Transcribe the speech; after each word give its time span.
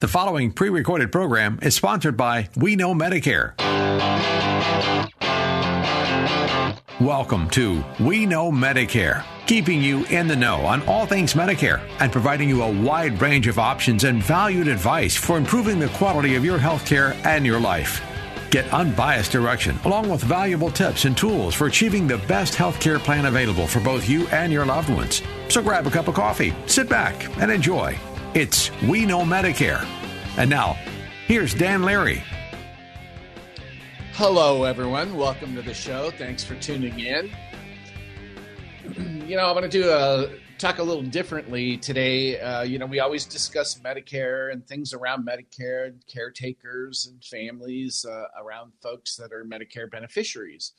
The 0.00 0.06
following 0.06 0.52
pre 0.52 0.68
recorded 0.68 1.10
program 1.10 1.58
is 1.60 1.74
sponsored 1.74 2.16
by 2.16 2.50
We 2.54 2.76
Know 2.76 2.94
Medicare. 2.94 3.58
Welcome 7.00 7.50
to 7.50 7.84
We 7.98 8.24
Know 8.24 8.52
Medicare, 8.52 9.24
keeping 9.48 9.82
you 9.82 10.04
in 10.04 10.28
the 10.28 10.36
know 10.36 10.60
on 10.60 10.86
all 10.86 11.04
things 11.04 11.34
Medicare 11.34 11.80
and 11.98 12.12
providing 12.12 12.48
you 12.48 12.62
a 12.62 12.72
wide 12.72 13.20
range 13.20 13.48
of 13.48 13.58
options 13.58 14.04
and 14.04 14.22
valued 14.22 14.68
advice 14.68 15.16
for 15.16 15.36
improving 15.36 15.80
the 15.80 15.88
quality 15.88 16.36
of 16.36 16.44
your 16.44 16.58
health 16.58 16.86
care 16.86 17.16
and 17.24 17.44
your 17.44 17.58
life. 17.58 18.00
Get 18.52 18.72
unbiased 18.72 19.32
direction 19.32 19.80
along 19.84 20.08
with 20.10 20.22
valuable 20.22 20.70
tips 20.70 21.06
and 21.06 21.16
tools 21.16 21.56
for 21.56 21.66
achieving 21.66 22.06
the 22.06 22.18
best 22.28 22.54
health 22.54 22.78
care 22.78 23.00
plan 23.00 23.26
available 23.26 23.66
for 23.66 23.80
both 23.80 24.08
you 24.08 24.28
and 24.28 24.52
your 24.52 24.64
loved 24.64 24.90
ones. 24.90 25.22
So 25.48 25.60
grab 25.60 25.88
a 25.88 25.90
cup 25.90 26.06
of 26.06 26.14
coffee, 26.14 26.54
sit 26.66 26.88
back, 26.88 27.36
and 27.40 27.50
enjoy. 27.50 27.98
It's 28.38 28.70
We 28.82 29.04
Know 29.04 29.22
Medicare. 29.22 29.84
And 30.36 30.48
now, 30.48 30.74
here's 31.26 31.52
Dan 31.52 31.82
Larry. 31.82 32.22
Hello, 34.12 34.62
everyone. 34.62 35.16
Welcome 35.16 35.56
to 35.56 35.62
the 35.62 35.74
show. 35.74 36.12
Thanks 36.12 36.44
for 36.44 36.54
tuning 36.54 37.00
in. 37.00 37.32
you 39.26 39.34
know, 39.36 39.44
I'm 39.44 39.56
going 39.56 39.68
to 39.68 39.68
do 39.68 39.90
a 39.90 40.28
talk 40.56 40.78
a 40.78 40.82
little 40.84 41.02
differently 41.02 41.78
today. 41.78 42.38
Uh, 42.38 42.62
you 42.62 42.78
know, 42.78 42.86
we 42.86 43.00
always 43.00 43.24
discuss 43.24 43.80
Medicare 43.80 44.52
and 44.52 44.64
things 44.68 44.92
around 44.92 45.26
Medicare 45.26 45.88
and 45.88 46.00
caretakers 46.06 47.08
and 47.10 47.20
families 47.24 48.06
uh, 48.08 48.26
around 48.40 48.70
folks 48.80 49.16
that 49.16 49.32
are 49.32 49.44
Medicare 49.44 49.90
beneficiaries 49.90 50.74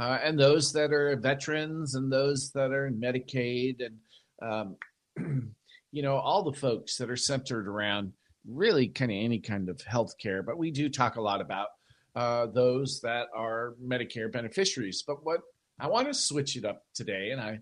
uh, 0.00 0.18
and 0.22 0.38
those 0.38 0.72
that 0.74 0.92
are 0.92 1.16
veterans 1.16 1.96
and 1.96 2.12
those 2.12 2.52
that 2.52 2.70
are 2.70 2.86
in 2.86 3.00
Medicaid 3.00 3.84
and 3.84 4.76
um, 5.18 5.52
you 5.92 6.02
know, 6.02 6.16
all 6.16 6.42
the 6.42 6.58
folks 6.58 6.96
that 6.96 7.10
are 7.10 7.16
centered 7.16 7.66
around 7.66 8.12
really 8.46 8.88
kind 8.88 9.10
of 9.10 9.16
any 9.16 9.38
kind 9.38 9.68
of 9.68 9.80
health 9.82 10.14
care. 10.18 10.42
But 10.42 10.58
we 10.58 10.70
do 10.70 10.88
talk 10.88 11.16
a 11.16 11.20
lot 11.20 11.40
about 11.40 11.68
uh, 12.14 12.46
those 12.46 13.00
that 13.00 13.26
are 13.34 13.74
Medicare 13.84 14.32
beneficiaries. 14.32 15.02
But 15.06 15.24
what 15.24 15.40
I 15.78 15.88
want 15.88 16.08
to 16.08 16.14
switch 16.14 16.56
it 16.56 16.64
up 16.64 16.84
today, 16.94 17.30
and 17.30 17.40
I 17.40 17.60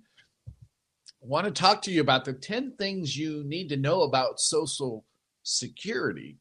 want 1.21 1.47
to 1.47 1.53
talk 1.53 1.83
to 1.83 1.91
you 1.91 2.01
about 2.01 2.25
the 2.25 2.33
10 2.33 2.75
things 2.79 3.17
you 3.17 3.45
need 3.45 3.69
to 3.69 3.77
know 3.77 4.03
about 4.03 4.41
Social 4.41 5.05
Security. 5.43 6.39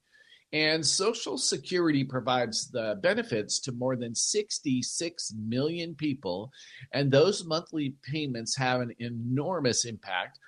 And 0.54 0.86
Social 0.86 1.38
Security 1.38 2.06
provides 2.06 2.70
the 2.72 2.98
benefits 3.04 3.60
to 3.60 3.74
more 3.74 3.98
than 3.98 4.16
66 4.16 5.34
million 5.38 5.94
people, 5.94 6.52
and 6.94 7.12
those 7.12 7.46
monthly 7.46 7.96
payments 8.10 8.56
have 8.56 8.80
an 8.80 8.96
enormous 9.00 9.84
impact 9.84 10.40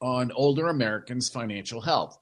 on 0.00 0.32
older 0.32 0.68
Americans' 0.68 1.28
financial 1.28 1.80
health. 1.80 2.18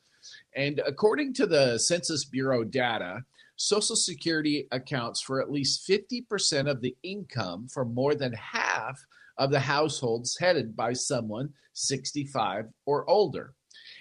And 0.55 0.81
according 0.87 1.35
to 1.35 1.47
the 1.47 1.79
Census 1.79 2.25
Bureau 2.25 2.65
data, 2.65 3.25
Social 3.57 3.97
Security 3.97 4.67
accounts 4.73 5.21
for 5.21 5.41
at 5.41 5.51
least 5.51 5.89
50% 5.89 6.71
of 6.71 6.81
the 6.81 6.97
income 7.03 7.69
for 7.69 7.85
more 7.85 8.15
than 8.15 8.33
half 8.33 9.05
of 9.39 9.51
the 9.51 9.61
households 9.61 10.37
headed 10.37 10.77
by 10.77 10.93
someone 10.93 11.53
65 11.75 12.67
or 12.87 13.09
older. 13.09 13.55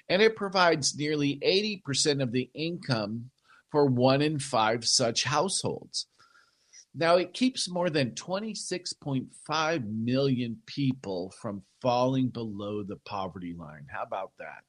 And 0.09 0.21
it 0.21 0.35
provides 0.35 0.97
nearly 0.97 1.39
80% 1.43 2.21
of 2.21 2.31
the 2.31 2.49
income 2.53 3.29
for 3.71 3.85
one 3.85 4.21
in 4.21 4.39
five 4.39 4.85
such 4.85 5.23
households. 5.23 6.07
Now, 6.93 7.15
it 7.15 7.33
keeps 7.33 7.69
more 7.69 7.89
than 7.89 8.11
26.5 8.11 9.85
million 9.85 10.57
people 10.65 11.33
from 11.41 11.63
falling 11.81 12.29
below 12.29 12.83
the 12.83 12.97
poverty 13.05 13.55
line. 13.57 13.87
How 13.89 14.03
about 14.03 14.31
that? 14.39 14.63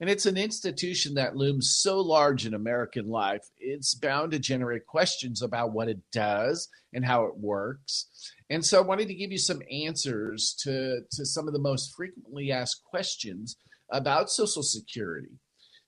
And 0.00 0.10
it's 0.10 0.26
an 0.26 0.36
institution 0.36 1.14
that 1.14 1.36
looms 1.36 1.76
so 1.76 2.00
large 2.00 2.46
in 2.46 2.54
American 2.54 3.08
life, 3.08 3.42
it's 3.58 3.94
bound 3.94 4.32
to 4.32 4.38
generate 4.38 4.86
questions 4.86 5.42
about 5.42 5.72
what 5.72 5.88
it 5.88 6.00
does 6.12 6.68
and 6.92 7.04
how 7.04 7.24
it 7.24 7.36
works. 7.36 8.06
And 8.50 8.64
so 8.64 8.78
I 8.78 8.82
wanted 8.82 9.08
to 9.08 9.14
give 9.14 9.32
you 9.32 9.38
some 9.38 9.62
answers 9.70 10.54
to, 10.62 11.00
to 11.12 11.26
some 11.26 11.46
of 11.46 11.54
the 11.54 11.60
most 11.60 11.94
frequently 11.96 12.52
asked 12.52 12.84
questions 12.84 13.56
about 13.90 14.30
Social 14.30 14.62
Security. 14.62 15.38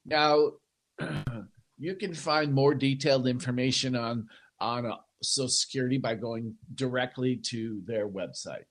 Now, 0.04 0.52
you 1.78 1.94
can 1.96 2.14
find 2.14 2.52
more 2.52 2.74
detailed 2.74 3.26
information 3.26 3.94
on, 3.94 4.28
on 4.60 4.90
Social 5.22 5.48
Security 5.48 5.98
by 5.98 6.14
going 6.14 6.54
directly 6.74 7.36
to 7.48 7.82
their 7.86 8.08
website. 8.08 8.64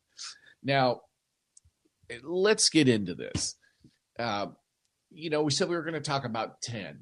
Now, 0.64 1.02
let's 2.24 2.70
get 2.70 2.88
into 2.88 3.16
this. 3.16 3.56
Uh, 4.18 4.48
you 5.12 5.30
know, 5.30 5.44
we 5.44 5.52
said 5.52 5.70
we 5.70 5.76
were 5.76 5.84
going 5.84 5.94
to 5.94 6.02
talk 6.02 6.26
about 6.26 6.62
10. 6.62 7.00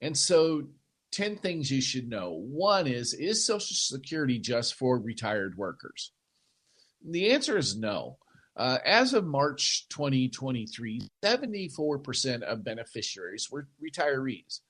And 0.00 0.16
so, 0.16 0.64
10 1.12 1.36
things 1.36 1.70
you 1.70 1.80
should 1.80 2.08
know. 2.08 2.32
One 2.32 2.86
is 2.86 3.14
Is 3.14 3.46
Social 3.46 3.76
Security 3.76 4.38
just 4.38 4.74
for 4.74 4.98
retired 4.98 5.56
workers? 5.56 6.10
The 7.08 7.32
answer 7.32 7.56
is 7.56 7.76
no. 7.76 8.18
Uh, 8.56 8.78
as 8.84 9.14
of 9.14 9.24
March 9.24 9.86
2023, 9.90 11.08
74% 11.24 12.42
of 12.42 12.64
beneficiaries 12.64 13.48
were 13.50 13.68
retirees. 13.82 14.60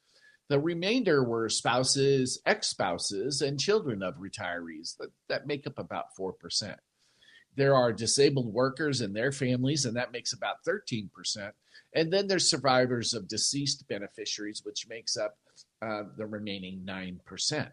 The 0.49 0.61
remainder 0.61 1.25
were 1.25 1.49
spouses, 1.49 2.41
ex 2.45 2.69
spouses, 2.69 3.41
and 3.41 3.59
children 3.59 4.03
of 4.03 4.17
retirees 4.17 4.97
that, 4.99 5.11
that 5.29 5.47
make 5.47 5.67
up 5.67 5.79
about 5.79 6.07
4%. 6.19 6.77
There 7.57 7.75
are 7.75 7.93
disabled 7.93 8.53
workers 8.53 9.01
and 9.01 9.15
their 9.15 9.33
families, 9.33 9.85
and 9.85 9.97
that 9.97 10.13
makes 10.13 10.33
about 10.33 10.57
13%. 10.67 11.09
And 11.95 12.13
then 12.13 12.27
there's 12.27 12.51
survivors 12.51 13.15
of 13.15 13.29
deceased 13.29 13.87
beneficiaries, 13.89 14.63
which 14.65 14.89
makes 14.89 15.17
up 15.17 15.39
uh, 15.81 16.03
the 16.17 16.27
remaining 16.27 16.85
9%. 16.85 17.71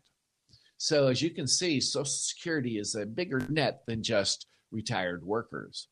So, 0.77 1.07
as 1.07 1.21
you 1.21 1.31
can 1.31 1.47
see, 1.47 1.79
Social 1.79 2.05
Security 2.05 2.77
is 2.77 2.95
a 2.95 3.05
bigger 3.05 3.41
net 3.49 3.81
than 3.85 4.03
just 4.03 4.47
retired 4.71 5.23
workers. 5.23 5.87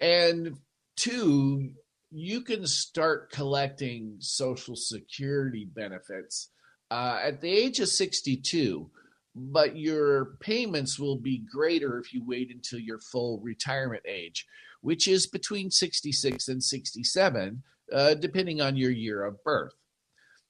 And 0.00 0.56
two, 0.96 1.72
you 2.16 2.42
can 2.42 2.64
start 2.64 3.32
collecting 3.32 4.14
Social 4.20 4.76
Security 4.76 5.68
benefits 5.74 6.50
uh, 6.92 7.18
at 7.20 7.40
the 7.40 7.50
age 7.50 7.80
of 7.80 7.88
62, 7.88 8.88
but 9.34 9.76
your 9.76 10.36
payments 10.38 10.96
will 10.96 11.16
be 11.16 11.38
greater 11.38 11.98
if 11.98 12.14
you 12.14 12.22
wait 12.24 12.52
until 12.52 12.78
your 12.78 13.00
full 13.00 13.40
retirement 13.40 14.04
age, 14.06 14.46
which 14.80 15.08
is 15.08 15.26
between 15.26 15.72
66 15.72 16.46
and 16.46 16.62
67, 16.62 17.60
uh, 17.92 18.14
depending 18.14 18.60
on 18.60 18.76
your 18.76 18.92
year 18.92 19.24
of 19.24 19.42
birth. 19.42 19.74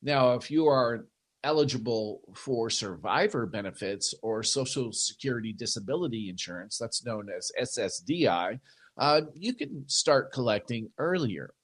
Now, 0.02 0.34
if 0.34 0.50
you 0.50 0.66
are 0.66 1.06
eligible 1.44 2.20
for 2.34 2.68
survivor 2.68 3.46
benefits 3.46 4.14
or 4.22 4.42
Social 4.42 4.92
Security 4.92 5.54
Disability 5.54 6.28
Insurance, 6.28 6.76
that's 6.76 7.06
known 7.06 7.28
as 7.34 7.50
SSDI, 7.58 8.60
uh, 8.96 9.22
you 9.34 9.54
can 9.54 9.84
start 9.88 10.32
collecting 10.32 10.90
earlier. 10.98 11.54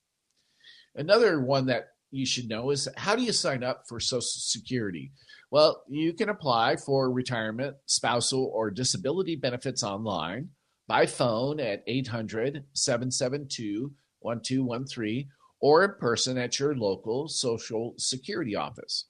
Another 0.94 1.41
one 1.41 1.66
that 1.66 1.88
you 2.10 2.26
should 2.26 2.48
know 2.48 2.70
is 2.70 2.88
how 2.96 3.14
do 3.14 3.22
you 3.22 3.32
sign 3.32 3.62
up 3.62 3.84
for 3.88 4.00
Social 4.00 4.22
Security? 4.22 5.12
Well, 5.50 5.84
you 5.88 6.12
can 6.12 6.28
apply 6.28 6.76
for 6.76 7.10
retirement, 7.10 7.76
spousal, 7.87 8.50
or 8.52 8.70
disability 8.70 9.37
benefits 9.37 9.82
online, 9.82 10.50
by 10.88 11.06
phone 11.06 11.60
at 11.60 11.84
800 11.87 12.64
772 12.72 13.93
1213, 14.20 15.28
or 15.60 15.84
in 15.84 15.94
person 16.00 16.37
at 16.37 16.58
your 16.58 16.75
local 16.75 17.28
Social 17.28 17.94
Security 17.96 18.56
office. 18.56 19.06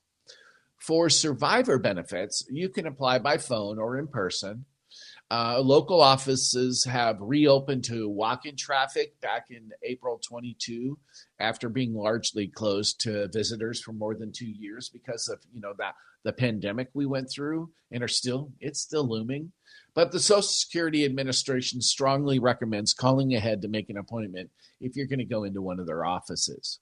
For 0.78 1.10
survivor 1.10 1.78
benefits, 1.78 2.44
you 2.50 2.68
can 2.68 2.86
apply 2.86 3.18
by 3.18 3.38
phone 3.38 3.78
or 3.78 3.98
in 3.98 4.08
person 4.08 4.64
uh, 5.30 5.60
local 5.60 6.00
offices 6.00 6.84
have 6.84 7.16
reopened 7.20 7.84
to 7.84 8.08
walk-in 8.08 8.56
traffic 8.56 9.18
back 9.20 9.46
in 9.50 9.70
April 9.84 10.18
22, 10.18 10.98
after 11.38 11.68
being 11.68 11.94
largely 11.94 12.48
closed 12.48 13.00
to 13.00 13.28
visitors 13.28 13.80
for 13.80 13.92
more 13.92 14.16
than 14.16 14.32
two 14.32 14.50
years 14.50 14.88
because 14.88 15.28
of 15.28 15.38
you 15.54 15.60
know 15.60 15.72
that 15.78 15.94
the 16.24 16.32
pandemic 16.32 16.88
we 16.94 17.06
went 17.06 17.30
through 17.30 17.70
and 17.92 18.02
are 18.02 18.08
still 18.08 18.50
it's 18.60 18.80
still 18.80 19.08
looming. 19.08 19.52
But 19.94 20.10
the 20.10 20.20
Social 20.20 20.42
Security 20.42 21.04
Administration 21.04 21.80
strongly 21.80 22.38
recommends 22.38 22.92
calling 22.92 23.34
ahead 23.34 23.62
to 23.62 23.68
make 23.68 23.88
an 23.88 23.98
appointment 23.98 24.50
if 24.80 24.96
you're 24.96 25.06
going 25.06 25.20
to 25.20 25.24
go 25.24 25.44
into 25.44 25.62
one 25.62 25.78
of 25.78 25.86
their 25.86 26.04
offices. 26.04 26.80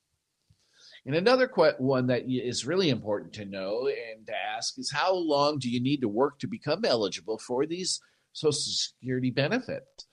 And 1.06 1.14
another 1.14 1.50
one 1.78 2.06
that 2.08 2.24
is 2.28 2.66
really 2.66 2.90
important 2.90 3.32
to 3.34 3.44
know 3.44 3.88
and 3.88 4.26
to 4.26 4.32
ask 4.34 4.78
is 4.78 4.90
how 4.90 5.14
long 5.14 5.58
do 5.58 5.70
you 5.70 5.80
need 5.80 6.00
to 6.00 6.08
work 6.08 6.38
to 6.38 6.46
become 6.46 6.84
eligible 6.84 7.38
for 7.38 7.66
these 7.66 8.00
Social 8.32 8.52
Security 8.52 9.30
benefits? 9.30 10.06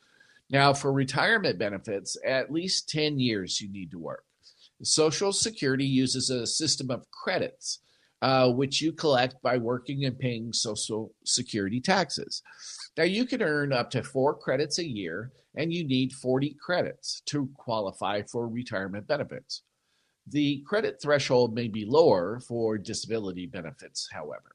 Now, 0.49 0.73
for 0.73 0.93
retirement 0.93 1.57
benefits, 1.57 2.17
at 2.25 2.51
least 2.51 2.89
10 2.89 3.19
years 3.19 3.59
you 3.59 3.71
need 3.71 3.91
to 3.91 3.99
work. 3.99 4.23
Social 4.83 5.31
Security 5.31 5.85
uses 5.85 6.29
a 6.29 6.45
system 6.45 6.91
of 6.91 7.09
credits, 7.11 7.79
uh, 8.21 8.51
which 8.51 8.81
you 8.81 8.91
collect 8.91 9.41
by 9.41 9.57
working 9.57 10.05
and 10.05 10.19
paying 10.19 10.53
Social 10.53 11.13
Security 11.25 11.79
taxes. 11.79 12.41
Now, 12.97 13.03
you 13.03 13.25
can 13.25 13.41
earn 13.41 13.73
up 13.73 13.89
to 13.91 14.03
four 14.03 14.35
credits 14.35 14.79
a 14.79 14.87
year, 14.87 15.31
and 15.55 15.73
you 15.73 15.87
need 15.87 16.13
40 16.13 16.55
credits 16.63 17.21
to 17.27 17.49
qualify 17.57 18.21
for 18.23 18.47
retirement 18.47 19.07
benefits. 19.07 19.63
The 20.27 20.63
credit 20.65 20.99
threshold 21.01 21.53
may 21.53 21.67
be 21.67 21.85
lower 21.85 22.39
for 22.39 22.77
disability 22.77 23.45
benefits, 23.45 24.09
however. 24.11 24.54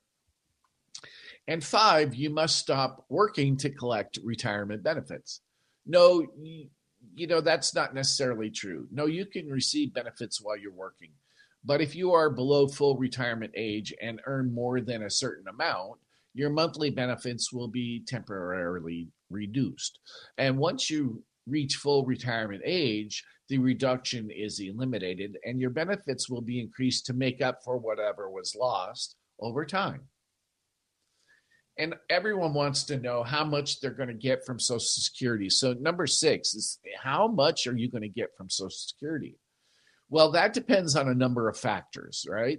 And 1.50 1.64
five, 1.64 2.14
you 2.14 2.30
must 2.30 2.58
stop 2.58 3.04
working 3.08 3.56
to 3.56 3.70
collect 3.70 4.20
retirement 4.22 4.84
benefits. 4.84 5.40
No, 5.84 6.24
you 6.40 7.26
know, 7.26 7.40
that's 7.40 7.74
not 7.74 7.92
necessarily 7.92 8.50
true. 8.50 8.86
No, 8.92 9.06
you 9.06 9.26
can 9.26 9.48
receive 9.48 9.92
benefits 9.92 10.40
while 10.40 10.56
you're 10.56 10.70
working. 10.70 11.10
But 11.64 11.80
if 11.80 11.96
you 11.96 12.12
are 12.12 12.30
below 12.30 12.68
full 12.68 12.96
retirement 12.96 13.52
age 13.56 13.92
and 14.00 14.20
earn 14.26 14.54
more 14.54 14.80
than 14.80 15.02
a 15.02 15.10
certain 15.10 15.48
amount, 15.48 15.98
your 16.34 16.50
monthly 16.50 16.88
benefits 16.88 17.52
will 17.52 17.66
be 17.66 18.04
temporarily 18.06 19.08
reduced. 19.28 19.98
And 20.38 20.56
once 20.56 20.88
you 20.88 21.24
reach 21.48 21.74
full 21.74 22.04
retirement 22.04 22.62
age, 22.64 23.24
the 23.48 23.58
reduction 23.58 24.30
is 24.30 24.60
eliminated 24.60 25.36
and 25.44 25.58
your 25.58 25.70
benefits 25.70 26.30
will 26.30 26.42
be 26.42 26.60
increased 26.60 27.06
to 27.06 27.12
make 27.12 27.42
up 27.42 27.64
for 27.64 27.76
whatever 27.76 28.30
was 28.30 28.54
lost 28.54 29.16
over 29.40 29.66
time. 29.66 30.02
And 31.80 31.94
everyone 32.10 32.52
wants 32.52 32.84
to 32.84 32.98
know 32.98 33.22
how 33.22 33.42
much 33.42 33.80
they're 33.80 33.90
going 33.90 34.10
to 34.10 34.14
get 34.14 34.44
from 34.44 34.60
Social 34.60 34.80
Security. 34.80 35.48
So, 35.48 35.72
number 35.72 36.06
six 36.06 36.54
is 36.54 36.78
how 37.02 37.26
much 37.26 37.66
are 37.66 37.74
you 37.74 37.90
going 37.90 38.02
to 38.02 38.08
get 38.08 38.36
from 38.36 38.50
Social 38.50 38.68
Security? 38.68 39.38
Well, 40.10 40.30
that 40.32 40.52
depends 40.52 40.94
on 40.94 41.08
a 41.08 41.14
number 41.14 41.48
of 41.48 41.56
factors, 41.56 42.26
right? 42.28 42.58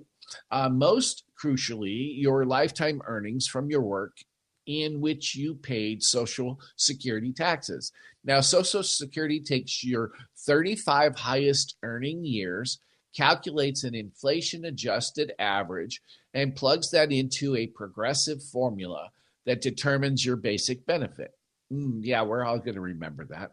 Uh, 0.50 0.70
most 0.70 1.26
crucially, 1.40 2.20
your 2.20 2.46
lifetime 2.46 3.00
earnings 3.06 3.46
from 3.46 3.70
your 3.70 3.82
work 3.82 4.18
in 4.66 5.00
which 5.02 5.36
you 5.36 5.54
paid 5.54 6.02
Social 6.02 6.60
Security 6.78 7.32
taxes. 7.32 7.92
Now, 8.24 8.42
Social 8.42 8.82
Security 8.82 9.40
takes 9.40 9.84
your 9.84 10.14
35 10.48 11.16
highest 11.16 11.76
earning 11.84 12.26
years, 12.26 12.80
calculates 13.16 13.84
an 13.84 13.94
inflation 13.94 14.66
adjusted 14.66 15.34
average, 15.38 16.02
and 16.34 16.56
plugs 16.56 16.92
that 16.92 17.12
into 17.12 17.56
a 17.56 17.68
progressive 17.68 18.42
formula 18.44 19.12
that 19.46 19.62
determines 19.62 20.26
your 20.26 20.36
basic 20.36 20.86
benefit. 20.86 21.34
Mm, 21.72 22.00
yeah, 22.04 22.22
we're 22.22 22.46
all 22.46 22.60
going 22.60 22.76
to 22.76 22.82
remember 22.82 23.26
that. 23.26 23.52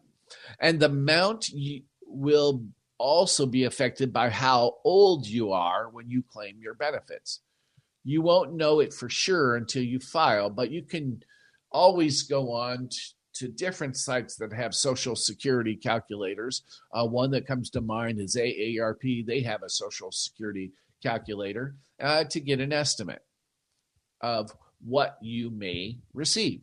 And 0.59 0.79
the 0.79 0.87
amount 0.87 1.49
will 2.05 2.63
also 2.97 3.45
be 3.45 3.63
affected 3.63 4.11
by 4.13 4.29
how 4.29 4.77
old 4.83 5.25
you 5.25 5.51
are 5.51 5.89
when 5.89 6.09
you 6.09 6.21
claim 6.21 6.57
your 6.61 6.73
benefits. 6.73 7.41
You 8.03 8.21
won't 8.21 8.53
know 8.53 8.79
it 8.79 8.93
for 8.93 9.09
sure 9.09 9.55
until 9.55 9.83
you 9.83 9.99
file, 9.99 10.49
but 10.49 10.71
you 10.71 10.83
can 10.83 11.23
always 11.71 12.23
go 12.23 12.51
on 12.51 12.89
to 13.33 13.47
different 13.47 13.95
sites 13.95 14.35
that 14.35 14.51
have 14.51 14.73
social 14.73 15.15
security 15.15 15.75
calculators. 15.75 16.63
Uh, 16.93 17.05
one 17.05 17.31
that 17.31 17.47
comes 17.47 17.69
to 17.69 17.81
mind 17.81 18.19
is 18.19 18.35
AARP. 18.35 19.25
They 19.25 19.41
have 19.41 19.63
a 19.63 19.69
social 19.69 20.11
security 20.11 20.71
calculator 21.01 21.75
uh, 22.01 22.23
to 22.25 22.39
get 22.39 22.59
an 22.59 22.73
estimate 22.73 23.21
of 24.21 24.51
what 24.81 25.17
you 25.21 25.49
may 25.49 25.97
receive. 26.13 26.61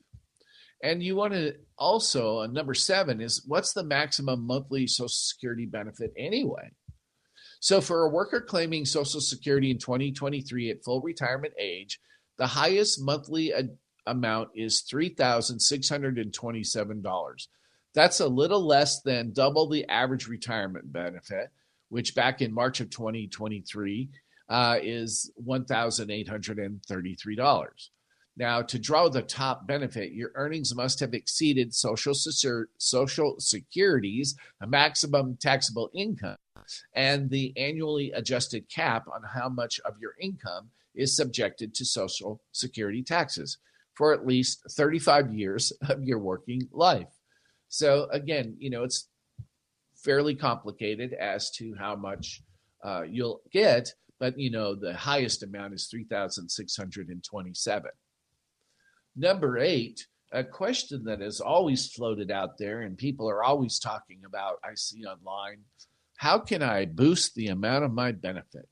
And 0.82 1.02
you 1.02 1.16
want 1.16 1.32
to 1.32 1.54
also, 1.78 2.40
uh, 2.40 2.46
number 2.46 2.74
seven 2.74 3.18
is 3.20 3.42
what's 3.46 3.72
the 3.72 3.84
maximum 3.84 4.46
monthly 4.46 4.86
Social 4.86 5.08
Security 5.08 5.66
benefit 5.66 6.12
anyway? 6.16 6.70
So, 7.60 7.80
for 7.80 8.02
a 8.02 8.10
worker 8.10 8.42
claiming 8.42 8.84
Social 8.84 9.20
Security 9.20 9.70
in 9.70 9.78
2023 9.78 10.70
at 10.70 10.84
full 10.84 11.00
retirement 11.00 11.54
age, 11.58 11.98
the 12.36 12.46
highest 12.46 13.00
monthly 13.00 13.54
ad- 13.54 13.78
amount 14.06 14.50
is 14.54 14.84
$3,627. 14.92 17.46
That's 17.94 18.20
a 18.20 18.28
little 18.28 18.64
less 18.64 19.00
than 19.00 19.32
double 19.32 19.68
the 19.68 19.88
average 19.88 20.28
retirement 20.28 20.92
benefit, 20.92 21.48
which 21.88 22.14
back 22.14 22.42
in 22.42 22.52
March 22.52 22.80
of 22.80 22.90
2023 22.90 24.10
uh, 24.48 24.78
is 24.82 25.30
$1,833. 25.46 27.88
Now, 28.38 28.60
to 28.60 28.78
draw 28.78 29.08
the 29.08 29.22
top 29.22 29.66
benefit, 29.66 30.12
your 30.12 30.30
earnings 30.34 30.74
must 30.74 31.00
have 31.00 31.14
exceeded 31.14 31.74
Social, 31.74 32.12
Social 32.14 33.36
Security's 33.38 34.36
maximum 34.66 35.38
taxable 35.40 35.90
income 35.94 36.36
and 36.94 37.30
the 37.30 37.52
annually 37.56 38.12
adjusted 38.12 38.68
cap 38.68 39.06
on 39.12 39.22
how 39.22 39.48
much 39.48 39.80
of 39.80 39.94
your 40.00 40.12
income 40.20 40.70
is 40.94 41.16
subjected 41.16 41.74
to 41.74 41.84
Social 41.84 42.40
Security 42.52 43.02
taxes 43.02 43.58
for 43.94 44.12
at 44.12 44.26
least 44.26 44.62
35 44.72 45.32
years 45.32 45.72
of 45.88 46.04
your 46.04 46.18
working 46.18 46.68
life. 46.72 47.08
So, 47.68 48.08
again, 48.10 48.56
you 48.58 48.70
know, 48.70 48.84
it's 48.84 49.08
fairly 49.96 50.34
complicated 50.34 51.14
as 51.14 51.50
to 51.52 51.74
how 51.78 51.96
much 51.96 52.42
uh, 52.84 53.02
you'll 53.08 53.40
get, 53.50 53.92
but, 54.18 54.38
you 54.38 54.50
know, 54.50 54.74
the 54.74 54.94
highest 54.94 55.42
amount 55.42 55.74
is 55.74 55.86
3,627. 55.86 57.90
Number 59.16 59.58
eight, 59.58 60.06
a 60.32 60.44
question 60.44 61.04
that 61.04 61.20
has 61.20 61.40
always 61.40 61.90
floated 61.90 62.30
out 62.30 62.58
there 62.58 62.82
and 62.82 62.98
people 62.98 63.30
are 63.30 63.44
always 63.44 63.78
talking 63.78 64.22
about, 64.26 64.58
I 64.64 64.74
see 64.74 65.04
online 65.04 65.58
how 66.16 66.38
can 66.38 66.62
I 66.62 66.86
boost 66.86 67.34
the 67.34 67.48
amount 67.48 67.84
of 67.84 67.92
my 67.92 68.12
benefit? 68.12 68.68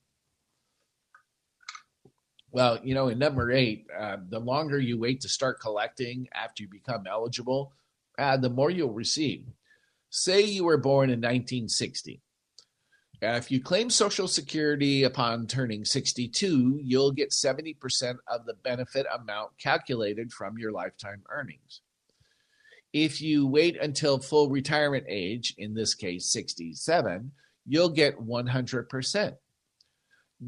Well, 2.50 2.78
you 2.82 2.94
know, 2.94 3.08
in 3.08 3.18
number 3.18 3.50
eight, 3.50 3.86
uh, 3.96 4.16
the 4.28 4.38
longer 4.38 4.78
you 4.78 4.98
wait 4.98 5.20
to 5.22 5.28
start 5.28 5.60
collecting 5.60 6.28
after 6.32 6.62
you 6.62 6.68
become 6.68 7.06
eligible, 7.06 7.72
uh, 8.18 8.36
the 8.36 8.48
more 8.48 8.70
you'll 8.70 8.92
receive. 8.92 9.46
Say 10.10 10.42
you 10.42 10.64
were 10.64 10.78
born 10.78 11.10
in 11.10 11.18
1960. 11.18 12.22
Uh, 13.24 13.36
if 13.36 13.50
you 13.50 13.60
claim 13.60 13.88
Social 13.88 14.28
Security 14.28 15.04
upon 15.04 15.46
turning 15.46 15.84
62, 15.84 16.78
you'll 16.82 17.10
get 17.10 17.30
70% 17.30 18.16
of 18.28 18.44
the 18.44 18.54
benefit 18.62 19.06
amount 19.14 19.56
calculated 19.58 20.30
from 20.30 20.58
your 20.58 20.72
lifetime 20.72 21.22
earnings. 21.30 21.80
If 22.92 23.22
you 23.22 23.46
wait 23.46 23.80
until 23.80 24.18
full 24.18 24.50
retirement 24.50 25.06
age, 25.08 25.54
in 25.56 25.74
this 25.74 25.94
case 25.94 26.30
67, 26.32 27.32
you'll 27.66 27.88
get 27.88 28.18
100%. 28.18 29.36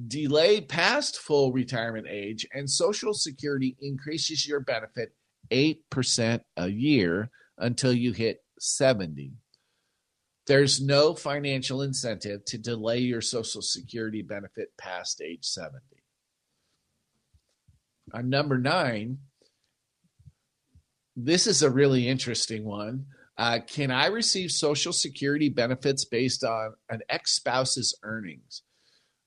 Delay 0.08 0.60
past 0.60 1.18
full 1.18 1.52
retirement 1.52 2.06
age, 2.10 2.46
and 2.52 2.68
Social 2.68 3.14
Security 3.14 3.76
increases 3.80 4.46
your 4.46 4.60
benefit 4.60 5.12
8% 5.50 6.40
a 6.58 6.68
year 6.68 7.30
until 7.58 7.92
you 7.92 8.12
hit 8.12 8.42
70. 8.58 9.32
There's 10.46 10.80
no 10.80 11.14
financial 11.14 11.82
incentive 11.82 12.44
to 12.46 12.58
delay 12.58 12.98
your 12.98 13.20
Social 13.20 13.62
Security 13.62 14.22
benefit 14.22 14.68
past 14.78 15.20
age 15.20 15.44
70. 15.44 15.78
On 18.14 18.30
number 18.30 18.56
nine, 18.56 19.18
this 21.16 21.48
is 21.48 21.62
a 21.62 21.70
really 21.70 22.06
interesting 22.06 22.64
one. 22.64 23.06
Uh, 23.36 23.58
can 23.66 23.90
I 23.90 24.06
receive 24.06 24.52
Social 24.52 24.92
Security 24.92 25.48
benefits 25.48 26.04
based 26.04 26.44
on 26.44 26.74
an 26.88 27.00
ex 27.08 27.32
spouse's 27.32 27.98
earnings? 28.04 28.62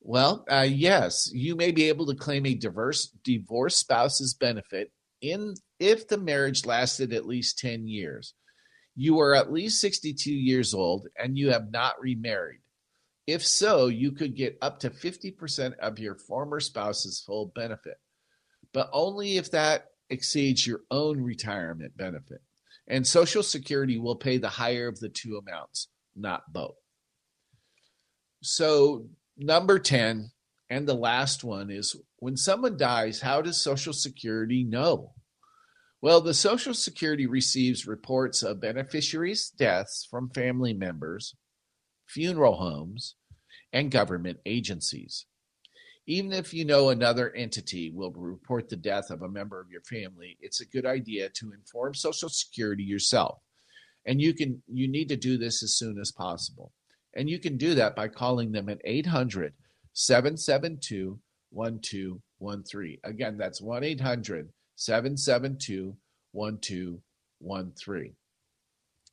Well, 0.02 0.46
uh, 0.50 0.68
yes, 0.70 1.30
you 1.34 1.58
may 1.58 1.72
be 1.72 1.90
able 1.90 2.06
to 2.06 2.16
claim 2.16 2.46
a 2.46 2.56
diverse 2.56 3.08
divorced 3.24 3.80
spouse's 3.80 4.34
benefit 4.34 4.92
in 5.22 5.56
if 5.80 6.08
the 6.08 6.18
marriage 6.18 6.66
lasted 6.66 7.12
at 7.12 7.26
least 7.26 7.60
10 7.60 7.88
years 7.88 8.34
you 9.00 9.22
are 9.22 9.34
at 9.34 9.50
least 9.50 9.80
62 9.80 10.30
years 10.30 10.74
old 10.74 11.08
and 11.18 11.38
you 11.38 11.52
have 11.52 11.72
not 11.72 12.02
remarried. 12.02 12.60
If 13.28 13.46
so, 13.46 13.88
you 13.88 14.12
could 14.12 14.36
get 14.36 14.58
up 14.62 14.80
to 14.80 14.90
50% 14.90 15.78
of 15.78 16.00
your 16.00 16.16
former 16.16 16.60
spouse's 16.60 17.24
full 17.26 17.54
benefit, 17.56 17.96
but 18.74 18.90
only 18.92 19.38
if 19.38 19.52
that 19.52 19.86
exceeds 20.10 20.68
your 20.68 20.82
own 20.92 21.22
retirement 21.22 21.96
benefit. 21.96 22.42
And 22.90 23.08
Social 23.08 23.42
Security 23.42 23.98
will 23.98 24.18
pay 24.18 24.38
the 24.38 24.50
higher 24.50 24.90
of 24.90 25.00
the 25.00 25.08
two 25.08 25.38
amounts, 25.38 25.88
not 26.14 26.52
both. 26.52 26.76
So, 28.44 29.06
number 29.38 29.80
10, 29.80 30.30
and 30.70 30.86
the 30.86 30.94
last 30.94 31.46
one 31.46 31.72
is 31.72 31.96
when 32.18 32.36
someone 32.36 32.76
dies, 32.76 33.22
how 33.22 33.42
does 33.42 33.62
Social 33.62 33.94
Security 33.94 34.66
know? 34.66 35.14
Well, 36.02 36.22
the 36.22 36.34
Social 36.34 36.74
Security 36.74 37.26
receives 37.26 37.86
reports 37.86 38.42
of 38.42 38.62
beneficiaries' 38.62 39.50
deaths 39.50 40.08
from 40.10 40.30
family 40.30 40.74
members, 40.74 41.36
funeral 42.08 42.56
homes, 42.56 43.16
and 43.74 43.92
government 43.92 44.40
agencies. 44.46 45.26
Even 46.08 46.32
if 46.32 46.54
you 46.54 46.64
know 46.64 46.90
another 46.90 47.36
entity 47.36 47.92
will 47.92 48.12
report 48.12 48.70
the 48.70 48.78
death 48.78 49.12
of 49.12 49.22
a 49.22 49.30
member 49.30 49.60
of 49.60 49.70
your 49.70 49.82
family, 49.82 50.38
it's 50.40 50.62
a 50.62 50.66
good 50.66 50.86
idea 50.86 51.28
to 51.30 51.52
inform 51.52 51.94
Social 51.94 52.30
Security 52.30 52.84
yourself. 52.84 53.40
And 54.06 54.22
you 54.22 54.34
can 54.34 54.64
you 54.68 54.88
need 54.88 55.10
to 55.10 55.18
do 55.18 55.38
this 55.38 55.62
as 55.62 55.78
soon 55.78 56.00
as 56.00 56.14
possible. 56.14 56.72
And 57.14 57.30
you 57.30 57.40
can 57.40 57.58
do 57.58 57.76
that 57.76 57.98
by 57.98 58.08
calling 58.08 58.54
them 58.54 58.70
at 58.70 58.80
800 58.86 59.54
772 59.92 61.20
1213. 61.50 62.98
Again, 63.04 63.38
that's 63.38 63.62
1 63.62 63.84
800 63.84 64.50
772 64.80 65.94
1213. 66.32 68.14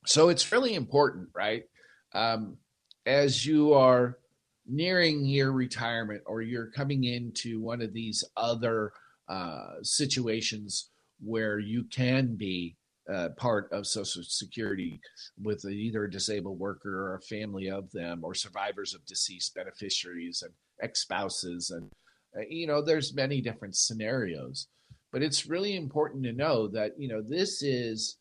So 0.07 0.29
it's 0.29 0.53
really 0.53 0.75
important, 0.75 1.29
right? 1.35 1.65
Um, 2.15 2.57
as 3.05 3.45
you 3.45 3.75
are 3.75 4.19
nearing 4.65 5.25
your 5.25 5.51
retirement 5.51 6.23
or 6.25 6.41
you're 6.41 6.71
coming 6.71 7.05
into 7.05 7.61
one 7.61 7.83
of 7.83 7.93
these 7.93 8.23
other 8.37 8.93
uh, 9.29 9.75
situations 9.83 10.91
where 11.21 11.59
you 11.59 11.83
can 11.91 12.37
be 12.37 12.77
uh, 13.13 13.31
part 13.37 13.69
of 13.73 13.89
Social 13.89 14.23
Security 14.23 15.01
with 15.43 15.65
either 15.65 16.05
a 16.05 16.11
disabled 16.11 16.61
worker 16.61 17.09
or 17.09 17.17
a 17.17 17.23
family 17.23 17.69
of 17.69 17.91
them 17.91 18.21
or 18.23 18.35
survivors 18.35 18.95
of 18.95 19.05
deceased 19.05 19.55
beneficiaries 19.57 20.43
and 20.43 20.53
ex 20.81 21.01
spouses. 21.03 21.71
And, 21.71 21.91
uh, 22.37 22.45
you 22.49 22.69
know, 22.69 22.83
there's 22.83 23.15
many 23.15 23.41
different 23.41 23.77
scenarios. 23.77 24.69
But 25.17 25.23
it's 25.23 25.47
really 25.47 25.77
important 25.77 26.25
to 26.25 26.33
know 26.35 26.69
that, 26.69 26.93
you 26.99 27.09
know, 27.09 27.23
this 27.23 27.63
is 27.63 28.19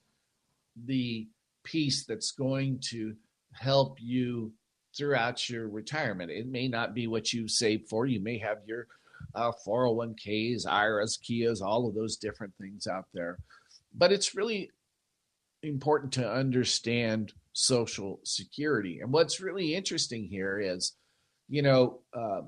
the 0.85 1.27
piece 1.65 2.05
that's 2.05 2.31
going 2.31 2.79
to 2.91 3.13
help 3.51 3.97
you 3.99 4.53
throughout 4.97 5.49
your 5.49 5.67
retirement. 5.67 6.31
It 6.31 6.47
may 6.47 6.69
not 6.69 6.93
be 6.93 7.07
what 7.07 7.33
you 7.33 7.49
saved 7.49 7.89
for. 7.89 8.05
You 8.05 8.21
may 8.21 8.37
have 8.37 8.59
your 8.65 8.87
uh, 9.35 9.51
401ks, 9.67 10.65
IRAs, 10.65 11.19
Keoghs, 11.21 11.61
all 11.61 11.85
of 11.85 11.95
those 11.95 12.15
different 12.15 12.53
things 12.61 12.87
out 12.87 13.07
there. 13.13 13.39
But 13.93 14.13
it's 14.13 14.33
really 14.33 14.71
important 15.63 16.13
to 16.13 16.31
understand 16.31 17.33
Social 17.51 18.21
Security. 18.23 19.01
And 19.01 19.11
what's 19.11 19.41
really 19.41 19.75
interesting 19.75 20.29
here 20.29 20.61
is, 20.61 20.93
you 21.49 21.61
know, 21.61 21.99
uh, 22.17 22.43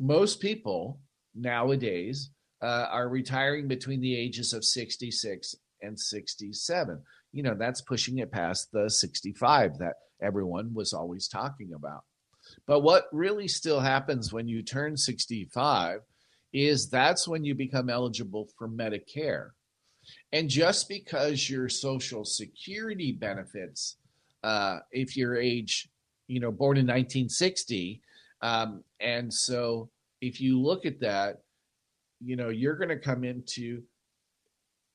most 0.00 0.40
people 0.40 0.98
nowadays 1.34 2.30
uh, 2.62 2.86
are 2.90 3.08
retiring 3.08 3.68
between 3.68 4.00
the 4.00 4.16
ages 4.16 4.52
of 4.52 4.64
66 4.64 5.54
and 5.82 5.98
67. 5.98 7.02
You 7.32 7.42
know, 7.42 7.54
that's 7.54 7.80
pushing 7.80 8.18
it 8.18 8.32
past 8.32 8.70
the 8.72 8.88
65 8.88 9.78
that 9.78 9.94
everyone 10.22 10.72
was 10.72 10.92
always 10.92 11.28
talking 11.28 11.72
about. 11.74 12.04
But 12.66 12.80
what 12.80 13.06
really 13.12 13.48
still 13.48 13.80
happens 13.80 14.32
when 14.32 14.48
you 14.48 14.62
turn 14.62 14.96
65 14.96 16.00
is 16.52 16.88
that's 16.88 17.26
when 17.26 17.44
you 17.44 17.54
become 17.54 17.90
eligible 17.90 18.48
for 18.56 18.68
Medicare. 18.68 19.50
And 20.32 20.48
just 20.48 20.88
because 20.88 21.48
your 21.50 21.68
Social 21.68 22.24
Security 22.24 23.12
benefits, 23.12 23.96
uh, 24.42 24.78
if 24.92 25.16
you're 25.16 25.36
age, 25.36 25.88
you 26.28 26.40
know, 26.40 26.52
born 26.52 26.76
in 26.76 26.86
1960, 26.86 28.00
um, 28.42 28.84
and 29.00 29.32
so 29.32 29.88
if 30.26 30.40
you 30.40 30.60
look 30.60 30.86
at 30.86 31.00
that, 31.00 31.38
you 32.20 32.36
know, 32.36 32.48
you're 32.48 32.76
going 32.76 32.88
to 32.88 32.98
come 32.98 33.24
into, 33.24 33.82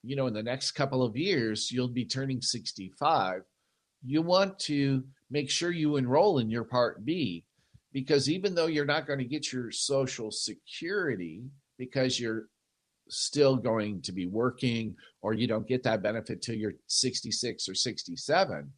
you 0.03 0.15
know, 0.15 0.27
in 0.27 0.33
the 0.33 0.43
next 0.43 0.71
couple 0.71 1.03
of 1.03 1.15
years, 1.15 1.71
you'll 1.71 1.87
be 1.87 2.05
turning 2.05 2.41
65 2.41 3.43
you 4.03 4.21
want 4.21 4.57
to 4.59 5.03
make 5.29 5.49
sure 5.49 5.71
you 5.71 5.97
enroll 5.97 6.39
in 6.39 6.49
your 6.49 6.63
Part 6.63 7.05
B 7.05 7.43
because 7.91 8.29
even 8.29 8.55
though 8.55 8.67
you're 8.67 8.85
not 8.85 9.07
going 9.07 9.19
to 9.19 9.25
get 9.25 9.51
your 9.51 9.71
Social 9.71 10.31
Security 10.31 11.43
because 11.77 12.19
you're 12.19 12.47
still 13.09 13.55
going 13.55 14.01
to 14.03 14.11
be 14.11 14.27
working 14.27 14.95
or 15.21 15.33
you 15.33 15.47
don't 15.47 15.67
get 15.67 15.83
that 15.83 16.03
benefit 16.03 16.41
till 16.41 16.55
you're 16.55 16.75
66 16.87 17.67
or 17.67 17.73
67 17.73 18.71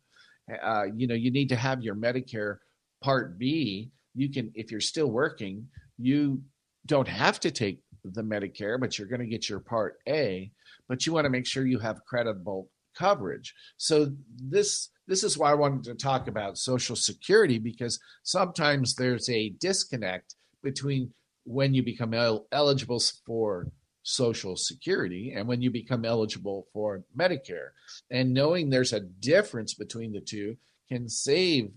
uh, 0.63 0.85
you 0.95 1.05
know 1.05 1.15
you 1.15 1.29
need 1.31 1.49
to 1.49 1.55
have 1.55 1.81
your 1.81 1.95
medicare 1.95 2.57
part 3.03 3.37
b. 3.37 3.91
You 4.15 4.31
can 4.31 4.51
if 4.55 4.71
you're 4.71 4.79
still 4.79 5.11
working 5.11 5.67
you 6.01 6.41
don't 6.85 7.07
have 7.07 7.39
to 7.39 7.51
take 7.51 7.79
the 8.03 8.23
medicare 8.23 8.79
but 8.79 8.97
you're 8.97 9.07
going 9.07 9.21
to 9.21 9.27
get 9.27 9.47
your 9.47 9.59
part 9.59 9.99
a 10.07 10.51
but 10.87 11.05
you 11.05 11.13
want 11.13 11.25
to 11.25 11.29
make 11.29 11.45
sure 11.45 11.65
you 11.65 11.79
have 11.79 12.03
credible 12.05 12.69
coverage 12.97 13.53
so 13.77 14.11
this 14.37 14.89
this 15.11 15.25
is 15.25 15.37
why 15.37 15.51
I 15.51 15.55
wanted 15.55 15.83
to 15.83 15.93
talk 15.93 16.29
about 16.29 16.57
Social 16.57 16.95
Security 16.95 17.57
because 17.57 17.99
sometimes 18.23 18.95
there's 18.95 19.27
a 19.29 19.49
disconnect 19.49 20.35
between 20.63 21.11
when 21.43 21.73
you 21.73 21.83
become 21.83 22.13
el- 22.13 22.47
eligible 22.53 23.01
for 23.25 23.67
Social 24.03 24.55
Security 24.55 25.33
and 25.35 25.49
when 25.49 25.61
you 25.61 25.69
become 25.69 26.05
eligible 26.05 26.67
for 26.71 27.03
Medicare. 27.17 27.71
And 28.09 28.33
knowing 28.33 28.69
there's 28.69 28.93
a 28.93 29.01
difference 29.01 29.73
between 29.73 30.13
the 30.13 30.21
two 30.21 30.55
can 30.87 31.09
save 31.09 31.71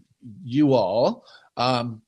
you 0.44 0.72
all 0.72 1.24
um, 1.56 2.02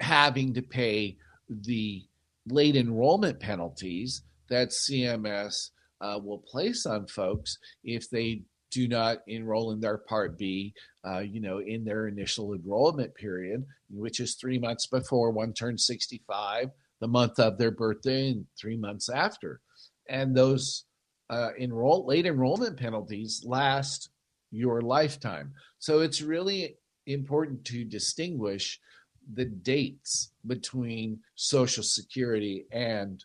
having 0.00 0.52
to 0.52 0.62
pay 0.62 1.16
the 1.50 2.04
late 2.48 2.76
enrollment 2.76 3.40
penalties 3.40 4.22
that 4.48 4.70
CMS 4.70 5.70
uh, 6.00 6.18
will 6.22 6.38
place 6.38 6.86
on 6.86 7.06
folks 7.06 7.58
if 7.84 8.08
they 8.08 8.42
do 8.70 8.88
not 8.88 9.18
enroll 9.26 9.72
in 9.72 9.80
their 9.80 9.98
Part 9.98 10.38
B, 10.38 10.72
uh, 11.06 11.18
you 11.18 11.40
know, 11.40 11.58
in 11.58 11.84
their 11.84 12.06
initial 12.06 12.54
enrollment 12.54 13.14
period, 13.14 13.64
which 13.90 14.20
is 14.20 14.34
three 14.34 14.58
months 14.58 14.86
before 14.86 15.30
one 15.30 15.52
turns 15.52 15.86
65, 15.86 16.70
the 17.00 17.08
month 17.08 17.38
of 17.38 17.58
their 17.58 17.72
birthday, 17.72 18.30
and 18.30 18.46
three 18.58 18.76
months 18.76 19.08
after. 19.08 19.60
And 20.08 20.36
those 20.36 20.84
uh, 21.30 21.50
enroll 21.58 22.06
late 22.06 22.26
enrollment 22.26 22.76
penalties 22.76 23.42
last 23.44 24.10
your 24.50 24.80
lifetime. 24.82 25.52
So 25.78 26.00
it's 26.00 26.22
really 26.22 26.76
important 27.06 27.64
to 27.66 27.84
distinguish 27.84 28.80
the 29.34 29.44
dates 29.44 30.32
between 30.46 31.20
Social 31.34 31.82
Security 31.82 32.66
and 32.72 33.22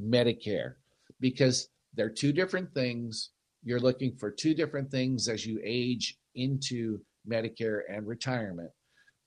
Medicare 0.00 0.74
because 1.20 1.68
they're 1.94 2.10
two 2.10 2.32
different 2.32 2.72
things 2.72 3.30
you're 3.62 3.80
looking 3.80 4.16
for 4.16 4.30
two 4.30 4.54
different 4.54 4.90
things 4.90 5.28
as 5.28 5.44
you 5.44 5.60
age 5.62 6.16
into 6.34 7.00
Medicare 7.28 7.80
and 7.88 8.06
retirement. 8.06 8.70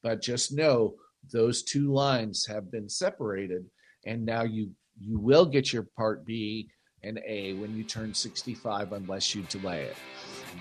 But 0.01 0.22
just 0.22 0.51
know 0.51 0.96
those 1.32 1.63
two 1.63 1.93
lines 1.93 2.46
have 2.48 2.72
been 2.72 2.89
separated, 2.89 3.65
and 4.05 4.25
now 4.25 4.43
you 4.43 4.72
you 5.00 5.20
will 5.20 5.46
get 5.46 5.74
your 5.74 5.88
Part 5.98 6.25
B 6.25 6.70
and 7.03 7.20
A 7.27 7.53
when 7.53 7.75
you 7.75 7.84
turn 7.84 8.13
65 8.13 8.93
unless 8.93 9.34
you 9.34 9.43
delay 9.43 9.84
it. 9.84 9.96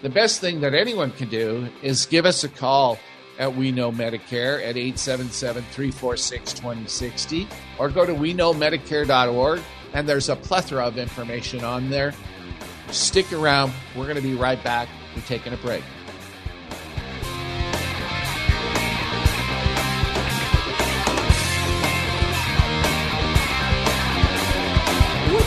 The 0.01 0.09
best 0.09 0.41
thing 0.41 0.61
that 0.61 0.75
anyone 0.75 1.13
can 1.13 1.29
do 1.29 1.69
is 1.83 2.07
give 2.07 2.25
us 2.25 2.45
a 2.45 2.49
call 2.49 2.99
at 3.39 3.55
We 3.55 3.73
Know 3.73 3.91
Medicare 3.91 4.57
at 4.59 4.77
877 4.77 5.63
346 5.65 6.53
2060 6.53 7.49
or 7.79 7.89
go 7.89 8.05
to 8.05 8.15
we 8.15 8.33
know 8.33 8.53
Medicare.org 8.53 9.61
and 9.95 10.09
there's 10.09 10.29
a 10.29 10.37
plethora 10.37 10.87
of 10.87 10.99
information 10.99 11.65
on 11.65 11.91
there 11.91 12.15
Stick 12.93 13.33
around. 13.33 13.73
We're 13.97 14.05
going 14.05 14.17
to 14.17 14.23
be 14.23 14.35
right 14.35 14.63
back. 14.63 14.89
We're 15.17 15.23
taking 15.23 15.55
a 15.55 15.57
break. 15.57 15.83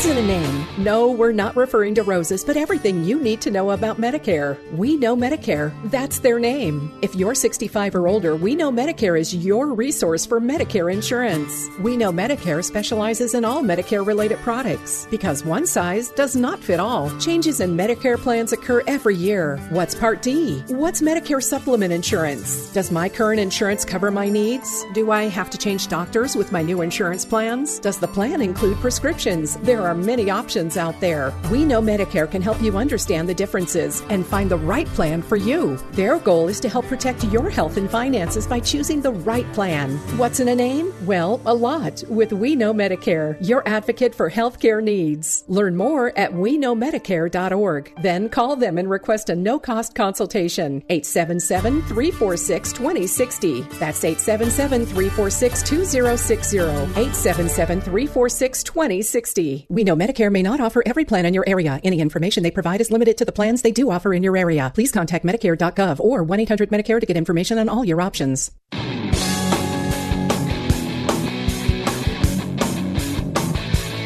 In 0.05 0.19
a 0.19 0.21
name? 0.21 0.67
No, 0.77 1.09
we're 1.09 1.31
not 1.31 1.55
referring 1.55 1.95
to 1.95 2.03
roses, 2.03 2.45
but 2.45 2.55
everything 2.55 3.03
you 3.03 3.19
need 3.19 3.41
to 3.41 3.49
know 3.49 3.71
about 3.71 3.99
Medicare. 3.99 4.55
We 4.71 4.97
Know 4.97 5.15
Medicare. 5.15 5.73
That's 5.89 6.19
their 6.19 6.37
name. 6.37 6.95
If 7.01 7.15
you're 7.15 7.33
65 7.33 7.95
or 7.95 8.07
older, 8.07 8.35
We 8.35 8.53
Know 8.53 8.71
Medicare 8.71 9.19
is 9.19 9.33
your 9.33 9.73
resource 9.73 10.23
for 10.23 10.39
Medicare 10.39 10.93
insurance. 10.93 11.69
We 11.79 11.97
Know 11.97 12.11
Medicare 12.11 12.63
specializes 12.63 13.33
in 13.33 13.43
all 13.43 13.63
Medicare 13.63 14.05
related 14.05 14.37
products 14.39 15.07
because 15.09 15.43
one 15.43 15.65
size 15.65 16.09
does 16.09 16.35
not 16.35 16.59
fit 16.59 16.79
all. 16.79 17.09
Changes 17.17 17.59
in 17.59 17.75
Medicare 17.75 18.19
plans 18.19 18.53
occur 18.53 18.83
every 18.85 19.15
year. 19.15 19.57
What's 19.71 19.95
Part 19.95 20.21
D? 20.21 20.59
What's 20.67 21.01
Medicare 21.01 21.41
supplement 21.41 21.91
insurance? 21.91 22.71
Does 22.73 22.91
my 22.91 23.09
current 23.09 23.39
insurance 23.39 23.83
cover 23.83 24.11
my 24.11 24.29
needs? 24.29 24.85
Do 24.93 25.09
I 25.09 25.23
have 25.23 25.49
to 25.49 25.57
change 25.57 25.87
doctors 25.87 26.35
with 26.35 26.51
my 26.51 26.61
new 26.61 26.81
insurance 26.81 27.25
plans? 27.25 27.79
Does 27.79 27.97
the 27.97 28.07
plan 28.07 28.39
include 28.39 28.77
prescriptions? 28.77 29.55
There 29.63 29.81
are 29.81 29.94
are 29.95 29.97
many 29.97 30.29
options 30.29 30.77
out 30.77 30.99
there. 30.99 31.33
We 31.49 31.63
Know 31.63 31.81
Medicare 31.81 32.29
can 32.29 32.41
help 32.41 32.61
you 32.61 32.77
understand 32.77 33.29
the 33.29 33.33
differences 33.33 34.01
and 34.09 34.25
find 34.25 34.51
the 34.51 34.57
right 34.57 34.87
plan 34.87 35.21
for 35.21 35.37
you. 35.37 35.77
Their 35.93 36.19
goal 36.19 36.49
is 36.49 36.59
to 36.61 36.69
help 36.69 36.85
protect 36.87 37.23
your 37.25 37.49
health 37.49 37.77
and 37.77 37.89
finances 37.89 38.45
by 38.45 38.59
choosing 38.59 39.01
the 39.01 39.11
right 39.11 39.49
plan. 39.53 39.97
What's 40.17 40.39
in 40.39 40.49
a 40.49 40.55
name? 40.55 40.93
Well, 41.05 41.39
a 41.45 41.53
lot 41.53 42.03
with 42.09 42.33
We 42.33 42.55
Know 42.55 42.73
Medicare, 42.73 43.37
your 43.39 43.67
advocate 43.67 44.13
for 44.13 44.29
healthcare 44.29 44.83
needs. 44.83 45.43
Learn 45.47 45.75
more 45.77 46.17
at 46.17 46.31
WeKnowMedicare.org. 46.31 47.93
Then 48.01 48.29
call 48.29 48.55
them 48.55 48.77
and 48.77 48.89
request 48.89 49.29
a 49.29 49.35
no 49.35 49.59
cost 49.59 49.95
consultation. 49.95 50.83
877 50.89 51.81
346 51.83 52.73
2060. 52.73 53.61
That's 53.79 54.03
877 54.03 54.85
346 54.85 55.63
2060. 55.63 56.59
877 56.59 57.81
346 57.81 58.63
2060. 58.63 59.67
We 59.85 59.91
know 59.91 59.95
Medicare 59.95 60.31
may 60.31 60.41
not 60.41 60.59
offer 60.59 60.81
every 60.83 61.05
plan 61.05 61.27
in 61.27 61.35
your 61.35 61.47
area. 61.47 61.79
Any 61.83 61.99
information 61.99 62.41
they 62.41 62.49
provide 62.49 62.81
is 62.81 62.89
limited 62.89 63.19
to 63.19 63.25
the 63.25 63.31
plans 63.31 63.61
they 63.61 63.71
do 63.71 63.91
offer 63.91 64.15
in 64.15 64.23
your 64.23 64.35
area. 64.35 64.71
Please 64.73 64.91
contact 64.91 65.23
Medicare.gov 65.23 65.99
or 65.99 66.23
1 66.23 66.39
800 66.39 66.71
Medicare 66.71 66.99
to 66.99 67.05
get 67.05 67.15
information 67.15 67.59
on 67.59 67.69
all 67.69 67.85
your 67.85 68.01
options. 68.01 68.49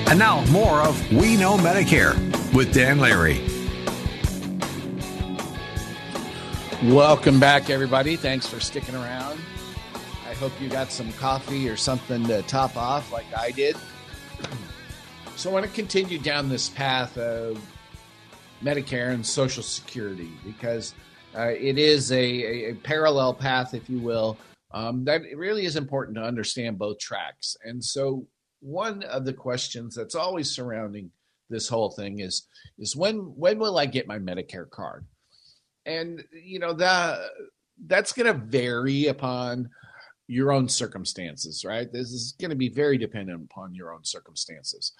And 0.09 0.19
now, 0.19 0.43
more 0.51 0.81
of 0.81 1.13
We 1.13 1.38
Know 1.38 1.55
Medicare 1.55 2.13
with 2.53 2.74
Dan 2.74 3.00
Larry. 3.00 3.39
Welcome 6.91 7.39
back, 7.39 7.69
everybody. 7.69 8.17
Thanks 8.17 8.45
for 8.45 8.59
sticking 8.59 8.95
around. 8.95 9.39
I 10.29 10.33
hope 10.33 10.51
you 10.59 10.67
got 10.67 10.91
some 10.91 11.13
coffee 11.13 11.69
or 11.69 11.77
something 11.77 12.25
to 12.25 12.41
top 12.41 12.75
off 12.75 13.13
like 13.13 13.27
I 13.33 13.51
did. 13.51 13.77
So 15.39 15.50
I 15.50 15.53
want 15.53 15.65
to 15.65 15.72
continue 15.72 16.19
down 16.19 16.50
this 16.50 16.67
path 16.67 17.17
of 17.17 17.65
Medicare 18.62 19.13
and 19.13 19.25
Social 19.25 19.63
Security 19.63 20.31
because 20.46 20.93
uh, 21.34 21.53
it 21.58 21.77
is 21.77 22.12
a, 22.12 22.72
a, 22.72 22.74
parallel 22.74 23.34
path, 23.34 23.74
if 23.74 23.89
you 23.89 24.00
will, 24.00 24.38
um, 24.72 25.05
that 25.05 25.22
it 25.22 25.38
really 25.38 25.63
is 25.63 25.77
important 25.77 26.17
to 26.17 26.24
understand 26.24 26.77
both 26.77 27.00
tracks. 27.00 27.55
And 27.63 27.81
so 27.81 28.27
one 28.60 29.01
of 29.03 29.24
the 29.24 29.31
questions 29.31 29.96
that's 29.96 30.13
always 30.13 30.51
surrounding 30.51 31.10
this 31.50 31.69
whole 31.69 31.91
thing 31.91 32.19
is 32.19 32.46
is 32.77 32.98
when 32.98 33.19
when 33.19 33.60
will 33.60 33.77
I 33.77 33.86
get 33.86 34.10
my 34.10 34.19
Medicare 34.19 34.69
card? 34.69 35.05
And 35.86 36.22
you 36.34 36.60
know 36.60 36.74
that 36.74 37.17
that's 37.88 38.12
going 38.12 38.25
to 38.25 38.46
vary 38.46 39.08
upon 39.08 39.69
your 40.29 40.51
own 40.51 40.69
circumstances, 40.69 41.65
right? 41.65 41.91
This 41.91 42.12
is 42.12 42.36
going 42.39 42.51
to 42.51 42.55
be 42.55 42.69
very 42.69 43.00
dependent 43.00 43.50
upon 43.51 43.74
your 43.74 43.91
own 43.91 44.03
circumstances. 44.03 44.93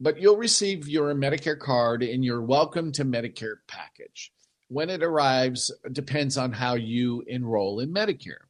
But 0.00 0.20
you'll 0.20 0.36
receive 0.36 0.88
your 0.88 1.14
Medicare 1.14 1.58
card 1.58 2.02
in 2.02 2.24
your 2.24 2.42
Welcome 2.42 2.90
to 2.92 3.04
Medicare 3.04 3.58
package. 3.68 4.32
When 4.66 4.90
it 4.90 5.04
arrives 5.04 5.70
depends 5.92 6.36
on 6.36 6.50
how 6.50 6.74
you 6.74 7.22
enroll 7.28 7.78
in 7.78 7.94
Medicare. 7.94 8.46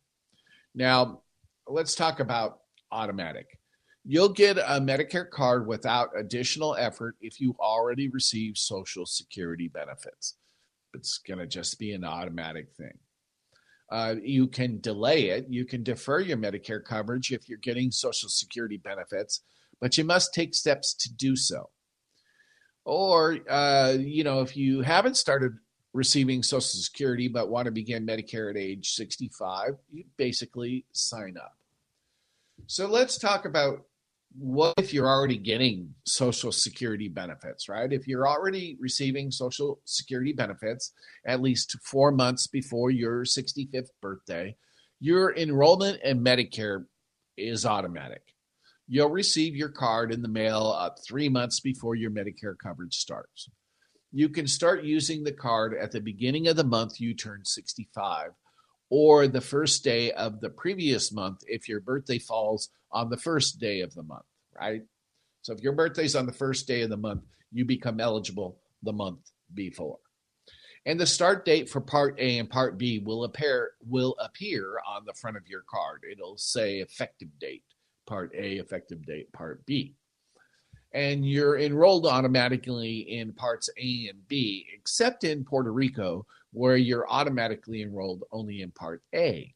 Now, 0.75 1.21
let's 1.67 1.95
talk 1.95 2.21
about 2.21 2.61
automatic. 2.91 3.59
You'll 4.07 4.31
get 4.31 4.57
a 4.57 4.81
Medicare 4.81 5.29
card 5.29 5.67
without 5.67 6.09
additional 6.17 6.75
effort 6.77 7.17
if 7.21 7.39
you 7.39 7.55
already 7.61 8.09
receive 8.09 8.57
Social 8.57 9.05
Security 9.05 9.69
benefits. 9.69 10.37
It's 10.95 11.19
going 11.19 11.39
to 11.39 11.47
just 11.47 11.79
be 11.79 11.93
an 11.93 12.05
automatic 12.05 12.73
thing. 12.79 12.97
Uh, 13.91 14.17
you 14.23 14.47
can 14.47 14.81
delay 14.81 15.31
it. 15.31 15.47
You 15.49 15.65
can 15.65 15.83
defer 15.83 16.21
your 16.21 16.37
Medicare 16.37 16.85
coverage 16.85 17.33
if 17.33 17.49
you're 17.49 17.59
getting 17.59 17.91
Social 17.91 18.29
Security 18.29 18.77
benefits, 18.77 19.41
but 19.81 19.97
you 19.97 20.05
must 20.05 20.35
take 20.35 20.55
steps 20.55 20.95
to 20.95 21.15
do 21.15 21.37
so. 21.37 21.71
Or, 22.85 23.39
uh, 23.49 23.97
you 23.99 24.25
know, 24.25 24.41
if 24.41 24.57
you 24.57 24.83
haven't 24.83 25.17
started 25.17 25.53
receiving 25.95 26.43
Social 26.43 26.61
Security 26.61 27.29
but 27.29 27.49
want 27.49 27.67
to 27.67 27.73
begin 27.73 28.07
Medicare 28.07 28.51
at 28.51 28.57
age 28.57 28.91
65, 28.91 29.75
you 29.91 30.05
basically 30.17 30.85
sign 30.93 31.37
up. 31.37 31.55
So 32.67 32.87
let's 32.87 33.19
talk 33.19 33.47
about 33.47 33.85
what 34.37 34.75
if 34.79 34.93
you're 34.93 35.09
already 35.09 35.39
getting 35.39 35.95
social 36.05 36.53
security 36.53 37.09
benefits 37.09 37.69
right? 37.69 37.93
If 37.93 38.07
you're 38.07 38.29
already 38.29 38.77
receiving 38.81 39.31
social 39.31 39.81
security 39.85 40.33
benefits 40.33 40.93
at 41.27 41.41
least 41.41 41.77
four 41.83 42.11
months 42.13 42.47
before 42.47 42.91
your 42.91 43.25
65th 43.25 43.89
birthday 44.03 44.57
your 45.01 45.37
enrollment 45.37 46.01
in 46.03 46.25
medicare 46.25 46.85
is 47.37 47.65
automatic. 47.65 48.23
You'll 48.89 49.11
receive 49.11 49.55
your 49.55 49.69
card 49.69 50.13
in 50.13 50.23
the 50.23 50.29
mail 50.29 50.75
up 50.77 50.97
three 51.07 51.29
months 51.29 51.61
before 51.61 51.95
your 51.95 52.11
medicare 52.11 52.57
coverage 52.61 52.95
starts. 52.95 53.49
You 54.11 54.29
can 54.29 54.47
start 54.47 54.85
using 54.85 55.23
the 55.23 55.33
card 55.33 55.75
at 55.75 55.93
the 55.93 56.01
beginning 56.01 56.49
of 56.49 56.57
the 56.57 56.65
month 56.65 57.01
you 57.01 57.15
turn 57.15 57.45
65 57.45 58.31
or 58.91 59.27
the 59.27 59.41
first 59.41 59.85
day 59.85 60.13
of 60.13 60.41
the 60.41 60.51
previous 60.51 61.13
month 61.13 61.41
if 61.47 61.69
your 61.69 61.81
birthday 61.81 62.19
falls 62.19 62.71
on 62.91 63.11
the 63.11 63.17
first 63.17 63.61
day 63.61 63.81
of 63.81 63.95
the 63.95 64.03
month, 64.03 64.25
right? 64.59 64.83
So 65.43 65.53
if 65.53 65.61
your 65.61 65.75
birthday's 65.75 66.17
on 66.17 66.27
the 66.27 66.33
first 66.33 66.67
day 66.67 66.83
of 66.83 66.91
the 66.91 66.97
month, 66.97 67.23
you 67.53 67.65
become 67.65 68.01
eligible 68.01 68.59
the 68.83 68.93
month 68.93 69.31
before. 69.53 69.99
And 70.87 70.99
the 70.99 71.07
start 71.07 71.45
date 71.45 71.69
for 71.69 71.81
part 71.81 72.19
A 72.19 72.39
and 72.39 72.49
part 72.49 72.79
B 72.79 72.99
will 72.99 73.25
appear 73.25 73.73
will 73.87 74.17
appear 74.19 74.79
on 74.89 75.05
the 75.05 75.13
front 75.13 75.37
of 75.37 75.47
your 75.47 75.63
card. 75.69 76.03
It'll 76.11 76.39
say 76.39 76.79
effective 76.79 77.29
date, 77.39 77.65
part 78.07 78.33
A, 78.35 78.55
effective 78.55 79.05
date, 79.05 79.31
part 79.33 79.65
B. 79.67 79.95
And 80.95 81.29
you're 81.29 81.59
enrolled 81.59 82.07
automatically 82.07 83.01
in 83.01 83.35
parts 83.35 83.69
A 83.77 84.09
and 84.09 84.27
B, 84.29 84.67
except 84.75 85.25
in 85.25 85.45
Puerto 85.45 85.71
Rico, 85.71 86.27
where 86.53 86.77
you're 86.77 87.09
automatically 87.09 87.83
enrolled 87.83 88.25
only 88.33 88.63
in 88.63 88.71
Part 88.71 89.03
A. 89.15 89.55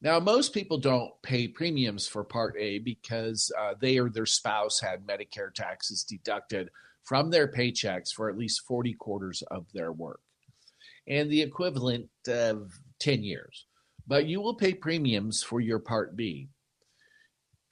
Now, 0.00 0.20
most 0.20 0.54
people 0.54 0.78
don't 0.78 1.10
pay 1.22 1.48
premiums 1.48 2.06
for 2.06 2.22
Part 2.22 2.54
A 2.58 2.78
because 2.78 3.50
uh, 3.58 3.74
they 3.80 3.98
or 3.98 4.08
their 4.08 4.26
spouse 4.26 4.80
had 4.80 5.06
Medicare 5.06 5.52
taxes 5.52 6.04
deducted 6.04 6.70
from 7.04 7.30
their 7.30 7.48
paychecks 7.48 8.12
for 8.12 8.28
at 8.28 8.38
least 8.38 8.62
40 8.68 8.92
quarters 8.94 9.42
of 9.50 9.66
their 9.72 9.92
work 9.92 10.20
and 11.08 11.30
the 11.30 11.42
equivalent 11.42 12.08
of 12.28 12.70
10 13.00 13.22
years. 13.22 13.66
But 14.06 14.26
you 14.26 14.40
will 14.40 14.54
pay 14.54 14.74
premiums 14.74 15.42
for 15.42 15.60
your 15.60 15.78
Part 15.78 16.16
B. 16.16 16.48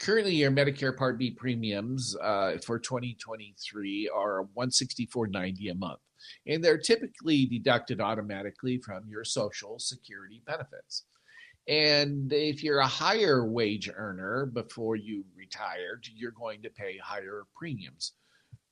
Currently, 0.00 0.34
your 0.34 0.50
Medicare 0.50 0.96
Part 0.96 1.18
B 1.18 1.30
premiums 1.30 2.16
uh, 2.16 2.58
for 2.64 2.78
2023 2.78 4.10
are 4.14 4.46
164.90 4.56 5.70
a 5.70 5.74
month 5.74 6.00
and 6.46 6.62
they're 6.62 6.78
typically 6.78 7.46
deducted 7.46 8.00
automatically 8.00 8.78
from 8.78 9.04
your 9.08 9.24
Social 9.24 9.78
Security 9.78 10.42
benefits. 10.46 11.04
And 11.68 12.32
if 12.32 12.62
you're 12.62 12.78
a 12.78 12.86
higher 12.86 13.44
wage 13.44 13.90
earner 13.94 14.46
before 14.46 14.94
you 14.94 15.24
retired, 15.36 16.06
you're 16.14 16.30
going 16.30 16.62
to 16.62 16.70
pay 16.70 16.96
higher 16.96 17.42
premiums. 17.56 18.12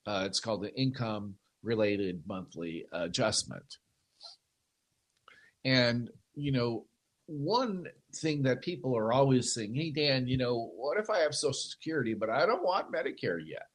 Uh, 0.06 0.24
it's 0.26 0.38
called 0.38 0.62
the 0.62 0.74
income 0.74 1.34
related 1.62 2.22
monthly 2.26 2.86
adjustment. 2.92 3.78
And, 5.64 6.10
you 6.34 6.52
know, 6.52 6.84
one 7.26 7.86
thing 8.14 8.42
that 8.42 8.62
people 8.62 8.96
are 8.96 9.12
always 9.12 9.54
saying, 9.54 9.74
hey, 9.74 9.90
Dan, 9.90 10.26
you 10.26 10.36
know, 10.36 10.70
what 10.76 10.98
if 10.98 11.08
I 11.10 11.20
have 11.20 11.34
Social 11.34 11.54
Security, 11.54 12.14
but 12.14 12.30
I 12.30 12.46
don't 12.46 12.62
want 12.62 12.92
Medicare 12.92 13.40
yet? 13.44 13.66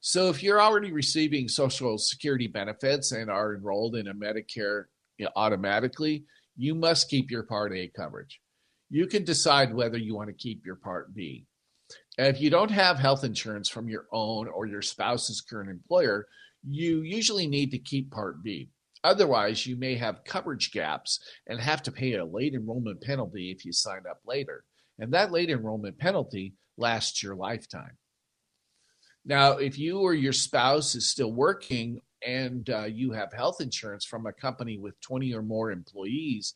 So 0.00 0.30
if 0.30 0.42
you're 0.42 0.62
already 0.62 0.92
receiving 0.92 1.46
Social 1.46 1.98
Security 1.98 2.46
benefits 2.46 3.12
and 3.12 3.30
are 3.30 3.54
enrolled 3.54 3.96
in 3.96 4.08
a 4.08 4.14
Medicare 4.14 4.84
automatically, 5.36 6.24
you 6.56 6.74
must 6.74 7.10
keep 7.10 7.30
your 7.30 7.42
Part 7.42 7.74
A 7.74 7.88
coverage. 7.88 8.40
You 8.88 9.06
can 9.06 9.24
decide 9.24 9.74
whether 9.74 9.98
you 9.98 10.14
want 10.14 10.28
to 10.28 10.34
keep 10.34 10.64
your 10.64 10.76
Part 10.76 11.14
B. 11.14 11.46
And 12.16 12.28
if 12.28 12.40
you 12.40 12.48
don't 12.50 12.70
have 12.70 12.98
health 12.98 13.24
insurance 13.24 13.68
from 13.68 13.88
your 13.88 14.06
own 14.10 14.48
or 14.48 14.66
your 14.66 14.82
spouse's 14.82 15.42
current 15.42 15.70
employer, 15.70 16.26
you 16.66 17.02
usually 17.02 17.46
need 17.46 17.70
to 17.72 17.78
keep 17.78 18.10
Part 18.10 18.42
B. 18.42 18.70
Otherwise, 19.04 19.66
you 19.66 19.76
may 19.76 19.94
have 19.96 20.24
coverage 20.24 20.72
gaps 20.72 21.20
and 21.46 21.60
have 21.60 21.82
to 21.82 21.92
pay 21.92 22.14
a 22.14 22.24
late 22.24 22.54
enrollment 22.54 23.00
penalty 23.02 23.50
if 23.50 23.64
you 23.64 23.72
sign 23.72 24.02
up 24.10 24.20
later. 24.26 24.64
And 24.98 25.12
that 25.12 25.32
late 25.32 25.50
enrollment 25.50 25.98
penalty 25.98 26.54
lasts 26.76 27.22
your 27.22 27.34
lifetime. 27.34 27.96
Now, 29.24 29.58
if 29.58 29.78
you 29.78 30.00
or 30.00 30.14
your 30.14 30.32
spouse 30.32 30.94
is 30.94 31.06
still 31.06 31.32
working 31.32 32.00
and 32.26 32.68
uh, 32.70 32.84
you 32.84 33.12
have 33.12 33.32
health 33.32 33.60
insurance 33.60 34.04
from 34.04 34.26
a 34.26 34.32
company 34.32 34.78
with 34.78 35.00
20 35.00 35.34
or 35.34 35.42
more 35.42 35.70
employees, 35.70 36.54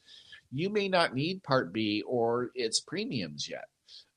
you 0.50 0.70
may 0.70 0.88
not 0.88 1.14
need 1.14 1.42
Part 1.42 1.72
B 1.72 2.02
or 2.06 2.50
its 2.54 2.80
premiums 2.80 3.48
yet. 3.48 3.64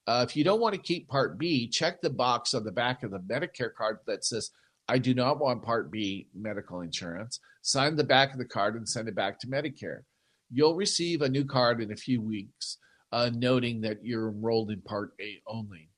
Uh, 0.05 0.25
if 0.27 0.37
you 0.37 0.43
don't 0.43 0.61
want 0.61 0.73
to 0.73 0.81
keep 0.81 1.09
Part 1.09 1.37
B, 1.37 1.67
check 1.67 2.01
the 2.01 2.09
box 2.09 2.53
on 2.53 2.63
the 2.63 2.71
back 2.71 3.03
of 3.03 3.11
the 3.11 3.19
Medicare 3.19 3.73
card 3.73 3.99
that 4.07 4.23
says, 4.23 4.51
I 4.87 4.99
do 4.99 5.13
not 5.13 5.39
want 5.39 5.63
Part 5.63 5.91
B 5.91 6.27
medical 6.33 6.81
insurance. 6.81 7.41
Sign 7.61 7.97
the 7.97 8.05
back 8.05 8.31
of 8.31 8.39
the 8.39 8.45
card 8.45 8.75
and 8.75 8.87
send 8.87 9.09
it 9.09 9.15
back 9.15 9.39
to 9.39 9.47
Medicare. 9.47 10.03
You'll 10.49 10.75
receive 10.75 11.21
a 11.21 11.29
new 11.29 11.43
card 11.43 11.81
in 11.81 11.91
a 11.91 11.97
few 11.97 12.21
weeks, 12.21 12.77
uh, 13.11 13.29
noting 13.33 13.81
that 13.81 14.05
you're 14.05 14.29
enrolled 14.29 14.71
in 14.71 14.81
Part 14.81 15.11
A 15.19 15.41
only. 15.45 15.89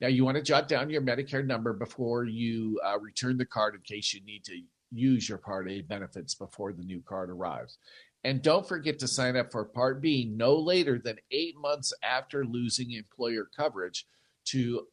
Now, 0.00 0.08
you 0.08 0.24
want 0.24 0.36
to 0.36 0.42
jot 0.42 0.68
down 0.68 0.90
your 0.90 1.02
Medicare 1.02 1.44
number 1.44 1.72
before 1.72 2.24
you 2.24 2.80
uh, 2.84 2.98
return 2.98 3.36
the 3.36 3.44
card 3.44 3.74
in 3.74 3.80
case 3.80 4.14
you 4.14 4.20
need 4.24 4.44
to 4.44 4.60
use 4.92 5.28
your 5.28 5.38
Part 5.38 5.68
A 5.70 5.80
benefits 5.82 6.34
before 6.34 6.72
the 6.72 6.84
new 6.84 7.02
card 7.06 7.30
arrives. 7.30 7.78
And 8.24 8.42
don't 8.42 8.66
forget 8.66 8.98
to 9.00 9.08
sign 9.08 9.36
up 9.36 9.50
for 9.50 9.64
Part 9.64 10.00
B 10.00 10.30
no 10.32 10.56
later 10.56 11.00
than 11.02 11.18
eight 11.30 11.56
months 11.56 11.92
after 12.02 12.44
losing 12.44 12.92
employer 12.92 13.48
coverage 13.56 14.06
to 14.46 14.86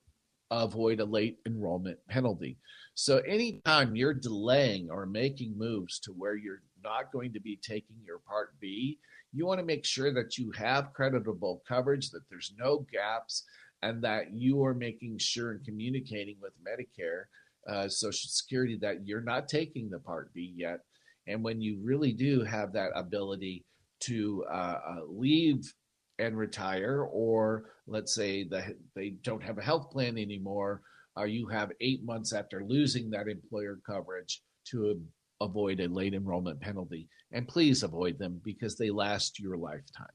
avoid 0.51 0.99
a 0.99 1.05
late 1.05 1.37
enrollment 1.45 1.97
penalty. 2.07 2.57
So, 2.95 3.17
anytime 3.19 3.95
you're 3.95 4.13
delaying 4.13 4.89
or 4.89 5.05
making 5.05 5.57
moves 5.57 5.99
to 5.99 6.11
where 6.11 6.35
you're 6.35 6.63
not 6.83 7.11
going 7.11 7.33
to 7.33 7.39
be 7.39 7.59
taking 7.61 7.97
your 8.05 8.19
Part 8.19 8.59
B, 8.59 8.97
you 9.33 9.45
want 9.45 9.59
to 9.59 9.65
make 9.65 9.85
sure 9.85 10.13
that 10.13 10.37
you 10.37 10.51
have 10.51 10.93
creditable 10.93 11.61
coverage, 11.67 12.09
that 12.11 12.27
there's 12.29 12.53
no 12.57 12.85
gaps, 12.91 13.43
and 13.85 14.03
that 14.03 14.33
you 14.33 14.63
are 14.65 14.73
making 14.73 15.19
sure 15.19 15.51
and 15.51 15.63
communicating 15.63 16.37
with 16.41 16.53
Medicare, 16.67 17.25
uh, 17.69 17.87
Social 17.87 18.29
Security, 18.29 18.77
that 18.81 19.05
you're 19.05 19.21
not 19.21 19.47
taking 19.47 19.89
the 19.89 19.99
Part 19.99 20.33
B 20.33 20.53
yet. 20.57 20.79
And 21.27 21.43
when 21.43 21.61
you 21.61 21.77
really 21.83 22.11
do 22.11 22.43
have 22.43 22.73
that 22.73 22.89
ability 22.95 23.63
to 24.01 24.43
uh, 24.51 24.79
uh, 24.89 25.01
leave 25.07 25.71
and 26.17 26.35
retire, 26.35 27.03
or 27.03 27.65
let's 27.85 28.15
say 28.15 28.43
that 28.45 28.75
they 28.95 29.11
don't 29.21 29.43
have 29.43 29.59
a 29.59 29.63
health 29.63 29.91
plan 29.91 30.17
anymore, 30.17 30.81
or 31.15 31.27
you 31.27 31.45
have 31.47 31.71
eight 31.79 32.03
months 32.03 32.33
after 32.33 32.63
losing 32.63 33.11
that 33.11 33.27
employer 33.27 33.79
coverage 33.85 34.41
to 34.71 34.99
avoid 35.41 35.79
a 35.79 35.87
late 35.87 36.15
enrollment 36.15 36.59
penalty. 36.59 37.07
And 37.31 37.47
please 37.47 37.83
avoid 37.83 38.17
them 38.17 38.41
because 38.43 38.77
they 38.77 38.89
last 38.89 39.39
your 39.39 39.57
lifetime. 39.57 40.07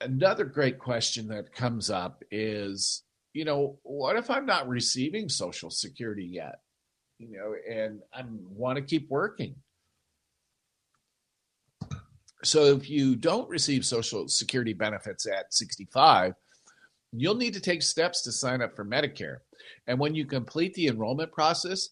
Another 0.00 0.44
great 0.44 0.78
question 0.78 1.28
that 1.28 1.54
comes 1.54 1.90
up 1.90 2.22
is, 2.30 3.02
you 3.32 3.44
know, 3.44 3.78
what 3.82 4.16
if 4.16 4.30
I'm 4.30 4.44
not 4.44 4.68
receiving 4.68 5.28
Social 5.28 5.70
Security 5.70 6.24
yet? 6.24 6.60
You 7.18 7.32
know, 7.32 7.54
and 7.70 8.00
I 8.12 8.22
want 8.28 8.76
to 8.76 8.82
keep 8.82 9.08
working. 9.08 9.54
So 12.44 12.64
if 12.64 12.90
you 12.90 13.16
don't 13.16 13.48
receive 13.48 13.86
Social 13.86 14.28
Security 14.28 14.74
benefits 14.74 15.26
at 15.26 15.52
65, 15.54 16.34
you'll 17.12 17.34
need 17.34 17.54
to 17.54 17.60
take 17.60 17.82
steps 17.82 18.22
to 18.22 18.32
sign 18.32 18.60
up 18.60 18.76
for 18.76 18.84
Medicare. 18.84 19.38
And 19.86 19.98
when 19.98 20.14
you 20.14 20.26
complete 20.26 20.74
the 20.74 20.88
enrollment 20.88 21.32
process, 21.32 21.88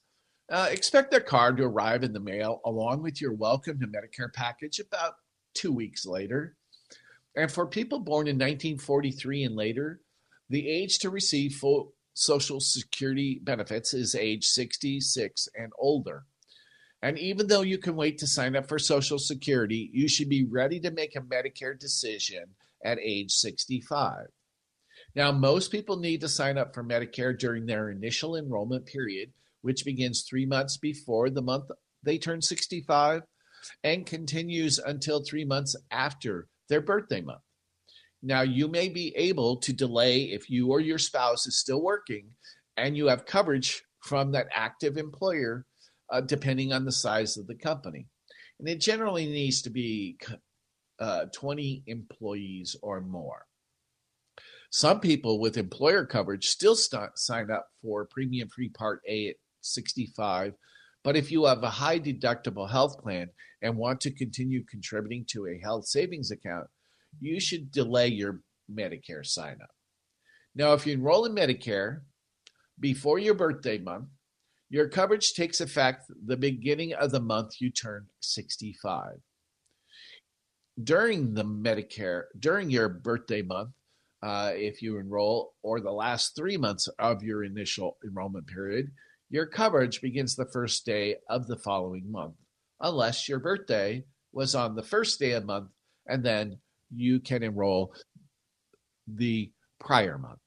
uh, 0.52 0.68
expect 0.70 1.10
their 1.10 1.20
card 1.20 1.56
to 1.56 1.64
arrive 1.64 2.04
in 2.04 2.12
the 2.12 2.20
mail 2.20 2.60
along 2.66 3.02
with 3.02 3.20
your 3.20 3.32
welcome 3.32 3.80
to 3.80 3.86
Medicare 3.86 4.32
package 4.32 4.78
about 4.78 5.14
two 5.54 5.72
weeks 5.72 6.04
later. 6.04 6.54
And 7.36 7.50
for 7.50 7.66
people 7.66 7.98
born 7.98 8.28
in 8.28 8.36
1943 8.36 9.44
and 9.44 9.56
later, 9.56 10.00
the 10.48 10.68
age 10.68 10.98
to 11.00 11.10
receive 11.10 11.54
full 11.54 11.94
Social 12.14 12.60
Security 12.60 13.40
benefits 13.42 13.92
is 13.92 14.14
age 14.14 14.46
66 14.46 15.48
and 15.56 15.72
older. 15.78 16.24
And 17.02 17.18
even 17.18 17.48
though 17.48 17.62
you 17.62 17.78
can 17.78 17.96
wait 17.96 18.18
to 18.18 18.26
sign 18.26 18.56
up 18.56 18.68
for 18.68 18.78
Social 18.78 19.18
Security, 19.18 19.90
you 19.92 20.08
should 20.08 20.28
be 20.28 20.44
ready 20.44 20.80
to 20.80 20.90
make 20.90 21.16
a 21.16 21.20
Medicare 21.20 21.78
decision 21.78 22.44
at 22.84 22.98
age 23.00 23.32
65. 23.32 24.28
Now, 25.16 25.32
most 25.32 25.70
people 25.70 25.96
need 25.96 26.20
to 26.20 26.28
sign 26.28 26.56
up 26.56 26.72
for 26.72 26.84
Medicare 26.84 27.38
during 27.38 27.66
their 27.66 27.90
initial 27.90 28.36
enrollment 28.36 28.86
period, 28.86 29.32
which 29.62 29.84
begins 29.84 30.22
three 30.22 30.46
months 30.46 30.76
before 30.76 31.30
the 31.30 31.42
month 31.42 31.70
they 32.02 32.18
turn 32.18 32.42
65 32.42 33.22
and 33.82 34.06
continues 34.06 34.78
until 34.78 35.22
three 35.22 35.44
months 35.44 35.74
after 35.90 36.48
their 36.68 36.80
birthday 36.80 37.20
month. 37.20 37.40
Now, 38.22 38.42
you 38.42 38.68
may 38.68 38.88
be 38.88 39.14
able 39.16 39.56
to 39.58 39.72
delay 39.72 40.24
if 40.24 40.48
you 40.48 40.70
or 40.70 40.80
your 40.80 40.98
spouse 40.98 41.46
is 41.46 41.58
still 41.58 41.82
working 41.82 42.30
and 42.76 42.96
you 42.96 43.06
have 43.06 43.26
coverage 43.26 43.82
from 44.00 44.32
that 44.32 44.48
active 44.54 44.96
employer, 44.96 45.66
uh, 46.10 46.20
depending 46.20 46.72
on 46.72 46.84
the 46.84 46.92
size 46.92 47.36
of 47.36 47.46
the 47.46 47.54
company. 47.54 48.06
And 48.58 48.68
it 48.68 48.80
generally 48.80 49.26
needs 49.26 49.62
to 49.62 49.70
be 49.70 50.18
uh, 50.98 51.26
20 51.34 51.82
employees 51.86 52.76
or 52.82 53.00
more. 53.00 53.44
Some 54.70 55.00
people 55.00 55.38
with 55.38 55.56
employer 55.56 56.04
coverage 56.04 56.48
still 56.48 56.74
st- 56.74 57.16
sign 57.16 57.50
up 57.50 57.68
for 57.82 58.06
premium 58.06 58.48
free 58.48 58.70
Part 58.70 59.02
A 59.08 59.28
at 59.28 59.36
65. 59.60 60.54
But 61.04 61.16
if 61.16 61.30
you 61.30 61.44
have 61.44 61.62
a 61.62 61.70
high 61.70 62.00
deductible 62.00 62.68
health 62.68 62.98
plan 62.98 63.28
and 63.64 63.76
want 63.76 64.00
to 64.02 64.12
continue 64.12 64.62
contributing 64.70 65.24
to 65.30 65.46
a 65.46 65.58
health 65.58 65.86
savings 65.86 66.30
account, 66.30 66.66
you 67.20 67.40
should 67.40 67.72
delay 67.72 68.06
your 68.06 68.40
Medicare 68.70 69.26
sign 69.26 69.56
up. 69.62 69.70
Now, 70.54 70.74
if 70.74 70.86
you 70.86 70.92
enroll 70.92 71.24
in 71.24 71.34
Medicare 71.34 72.00
before 72.78 73.18
your 73.18 73.34
birthday 73.34 73.78
month, 73.78 74.06
your 74.70 74.88
coverage 74.88 75.34
takes 75.34 75.60
effect 75.60 76.04
the 76.26 76.36
beginning 76.36 76.94
of 76.94 77.10
the 77.10 77.20
month 77.20 77.60
you 77.60 77.70
turn 77.70 78.06
65. 78.20 79.14
During 80.82 81.34
the 81.34 81.44
Medicare, 81.44 82.24
during 82.38 82.70
your 82.70 82.88
birthday 82.88 83.42
month, 83.42 83.70
uh, 84.22 84.52
if 84.54 84.82
you 84.82 84.98
enroll, 84.98 85.54
or 85.62 85.80
the 85.80 85.92
last 85.92 86.34
three 86.34 86.56
months 86.56 86.88
of 86.98 87.22
your 87.22 87.44
initial 87.44 87.96
enrollment 88.04 88.46
period, 88.46 88.90
your 89.30 89.46
coverage 89.46 90.00
begins 90.00 90.34
the 90.34 90.46
first 90.46 90.84
day 90.84 91.16
of 91.28 91.46
the 91.46 91.58
following 91.58 92.10
month, 92.10 92.34
unless 92.84 93.28
your 93.28 93.40
birthday 93.40 94.04
was 94.32 94.54
on 94.54 94.76
the 94.76 94.82
first 94.82 95.18
day 95.18 95.32
of 95.32 95.44
month, 95.44 95.70
and 96.06 96.22
then 96.22 96.58
you 96.94 97.18
can 97.18 97.42
enroll 97.42 97.94
the 99.08 99.50
prior 99.80 100.18
month. 100.18 100.38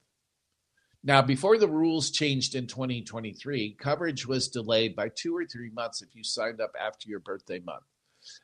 Now, 1.02 1.20
before 1.20 1.58
the 1.58 1.68
rules 1.68 2.10
changed 2.10 2.54
in 2.54 2.66
2023, 2.66 3.76
coverage 3.80 4.26
was 4.26 4.48
delayed 4.48 4.94
by 4.94 5.10
two 5.10 5.36
or 5.36 5.46
three 5.46 5.70
months 5.70 6.00
if 6.00 6.14
you 6.14 6.22
signed 6.22 6.60
up 6.60 6.72
after 6.80 7.08
your 7.08 7.20
birthday 7.20 7.60
month. 7.60 7.84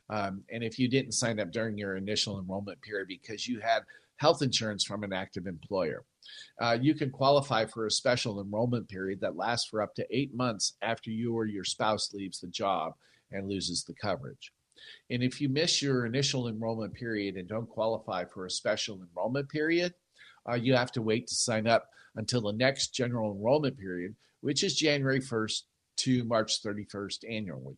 Um, 0.09 0.43
and 0.51 0.63
if 0.63 0.77
you 0.79 0.87
didn't 0.89 1.13
sign 1.13 1.39
up 1.39 1.51
during 1.51 1.77
your 1.77 1.95
initial 1.95 2.39
enrollment 2.39 2.81
period 2.81 3.07
because 3.07 3.47
you 3.47 3.59
had 3.59 3.83
health 4.17 4.41
insurance 4.41 4.83
from 4.83 5.03
an 5.03 5.13
active 5.13 5.47
employer. 5.47 6.05
Uh, 6.59 6.77
you 6.79 6.95
can 6.95 7.11
qualify 7.11 7.65
for 7.65 7.85
a 7.85 7.91
special 7.91 8.41
enrollment 8.41 8.87
period 8.87 9.19
that 9.21 9.35
lasts 9.35 9.67
for 9.69 9.81
up 9.81 9.93
to 9.95 10.07
eight 10.09 10.33
months 10.33 10.73
after 10.81 11.11
you 11.11 11.33
or 11.33 11.45
your 11.45 11.65
spouse 11.65 12.13
leaves 12.13 12.39
the 12.39 12.47
job 12.47 12.93
and 13.31 13.49
loses 13.49 13.83
the 13.83 13.93
coverage. 13.93 14.51
And 15.09 15.23
if 15.23 15.41
you 15.41 15.49
miss 15.49 15.81
your 15.81 16.05
initial 16.05 16.47
enrollment 16.47 16.93
period 16.93 17.35
and 17.35 17.47
don't 17.47 17.69
qualify 17.69 18.25
for 18.25 18.45
a 18.45 18.51
special 18.51 19.01
enrollment 19.01 19.49
period, 19.49 19.93
uh, 20.49 20.55
you 20.55 20.75
have 20.75 20.91
to 20.93 21.01
wait 21.01 21.27
to 21.27 21.35
sign 21.35 21.67
up 21.67 21.87
until 22.15 22.41
the 22.41 22.53
next 22.53 22.93
general 22.93 23.33
enrollment 23.33 23.77
period, 23.77 24.15
which 24.41 24.63
is 24.63 24.75
January 24.75 25.19
1st 25.19 25.61
to 25.97 26.23
March 26.25 26.61
31st 26.61 27.23
annually 27.29 27.77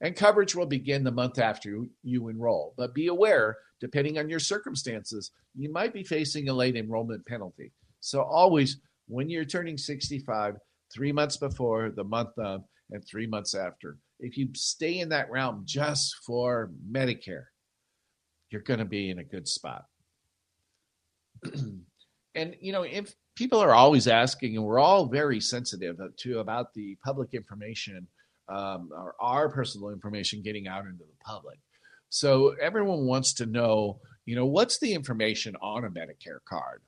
and 0.00 0.16
coverage 0.16 0.54
will 0.54 0.66
begin 0.66 1.04
the 1.04 1.10
month 1.10 1.38
after 1.38 1.84
you 2.02 2.28
enroll. 2.28 2.74
But 2.76 2.94
be 2.94 3.08
aware, 3.08 3.56
depending 3.80 4.18
on 4.18 4.28
your 4.28 4.40
circumstances, 4.40 5.32
you 5.54 5.72
might 5.72 5.92
be 5.92 6.04
facing 6.04 6.48
a 6.48 6.54
late 6.54 6.76
enrollment 6.76 7.24
penalty. 7.26 7.72
So 8.00 8.22
always, 8.22 8.78
when 9.08 9.30
you're 9.30 9.44
turning 9.44 9.78
65, 9.78 10.56
three 10.92 11.12
months 11.12 11.36
before, 11.36 11.90
the 11.90 12.04
month 12.04 12.38
of, 12.38 12.62
and 12.90 13.04
three 13.04 13.26
months 13.26 13.54
after, 13.54 13.98
if 14.20 14.36
you 14.36 14.48
stay 14.54 14.98
in 14.98 15.10
that 15.10 15.30
realm 15.30 15.62
just 15.64 16.16
for 16.24 16.70
Medicare, 16.90 17.46
you're 18.50 18.62
going 18.62 18.78
to 18.78 18.84
be 18.84 19.10
in 19.10 19.18
a 19.18 19.24
good 19.24 19.48
spot. 19.48 19.84
and, 22.34 22.56
you 22.60 22.72
know, 22.72 22.82
if 22.82 23.14
people 23.34 23.58
are 23.58 23.74
always 23.74 24.08
asking, 24.08 24.56
and 24.56 24.64
we're 24.64 24.78
all 24.78 25.06
very 25.06 25.40
sensitive 25.40 25.96
to 26.18 26.38
about 26.38 26.72
the 26.74 26.96
public 27.04 27.34
information 27.34 28.06
um, 28.48 28.90
or 28.92 29.14
our 29.20 29.48
personal 29.48 29.90
information 29.90 30.42
getting 30.42 30.68
out 30.68 30.84
into 30.84 31.04
the 31.04 31.24
public. 31.24 31.58
So 32.08 32.54
everyone 32.60 33.06
wants 33.06 33.34
to 33.34 33.46
know, 33.46 34.00
you 34.24 34.36
know, 34.36 34.46
what's 34.46 34.78
the 34.78 34.94
information 34.94 35.56
on 35.60 35.84
a 35.84 35.90
Medicare 35.90 36.38
card? 36.48 36.82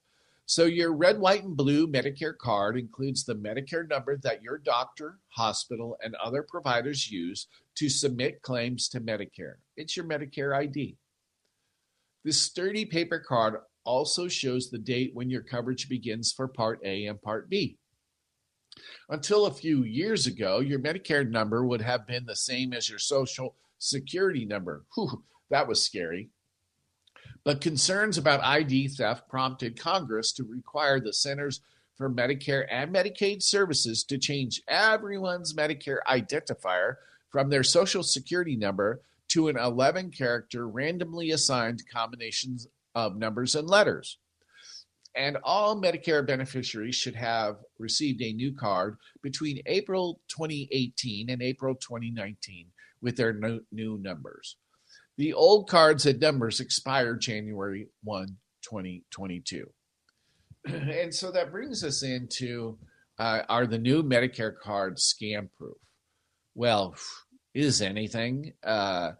So 0.48 0.64
your 0.64 0.94
red, 0.94 1.20
white, 1.20 1.44
and 1.44 1.54
blue 1.54 1.86
Medicare 1.86 2.36
card 2.36 2.78
includes 2.78 3.22
the 3.22 3.34
Medicare 3.34 3.86
number 3.86 4.16
that 4.22 4.42
your 4.42 4.56
doctor, 4.56 5.18
hospital, 5.28 5.98
and 6.02 6.14
other 6.14 6.42
providers 6.42 7.10
use 7.10 7.48
to 7.74 7.90
submit 7.90 8.40
claims 8.40 8.88
to 8.88 9.00
Medicare. 9.00 9.56
It's 9.76 9.94
your 9.94 10.06
Medicare 10.06 10.56
ID. 10.56 10.96
This 12.24 12.40
sturdy 12.40 12.86
paper 12.86 13.18
card 13.18 13.56
also 13.84 14.26
shows 14.26 14.70
the 14.70 14.78
date 14.78 15.10
when 15.12 15.28
your 15.28 15.42
coverage 15.42 15.86
begins 15.86 16.32
for 16.32 16.48
Part 16.48 16.80
A 16.82 17.04
and 17.04 17.20
Part 17.20 17.50
B. 17.50 17.76
Until 19.10 19.44
a 19.44 19.52
few 19.52 19.84
years 19.84 20.26
ago, 20.26 20.60
your 20.60 20.78
Medicare 20.78 21.28
number 21.28 21.66
would 21.66 21.82
have 21.82 22.06
been 22.06 22.24
the 22.24 22.34
same 22.34 22.72
as 22.72 22.88
your 22.88 22.98
Social 22.98 23.54
Security 23.78 24.46
number. 24.46 24.86
Whew, 24.94 25.24
that 25.50 25.68
was 25.68 25.82
scary. 25.84 26.30
But 27.48 27.62
concerns 27.62 28.18
about 28.18 28.44
ID 28.44 28.88
theft 28.88 29.26
prompted 29.26 29.80
Congress 29.80 30.32
to 30.32 30.44
require 30.44 31.00
the 31.00 31.14
Centers 31.14 31.62
for 31.96 32.10
Medicare 32.10 32.66
and 32.70 32.94
Medicaid 32.94 33.42
Services 33.42 34.04
to 34.04 34.18
change 34.18 34.60
everyone's 34.68 35.54
Medicare 35.54 36.00
identifier 36.06 36.96
from 37.30 37.48
their 37.48 37.62
Social 37.62 38.02
Security 38.02 38.54
number 38.54 39.00
to 39.28 39.48
an 39.48 39.56
11 39.56 40.10
character 40.10 40.68
randomly 40.68 41.30
assigned 41.30 41.88
combinations 41.90 42.66
of 42.94 43.16
numbers 43.16 43.54
and 43.54 43.66
letters. 43.66 44.18
and 45.14 45.38
all 45.42 45.80
Medicare 45.80 46.26
beneficiaries 46.26 46.96
should 46.96 47.16
have 47.16 47.56
received 47.78 48.20
a 48.20 48.34
new 48.34 48.52
card 48.52 48.98
between 49.22 49.62
April 49.64 50.20
2018 50.28 51.30
and 51.30 51.40
April 51.40 51.74
2019 51.74 52.66
with 53.00 53.16
their 53.16 53.32
new 53.32 53.96
numbers. 53.96 54.56
The 55.18 55.34
old 55.34 55.68
cards 55.68 56.06
and 56.06 56.20
numbers 56.20 56.60
expired 56.60 57.20
January 57.20 57.88
1, 58.04 58.36
2022. 58.62 59.68
and 60.64 61.12
so 61.12 61.32
that 61.32 61.50
brings 61.50 61.82
us 61.82 62.04
into 62.04 62.78
uh, 63.18 63.42
are 63.48 63.66
the 63.66 63.78
new 63.78 64.04
Medicare 64.04 64.56
cards 64.56 65.12
scam 65.12 65.48
proof? 65.58 65.76
Well, 66.54 66.94
is 67.52 67.82
anything? 67.82 68.52
Uh, 68.62 69.12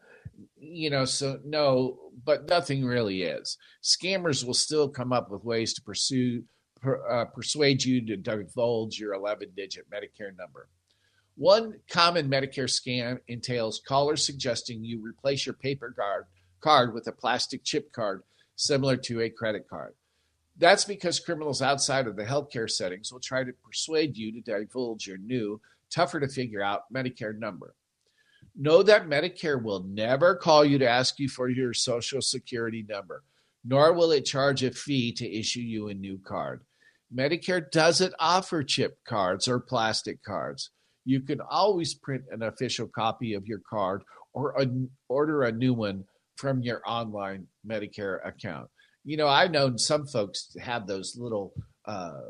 you 0.56 0.88
know, 0.88 1.04
so 1.04 1.40
no, 1.44 1.98
but 2.24 2.48
nothing 2.48 2.84
really 2.84 3.22
is. 3.22 3.58
Scammers 3.82 4.44
will 4.44 4.54
still 4.54 4.88
come 4.88 5.12
up 5.12 5.32
with 5.32 5.42
ways 5.42 5.74
to 5.74 5.82
pursue 5.82 6.44
per, 6.80 7.04
uh, 7.10 7.24
persuade 7.24 7.84
you 7.84 8.06
to 8.06 8.16
divulge 8.16 9.00
your 9.00 9.14
11-digit 9.14 9.90
Medicare 9.90 10.36
number. 10.38 10.68
One 11.38 11.74
common 11.88 12.28
Medicare 12.28 12.68
scam 12.68 13.20
entails 13.28 13.80
callers 13.86 14.26
suggesting 14.26 14.82
you 14.82 15.00
replace 15.00 15.46
your 15.46 15.52
paper 15.52 15.94
card 15.96 16.24
card 16.60 16.92
with 16.92 17.06
a 17.06 17.12
plastic 17.12 17.62
chip 17.62 17.92
card 17.92 18.24
similar 18.56 18.96
to 18.96 19.20
a 19.20 19.30
credit 19.30 19.68
card. 19.70 19.94
That's 20.56 20.84
because 20.84 21.20
criminals 21.20 21.62
outside 21.62 22.08
of 22.08 22.16
the 22.16 22.24
healthcare 22.24 22.68
settings 22.68 23.12
will 23.12 23.20
try 23.20 23.44
to 23.44 23.52
persuade 23.52 24.16
you 24.16 24.32
to 24.32 24.40
divulge 24.40 25.06
your 25.06 25.18
new, 25.18 25.60
tougher 25.90 26.18
to 26.18 26.26
figure 26.26 26.60
out 26.60 26.92
Medicare 26.92 27.38
number. 27.38 27.76
Know 28.56 28.82
that 28.82 29.08
Medicare 29.08 29.62
will 29.62 29.84
never 29.84 30.34
call 30.34 30.64
you 30.64 30.76
to 30.78 30.90
ask 30.90 31.20
you 31.20 31.28
for 31.28 31.48
your 31.48 31.72
social 31.72 32.20
security 32.20 32.84
number, 32.88 33.22
nor 33.64 33.92
will 33.92 34.10
it 34.10 34.24
charge 34.24 34.64
a 34.64 34.72
fee 34.72 35.12
to 35.12 35.38
issue 35.38 35.60
you 35.60 35.86
a 35.86 35.94
new 35.94 36.18
card. 36.18 36.62
Medicare 37.14 37.70
doesn't 37.70 38.14
offer 38.18 38.64
chip 38.64 38.98
cards 39.04 39.46
or 39.46 39.60
plastic 39.60 40.24
cards. 40.24 40.70
You 41.08 41.22
can 41.22 41.40
always 41.40 41.94
print 41.94 42.24
an 42.30 42.42
official 42.42 42.86
copy 42.86 43.32
of 43.32 43.46
your 43.46 43.62
card 43.66 44.02
or 44.34 44.62
order 45.08 45.44
a 45.44 45.50
new 45.50 45.72
one 45.72 46.04
from 46.36 46.60
your 46.60 46.82
online 46.86 47.46
Medicare 47.66 48.18
account. 48.28 48.68
You 49.06 49.16
know, 49.16 49.26
I've 49.26 49.50
known 49.50 49.78
some 49.78 50.06
folks 50.06 50.54
have 50.60 50.86
those 50.86 51.16
little, 51.18 51.54
uh, 51.86 52.20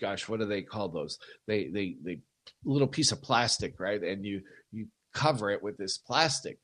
gosh, 0.00 0.28
what 0.28 0.40
do 0.40 0.46
they 0.46 0.62
call 0.62 0.88
those? 0.88 1.16
They, 1.46 1.68
they, 1.68 1.94
they, 2.02 2.18
little 2.64 2.88
piece 2.88 3.12
of 3.12 3.22
plastic, 3.22 3.78
right? 3.78 4.02
And 4.02 4.26
you, 4.26 4.40
you 4.72 4.88
cover 5.14 5.48
it 5.50 5.62
with 5.62 5.76
this 5.76 5.96
plastic. 5.96 6.58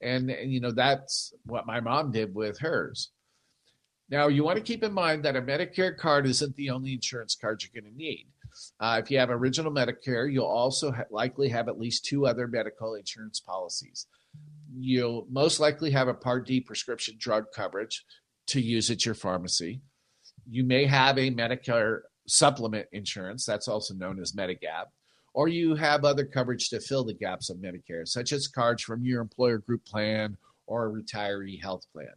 And, 0.00 0.30
and 0.30 0.52
you 0.52 0.60
know, 0.60 0.70
that's 0.70 1.34
what 1.46 1.66
my 1.66 1.80
mom 1.80 2.12
did 2.12 2.32
with 2.32 2.60
hers. 2.60 3.10
Now, 4.08 4.28
you 4.28 4.44
want 4.44 4.56
to 4.56 4.62
keep 4.62 4.84
in 4.84 4.92
mind 4.92 5.24
that 5.24 5.34
a 5.34 5.42
Medicare 5.42 5.96
card 5.96 6.26
isn't 6.26 6.54
the 6.54 6.70
only 6.70 6.92
insurance 6.92 7.34
card 7.34 7.60
you're 7.60 7.82
going 7.82 7.92
to 7.92 7.98
need. 7.98 8.28
Uh, 8.80 9.00
if 9.02 9.10
you 9.10 9.18
have 9.18 9.30
original 9.30 9.72
Medicare, 9.72 10.32
you'll 10.32 10.46
also 10.46 10.92
ha- 10.92 11.04
likely 11.10 11.48
have 11.48 11.68
at 11.68 11.78
least 11.78 12.04
two 12.04 12.26
other 12.26 12.46
medical 12.46 12.94
insurance 12.94 13.40
policies. 13.40 14.06
You'll 14.78 15.26
most 15.30 15.60
likely 15.60 15.90
have 15.90 16.08
a 16.08 16.14
Part 16.14 16.46
D 16.46 16.60
prescription 16.60 17.16
drug 17.18 17.46
coverage 17.54 18.04
to 18.48 18.60
use 18.60 18.90
at 18.90 19.04
your 19.04 19.14
pharmacy. 19.14 19.80
You 20.48 20.64
may 20.64 20.86
have 20.86 21.18
a 21.18 21.30
Medicare 21.30 22.00
supplement 22.26 22.86
insurance, 22.92 23.44
that's 23.44 23.68
also 23.68 23.94
known 23.94 24.20
as 24.20 24.32
Medigap 24.32 24.86
or 25.38 25.46
you 25.46 25.76
have 25.76 26.04
other 26.04 26.24
coverage 26.24 26.68
to 26.68 26.80
fill 26.80 27.04
the 27.04 27.14
gaps 27.14 27.48
of 27.48 27.58
Medicare, 27.58 28.08
such 28.08 28.32
as 28.32 28.48
cards 28.48 28.82
from 28.82 29.04
your 29.04 29.20
employer 29.20 29.58
group 29.58 29.84
plan 29.84 30.36
or 30.66 30.86
a 30.86 30.90
retiree 30.90 31.62
health 31.62 31.86
plan. 31.92 32.08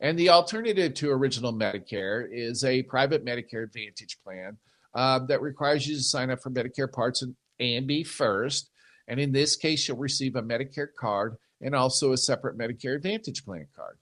And 0.00 0.18
the 0.18 0.30
alternative 0.30 0.94
to 0.94 1.10
original 1.10 1.52
Medicare 1.52 2.26
is 2.32 2.64
a 2.64 2.82
private 2.84 3.26
Medicare 3.26 3.64
Advantage 3.64 4.18
plan 4.24 4.56
uh, 4.94 5.20
that 5.26 5.42
requires 5.42 5.86
you 5.86 5.96
to 5.96 6.02
sign 6.02 6.30
up 6.30 6.42
for 6.42 6.50
Medicare 6.50 6.92
Parts 6.92 7.22
A 7.60 7.76
and 7.76 7.86
B 7.86 8.04
first. 8.04 8.70
And 9.08 9.18
in 9.18 9.32
this 9.32 9.56
case, 9.56 9.86
you'll 9.86 9.96
receive 9.96 10.36
a 10.36 10.42
Medicare 10.42 10.88
card 10.98 11.36
and 11.60 11.74
also 11.74 12.12
a 12.12 12.16
separate 12.16 12.58
Medicare 12.58 12.96
Advantage 12.96 13.44
plan 13.44 13.66
card. 13.74 13.98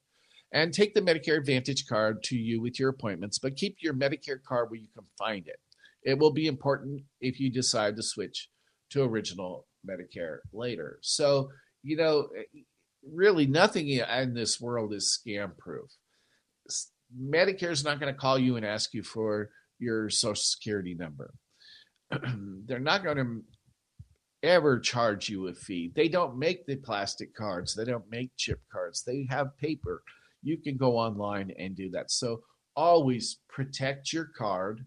And 0.53 0.72
take 0.72 0.94
the 0.94 1.03
Medicare 1.03 1.38
Advantage 1.38 1.87
card 1.87 2.22
to 2.24 2.37
you 2.37 2.61
with 2.61 2.79
your 2.79 2.88
appointments, 2.88 3.38
but 3.38 3.57
keep 3.57 3.77
your 3.81 3.94
Medicare 3.94 4.42
card 4.42 4.70
where 4.70 4.81
you 4.81 4.88
can 4.94 5.05
find 5.18 5.46
it. 5.46 5.61
It 6.03 6.18
will 6.18 6.33
be 6.33 6.46
important 6.46 7.03
if 7.20 7.40
you 7.40 7.51
decide 7.51 7.96
to 7.96 8.03
switch 8.03 8.48
to 8.90 9.03
original 9.03 9.66
Medicare 9.87 10.38
later. 10.53 10.98
So, 11.03 11.51
you 11.83 11.96
know, 11.96 12.29
really 13.12 13.46
nothing 13.46 13.88
in 13.88 14.35
this 14.35 14.61
world 14.61 14.92
is 14.94 15.18
scam 15.20 15.57
proof. 15.57 15.90
Medicare 17.18 17.70
is 17.70 17.85
not 17.85 18.01
going 18.01 18.12
to 18.12 18.18
call 18.18 18.38
you 18.38 18.57
and 18.57 18.64
ask 18.64 18.94
you 18.94 19.03
for 19.03 19.51
your 19.79 20.11
social 20.11 20.37
security 20.37 20.95
number. 20.95 21.33
They're 22.67 22.79
not 22.79 23.05
going 23.05 23.17
to 23.17 23.43
ever 24.43 24.79
charge 24.79 25.29
you 25.29 25.49
a 25.49 25.55
fee. 25.55 25.93
They 25.95 26.09
don't 26.09 26.38
make 26.38 26.67
the 26.67 26.77
plastic 26.77 27.35
cards, 27.35 27.75
they 27.75 27.85
don't 27.85 28.11
make 28.11 28.31
chip 28.37 28.61
cards, 28.73 29.03
they 29.03 29.27
have 29.31 29.57
paper. 29.59 30.03
You 30.43 30.57
can 30.57 30.77
go 30.77 30.97
online 30.97 31.53
and 31.59 31.75
do 31.75 31.91
that. 31.91 32.11
So 32.11 32.43
always 32.77 33.38
protect 33.49 34.12
your 34.12 34.27
card 34.27 34.85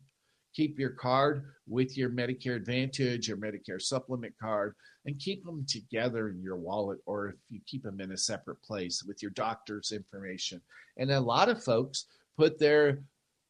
keep 0.53 0.77
your 0.77 0.91
card 0.91 1.45
with 1.67 1.97
your 1.97 2.09
Medicare 2.09 2.55
Advantage 2.55 3.29
or 3.29 3.37
Medicare 3.37 3.81
Supplement 3.81 4.33
card 4.39 4.75
and 5.05 5.19
keep 5.19 5.43
them 5.45 5.65
together 5.67 6.29
in 6.29 6.41
your 6.41 6.57
wallet 6.57 6.99
or 7.05 7.29
if 7.29 7.35
you 7.49 7.59
keep 7.65 7.83
them 7.83 8.01
in 8.01 8.11
a 8.11 8.17
separate 8.17 8.61
place 8.61 9.03
with 9.03 9.21
your 9.21 9.31
doctor's 9.31 9.91
information. 9.91 10.61
And 10.97 11.11
a 11.11 11.19
lot 11.19 11.49
of 11.49 11.63
folks 11.63 12.05
put 12.37 12.59
their 12.59 12.99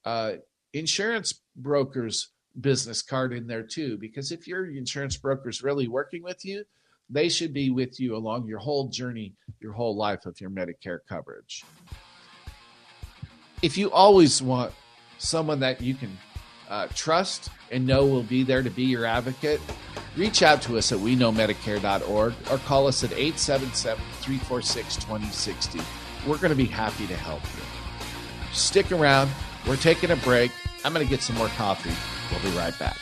uh, 0.05 0.33
insurance 0.73 1.41
broker's 1.55 2.29
business 2.59 3.01
card 3.01 3.33
in 3.33 3.47
there 3.47 3.63
too, 3.63 3.97
because 3.97 4.31
if 4.31 4.47
your 4.47 4.69
insurance 4.69 5.17
broker 5.17 5.49
is 5.49 5.63
really 5.63 5.87
working 5.87 6.23
with 6.23 6.43
you, 6.43 6.63
they 7.09 7.29
should 7.29 7.53
be 7.53 7.69
with 7.69 7.99
you 7.99 8.15
along 8.15 8.47
your 8.47 8.59
whole 8.59 8.87
journey, 8.87 9.33
your 9.59 9.73
whole 9.73 9.95
life 9.95 10.25
of 10.25 10.39
your 10.39 10.49
Medicare 10.49 10.99
coverage. 11.07 11.63
If 13.61 13.77
you 13.77 13.91
always 13.91 14.41
want 14.41 14.73
someone 15.17 15.59
that 15.59 15.81
you 15.81 15.93
can 15.93 16.17
uh, 16.69 16.87
trust 16.95 17.49
and 17.69 17.85
know 17.85 18.05
will 18.05 18.23
be 18.23 18.43
there 18.43 18.63
to 18.63 18.69
be 18.69 18.83
your 18.83 19.05
advocate, 19.05 19.59
reach 20.15 20.41
out 20.41 20.61
to 20.63 20.77
us 20.77 20.91
at 20.91 20.99
weknowmedicare.org 20.99 22.33
or 22.49 22.57
call 22.59 22.87
us 22.87 23.03
at 23.03 23.11
877 23.11 24.01
346 24.21 24.95
2060. 24.95 25.79
We're 26.25 26.37
going 26.37 26.49
to 26.49 26.55
be 26.55 26.65
happy 26.65 27.07
to 27.07 27.15
help 27.15 27.41
you. 27.43 27.63
Stick 28.53 28.91
around. 28.91 29.29
We're 29.67 29.75
taking 29.75 30.11
a 30.11 30.15
break. 30.17 30.51
I'm 30.83 30.93
going 30.93 31.05
to 31.05 31.09
get 31.09 31.21
some 31.21 31.35
more 31.35 31.47
coffee. 31.49 31.91
We'll 32.31 32.51
be 32.51 32.57
right 32.57 32.77
back. 32.79 32.97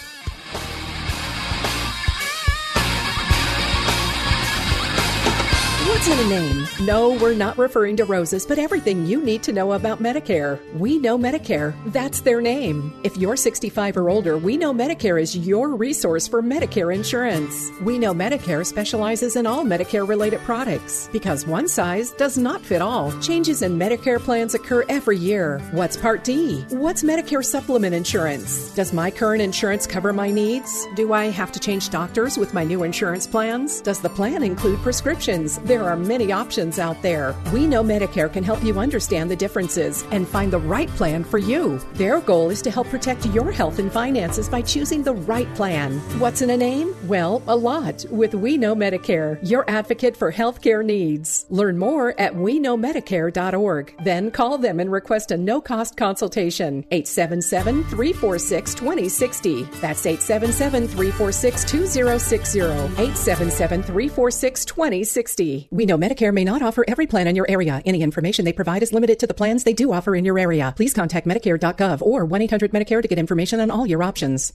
What's 6.00 6.12
in 6.12 6.26
a 6.26 6.30
name? 6.30 6.66
No, 6.80 7.10
we're 7.18 7.34
not 7.34 7.58
referring 7.58 7.98
to 7.98 8.06
roses, 8.06 8.46
but 8.46 8.58
everything 8.58 9.06
you 9.06 9.22
need 9.22 9.44
to 9.44 9.52
know 9.52 9.74
about 9.74 10.02
Medicare. 10.02 10.58
We 10.76 10.98
Know 10.98 11.18
Medicare. 11.18 11.76
That's 11.88 12.22
their 12.22 12.40
name. 12.40 12.94
If 13.04 13.18
you're 13.18 13.36
65 13.36 13.98
or 13.98 14.10
older, 14.10 14.38
We 14.38 14.56
Know 14.56 14.74
Medicare 14.74 15.22
is 15.22 15.36
your 15.36 15.76
resource 15.76 16.26
for 16.26 16.42
Medicare 16.42 16.96
insurance. 16.96 17.70
We 17.82 18.00
Know 18.00 18.14
Medicare 18.14 18.66
specializes 18.66 19.36
in 19.36 19.46
all 19.46 19.66
Medicare 19.66 20.08
related 20.08 20.40
products 20.46 21.10
because 21.12 21.46
one 21.46 21.68
size 21.68 22.12
does 22.12 22.38
not 22.38 22.62
fit 22.62 22.82
all. 22.82 23.12
Changes 23.20 23.62
in 23.62 23.78
Medicare 23.78 24.22
plans 24.22 24.54
occur 24.54 24.86
every 24.88 25.18
year. 25.18 25.60
What's 25.74 25.98
Part 25.98 26.24
D? 26.24 26.62
What's 26.70 27.04
Medicare 27.04 27.44
supplement 27.44 27.94
insurance? 27.94 28.74
Does 28.74 28.94
my 28.94 29.12
current 29.12 29.42
insurance 29.42 29.86
cover 29.86 30.14
my 30.14 30.32
needs? 30.32 30.88
Do 30.96 31.12
I 31.12 31.26
have 31.26 31.52
to 31.52 31.60
change 31.60 31.90
doctors 31.90 32.38
with 32.38 32.54
my 32.54 32.64
new 32.64 32.84
insurance 32.84 33.28
plans? 33.28 33.82
Does 33.82 34.00
the 34.00 34.08
plan 34.08 34.44
include 34.44 34.80
prescriptions? 34.80 35.58
There 35.66 35.89
are 35.90 35.96
many 35.96 36.32
options 36.32 36.80
out 36.80 37.02
there. 37.02 37.36
We 37.54 37.68
know 37.68 37.84
Medicare 37.84 38.32
can 38.32 38.44
help 38.44 38.64
you 38.64 38.80
understand 38.80 39.30
the 39.30 39.36
differences 39.36 40.04
and 40.12 40.28
find 40.28 40.54
the 40.54 40.60
right 40.60 40.90
plan 40.90 41.24
for 41.24 41.38
you. 41.38 41.80
Their 41.94 42.22
goal 42.22 42.50
is 42.50 42.62
to 42.62 42.72
help 42.72 42.88
protect 42.90 43.26
your 43.28 43.52
health 43.52 43.80
and 43.80 43.92
finances 43.92 44.48
by 44.48 44.62
choosing 44.62 45.04
the 45.04 45.14
right 45.14 45.54
plan. 45.56 46.00
What's 46.20 46.42
in 46.42 46.52
a 46.52 46.58
name? 46.58 46.96
Well, 47.08 47.42
a 47.48 47.56
lot 47.56 48.06
with 48.10 48.34
We 48.34 48.58
Know 48.58 48.76
Medicare, 48.76 49.40
your 49.42 49.70
advocate 49.70 50.16
for 50.16 50.32
healthcare 50.32 50.86
needs. 50.86 51.46
Learn 51.50 51.78
more 51.78 52.14
at 52.20 52.34
weknowmedicare.org. 52.34 53.96
Then 54.04 54.32
call 54.32 54.58
them 54.58 54.80
and 54.80 54.92
request 54.92 55.32
a 55.32 55.38
no 55.38 55.62
cost 55.62 55.98
consultation. 55.98 56.86
877 56.92 57.84
346 57.86 58.76
2060. 58.76 59.64
That's 59.82 60.06
877 60.06 60.88
346 60.88 61.64
2060. 61.66 62.60
877 62.60 63.84
346 63.84 64.66
2060. 64.66 65.68
We 65.80 65.86
know 65.86 65.98
Medicare 65.98 66.34
may 66.34 66.44
not 66.44 66.62
offer 66.62 66.84
every 66.90 67.08
plan 67.08 67.26
in 67.28 67.38
your 67.38 67.50
area. 67.50 67.82
Any 67.86 68.02
information 68.02 68.44
they 68.44 68.52
provide 68.52 68.84
is 68.84 68.92
limited 68.92 69.18
to 69.20 69.28
the 69.28 69.34
plans 69.34 69.64
they 69.64 69.72
do 69.72 69.94
offer 69.94 70.14
in 70.14 70.26
your 70.26 70.38
area. 70.38 70.74
Please 70.76 70.94
contact 70.94 71.26
Medicare.gov 71.26 72.02
or 72.02 72.26
1 72.26 72.42
800 72.42 72.74
Medicare 72.74 73.02
to 73.02 73.08
get 73.08 73.18
information 73.18 73.62
on 73.62 73.72
all 73.72 73.88
your 73.88 74.04
options. 74.04 74.52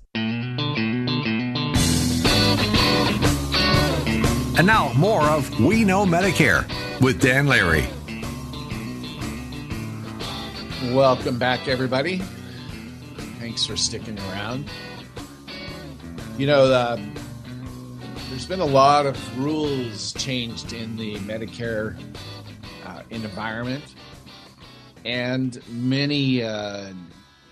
And 4.59 4.67
now, 4.67 4.93
more 4.99 5.23
of 5.23 5.49
We 5.59 5.83
Know 5.83 6.05
Medicare 6.05 6.71
with 7.01 7.23
Dan 7.23 7.47
Larry. 7.47 7.87
Welcome 10.95 11.39
back, 11.39 11.69
everybody. 11.69 12.19
Thanks 13.39 13.65
for 13.65 13.79
sticking 13.79 14.19
around. 14.19 14.69
You 16.37 16.49
know, 16.49 16.65
uh, 16.65 16.99
there's 18.35 18.47
been 18.47 18.59
a 18.59 18.65
lot 18.65 19.07
of 19.07 19.39
rules 19.39 20.13
changed 20.15 20.73
in 20.73 20.97
the 20.97 21.15
Medicare 21.19 21.97
uh, 22.85 23.01
environment, 23.11 23.95
and 25.05 25.63
many 25.69 26.43
uh, 26.43 26.93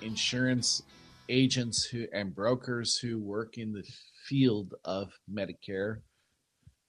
insurance 0.01 0.83
agents 1.29 1.85
who 1.85 2.09
and 2.12 2.35
brokers 2.35 2.99
who 2.99 3.21
work 3.21 3.59
in 3.59 3.73
the 3.73 3.85
field 4.27 4.75
of 4.85 5.12
Medicare, 5.33 5.99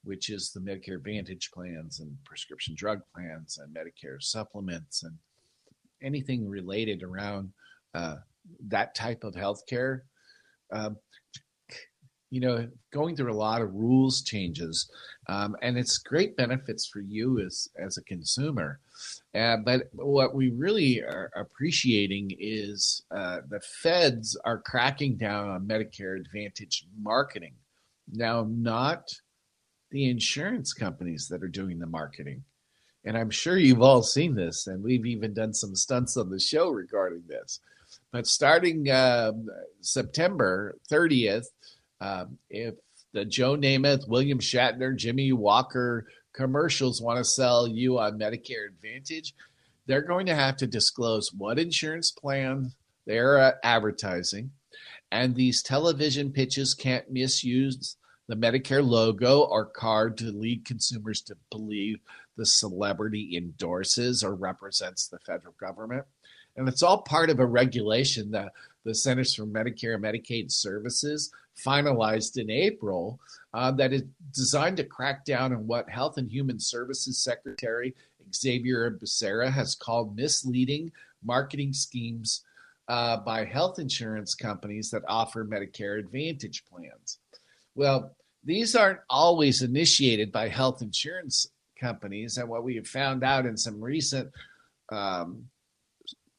which 0.03 0.31
is 0.31 0.51
the 0.51 0.59
Medicare 0.59 0.95
Advantage 0.95 1.51
plans 1.53 1.99
and 1.99 2.17
prescription 2.25 2.73
drug 2.75 2.99
plans 3.13 3.59
and 3.59 3.75
Medicare 3.75 4.19
supplements 4.19 5.03
and 5.03 5.19
anything 6.01 6.49
related 6.49 7.03
around 7.03 7.53
uh, 7.93 8.15
that 8.69 8.95
type 8.95 9.23
of 9.23 9.35
healthcare. 9.35 9.99
Um, 10.71 10.97
you 12.31 12.39
know, 12.39 12.67
going 12.93 13.15
through 13.15 13.33
a 13.33 13.35
lot 13.35 13.61
of 13.61 13.73
rules 13.73 14.21
changes, 14.21 14.89
um, 15.27 15.55
and 15.61 15.77
it's 15.77 15.97
great 15.97 16.37
benefits 16.37 16.87
for 16.87 17.01
you 17.01 17.39
as 17.39 17.67
as 17.77 17.97
a 17.97 18.03
consumer. 18.03 18.79
Uh, 19.35 19.57
but 19.65 19.89
what 19.93 20.35
we 20.35 20.51
really 20.51 21.01
are 21.01 21.31
appreciating 21.35 22.31
is 22.39 23.03
uh, 23.15 23.39
the 23.49 23.59
feds 23.81 24.37
are 24.45 24.59
cracking 24.59 25.17
down 25.17 25.49
on 25.49 25.67
Medicare 25.67 26.17
Advantage 26.19 26.85
marketing. 27.01 27.55
Now, 28.11 28.47
not 28.49 29.09
the 29.91 30.09
insurance 30.09 30.73
companies 30.73 31.27
that 31.29 31.43
are 31.43 31.47
doing 31.47 31.79
the 31.79 31.87
marketing. 31.87 32.43
And 33.05 33.17
I'm 33.17 33.29
sure 33.29 33.57
you've 33.57 33.81
all 33.81 34.01
seen 34.01 34.33
this, 34.33 34.67
and 34.67 34.81
we've 34.81 35.05
even 35.05 35.33
done 35.33 35.53
some 35.53 35.75
stunts 35.75 36.15
on 36.15 36.29
the 36.29 36.39
show 36.39 36.69
regarding 36.69 37.23
this. 37.27 37.59
But 38.11 38.27
starting 38.27 38.89
uh, 38.89 39.33
September 39.81 40.77
30th, 40.91 41.45
um, 41.99 42.37
if 42.49 42.75
the 43.13 43.25
Joe 43.25 43.55
Namath, 43.55 44.07
William 44.07 44.39
Shatner, 44.39 44.95
Jimmie 44.95 45.33
Walker 45.33 46.07
commercials 46.33 47.01
want 47.01 47.19
to 47.19 47.23
sell 47.23 47.67
you 47.67 47.99
on 47.99 48.19
Medicare 48.19 48.67
Advantage, 48.67 49.33
they're 49.85 50.01
going 50.01 50.25
to 50.25 50.35
have 50.35 50.57
to 50.57 50.67
disclose 50.67 51.31
what 51.31 51.59
insurance 51.59 52.11
plan 52.11 52.71
they're 53.05 53.37
uh, 53.37 53.51
advertising. 53.63 54.51
And 55.11 55.35
these 55.35 55.61
television 55.61 56.31
pitches 56.31 56.73
can't 56.73 57.11
misuse 57.11 57.97
the 58.27 58.35
Medicare 58.35 58.85
logo 58.85 59.41
or 59.41 59.65
card 59.65 60.17
to 60.17 60.31
lead 60.31 60.65
consumers 60.65 61.21
to 61.21 61.35
believe 61.51 61.99
the 62.35 62.45
celebrity 62.45 63.37
endorses 63.37 64.23
or 64.23 64.33
represents 64.33 65.07
the 65.07 65.19
federal 65.19 65.53
government. 65.59 66.05
And 66.55 66.67
it's 66.67 66.81
all 66.81 67.01
part 67.01 67.29
of 67.29 67.39
a 67.39 67.45
regulation 67.45 68.31
that 68.31 68.53
the 68.85 68.95
Centers 68.95 69.35
for 69.35 69.45
Medicare 69.45 69.95
and 69.95 70.03
Medicaid 70.03 70.51
Services 70.51 71.31
finalized 71.57 72.37
in 72.37 72.49
April 72.49 73.19
uh, 73.53 73.71
that 73.71 73.93
is 73.93 74.03
designed 74.33 74.77
to 74.77 74.83
crack 74.83 75.25
down 75.25 75.53
on 75.53 75.67
what 75.67 75.89
Health 75.89 76.17
and 76.17 76.29
Human 76.29 76.59
Services 76.59 77.23
Secretary 77.23 77.95
Xavier 78.33 78.91
Becerra 78.91 79.51
has 79.51 79.75
called 79.75 80.15
misleading 80.15 80.91
marketing 81.23 81.73
schemes 81.73 82.43
uh, 82.87 83.17
by 83.17 83.45
health 83.45 83.79
insurance 83.79 84.35
companies 84.35 84.89
that 84.89 85.03
offer 85.07 85.45
Medicare 85.45 85.99
Advantage 85.99 86.65
plans. 86.65 87.19
Well, 87.75 88.15
these 88.43 88.75
aren't 88.75 88.99
always 89.09 89.61
initiated 89.61 90.31
by 90.31 90.49
health 90.49 90.81
insurance 90.81 91.47
companies. 91.79 92.37
And 92.37 92.49
what 92.49 92.63
we 92.63 92.75
have 92.75 92.87
found 92.87 93.23
out 93.23 93.45
in 93.45 93.55
some 93.55 93.81
recent 93.81 94.29
um, 94.91 95.45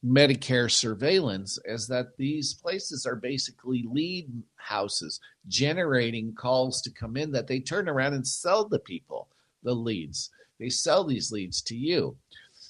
Medicare 0.05 0.69
surveillance 0.69 1.57
is 1.65 1.87
that 1.87 2.15
these 2.17 2.53
places 2.53 3.07
are 3.07 3.15
basically 3.15 3.85
lead 3.89 4.27
houses 4.57 5.19
generating 5.47 6.33
calls 6.35 6.81
to 6.81 6.91
come 6.91 7.17
in 7.17 7.31
that 7.31 7.47
they 7.47 7.59
turn 7.59 7.89
around 7.89 8.13
and 8.13 8.27
sell 8.27 8.67
the 8.67 8.77
people 8.77 9.29
the 9.63 9.73
leads. 9.73 10.29
They 10.59 10.69
sell 10.69 11.03
these 11.03 11.31
leads 11.31 11.61
to 11.63 11.75
you. 11.75 12.17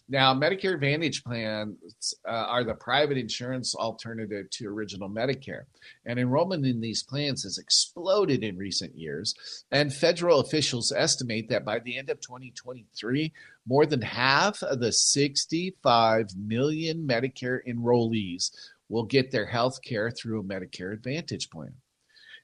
Now, 0.07 0.35
Medicare 0.35 0.75
Advantage 0.75 1.23
plans 1.23 2.13
uh, 2.27 2.31
are 2.31 2.63
the 2.63 2.75
private 2.75 3.17
insurance 3.17 3.73
alternative 3.73 4.47
to 4.51 4.67
original 4.67 5.09
Medicare. 5.09 5.63
And 6.05 6.19
enrollment 6.19 6.63
in 6.63 6.79
these 6.79 7.01
plans 7.01 7.41
has 7.41 7.57
exploded 7.57 8.43
in 8.43 8.55
recent 8.55 8.95
years. 8.95 9.33
And 9.71 9.91
federal 9.91 10.41
officials 10.41 10.91
estimate 10.91 11.49
that 11.49 11.65
by 11.65 11.79
the 11.79 11.97
end 11.97 12.11
of 12.11 12.21
2023, 12.21 13.33
more 13.65 13.87
than 13.87 14.01
half 14.01 14.61
of 14.61 14.79
the 14.79 14.91
65 14.91 16.27
million 16.37 17.07
Medicare 17.07 17.61
enrollees 17.67 18.51
will 18.89 19.05
get 19.05 19.31
their 19.31 19.47
health 19.47 19.81
care 19.81 20.11
through 20.11 20.39
a 20.39 20.43
Medicare 20.43 20.93
Advantage 20.93 21.49
plan. 21.49 21.73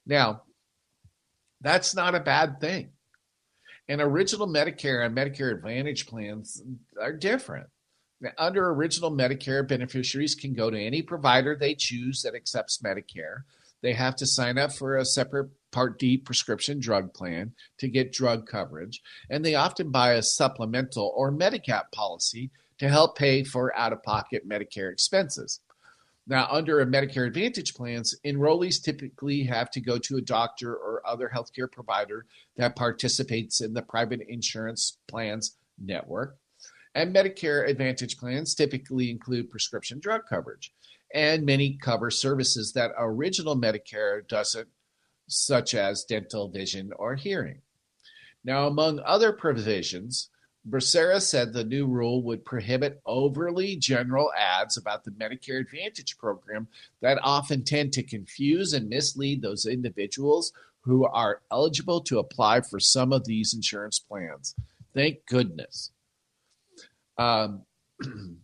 Now, 0.07 0.41
that's 1.61 1.93
not 1.93 2.15
a 2.15 2.19
bad 2.19 2.59
thing 2.59 2.89
and 3.91 3.99
original 3.99 4.47
Medicare 4.47 5.05
and 5.05 5.13
Medicare 5.13 5.53
Advantage 5.53 6.07
plans 6.07 6.63
are 7.01 7.11
different. 7.11 7.67
Now, 8.21 8.29
under 8.37 8.69
original 8.69 9.11
Medicare, 9.11 9.67
beneficiaries 9.67 10.33
can 10.33 10.53
go 10.53 10.69
to 10.69 10.79
any 10.79 11.01
provider 11.01 11.57
they 11.57 11.75
choose 11.75 12.21
that 12.21 12.33
accepts 12.33 12.81
Medicare. 12.81 13.41
They 13.81 13.91
have 13.91 14.15
to 14.15 14.25
sign 14.25 14.57
up 14.57 14.71
for 14.71 14.95
a 14.95 15.03
separate 15.03 15.49
Part 15.73 15.99
D 15.99 16.17
prescription 16.17 16.79
drug 16.79 17.13
plan 17.13 17.51
to 17.79 17.89
get 17.89 18.13
drug 18.13 18.47
coverage, 18.47 19.01
and 19.29 19.43
they 19.43 19.55
often 19.55 19.91
buy 19.91 20.13
a 20.13 20.23
supplemental 20.23 21.13
or 21.13 21.29
Medigap 21.29 21.91
policy 21.93 22.49
to 22.77 22.87
help 22.87 23.17
pay 23.17 23.43
for 23.43 23.75
out 23.77 23.91
of 23.91 24.03
pocket 24.03 24.47
Medicare 24.47 24.91
expenses. 24.91 25.59
Now, 26.27 26.47
under 26.51 26.85
Medicare 26.85 27.27
Advantage 27.27 27.73
plans, 27.73 28.15
enrollees 28.25 28.81
typically 28.81 29.43
have 29.43 29.71
to 29.71 29.81
go 29.81 29.97
to 29.97 30.17
a 30.17 30.21
doctor 30.21 30.73
or 30.73 31.01
other 31.05 31.31
healthcare 31.33 31.71
provider 31.71 32.25
that 32.57 32.75
participates 32.75 33.61
in 33.61 33.73
the 33.73 33.81
private 33.81 34.21
insurance 34.27 34.97
plans 35.07 35.57
network. 35.79 36.37
And 36.93 37.15
Medicare 37.15 37.67
Advantage 37.67 38.17
plans 38.17 38.53
typically 38.53 39.09
include 39.09 39.49
prescription 39.49 39.99
drug 39.99 40.21
coverage, 40.29 40.71
and 41.13 41.45
many 41.45 41.77
cover 41.81 42.11
services 42.11 42.73
that 42.73 42.91
original 42.97 43.55
Medicare 43.55 44.27
doesn't, 44.27 44.67
such 45.27 45.73
as 45.73 46.03
dental, 46.03 46.49
vision, 46.49 46.91
or 46.97 47.15
hearing. 47.15 47.61
Now, 48.43 48.67
among 48.67 48.99
other 49.05 49.31
provisions, 49.31 50.29
Becerra 50.69 51.21
said 51.21 51.53
the 51.53 51.63
new 51.63 51.87
rule 51.87 52.21
would 52.23 52.45
prohibit 52.45 53.01
overly 53.05 53.75
general 53.75 54.31
ads 54.37 54.77
about 54.77 55.03
the 55.03 55.11
Medicare 55.11 55.59
Advantage 55.59 56.17
program 56.17 56.67
that 57.01 57.17
often 57.23 57.63
tend 57.63 57.93
to 57.93 58.03
confuse 58.03 58.73
and 58.73 58.87
mislead 58.87 59.41
those 59.41 59.65
individuals 59.65 60.53
who 60.81 61.05
are 61.05 61.41
eligible 61.51 62.01
to 62.01 62.19
apply 62.19 62.61
for 62.61 62.79
some 62.79 63.11
of 63.11 63.25
these 63.25 63.53
insurance 63.55 63.97
plans. 63.97 64.55
Thank 64.93 65.25
goodness. 65.25 65.91
Um, 67.17 67.63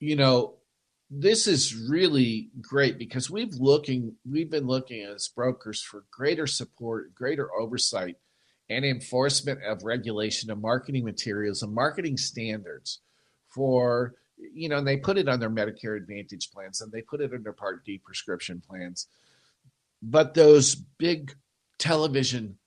you 0.00 0.16
know, 0.16 0.54
this 1.10 1.46
is 1.46 1.74
really 1.76 2.50
great 2.60 2.98
because 2.98 3.30
we've 3.30 3.54
looking 3.54 4.16
we've 4.28 4.50
been 4.50 4.66
looking 4.66 5.02
as 5.04 5.28
brokers 5.28 5.80
for 5.80 6.04
greater 6.10 6.46
support, 6.46 7.14
greater 7.14 7.48
oversight 7.52 8.16
and 8.70 8.84
enforcement 8.84 9.62
of 9.62 9.84
regulation 9.84 10.50
of 10.50 10.60
marketing 10.60 11.04
materials 11.04 11.62
and 11.62 11.74
marketing 11.74 12.16
standards 12.16 13.00
for 13.50 14.14
you 14.36 14.68
know 14.68 14.78
and 14.78 14.86
they 14.86 14.96
put 14.96 15.18
it 15.18 15.28
on 15.28 15.38
their 15.38 15.50
medicare 15.50 15.96
advantage 15.96 16.50
plans 16.50 16.80
and 16.80 16.90
they 16.90 17.02
put 17.02 17.20
it 17.20 17.32
under 17.32 17.52
part 17.52 17.84
d 17.84 17.98
prescription 17.98 18.62
plans. 18.66 19.06
But 20.02 20.34
those 20.34 20.74
big 20.74 21.34
television 21.78 22.58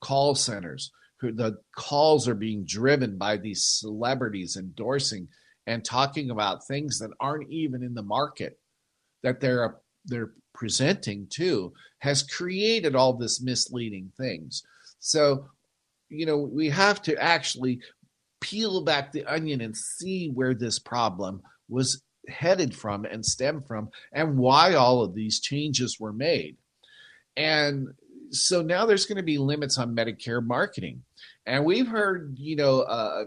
call 0.00 0.34
centers 0.34 0.90
who 1.18 1.32
the 1.32 1.58
calls 1.74 2.28
are 2.28 2.34
being 2.34 2.64
driven 2.64 3.16
by 3.16 3.36
these 3.36 3.64
celebrities 3.64 4.56
endorsing 4.56 5.28
and 5.66 5.84
talking 5.84 6.30
about 6.30 6.66
things 6.66 6.98
that 6.98 7.10
aren't 7.18 7.50
even 7.50 7.82
in 7.82 7.94
the 7.94 8.02
market 8.02 8.58
that 9.22 9.40
they're 9.40 9.76
they're 10.04 10.32
presenting 10.54 11.26
to 11.28 11.72
has 11.98 12.22
created 12.22 12.94
all 12.94 13.12
this 13.12 13.42
misleading 13.42 14.12
things 14.16 14.62
so, 14.98 15.46
you 16.08 16.26
know, 16.26 16.38
we 16.38 16.70
have 16.70 17.02
to 17.02 17.16
actually 17.22 17.80
peel 18.40 18.82
back 18.82 19.12
the 19.12 19.24
onion 19.24 19.60
and 19.60 19.76
see 19.76 20.30
where 20.30 20.54
this 20.54 20.78
problem 20.78 21.42
was 21.68 22.02
headed 22.28 22.74
from 22.74 23.04
and 23.04 23.24
stemmed 23.24 23.66
from 23.66 23.88
and 24.12 24.36
why 24.36 24.74
all 24.74 25.02
of 25.02 25.14
these 25.14 25.40
changes 25.40 25.98
were 25.98 26.12
made. 26.12 26.56
And 27.36 27.88
so 28.30 28.62
now 28.62 28.86
there's 28.86 29.06
going 29.06 29.16
to 29.16 29.22
be 29.22 29.38
limits 29.38 29.78
on 29.78 29.94
Medicare 29.94 30.44
marketing. 30.44 31.02
And 31.46 31.64
we've 31.64 31.86
heard, 31.86 32.36
you 32.38 32.56
know, 32.56 32.80
uh, 32.80 33.24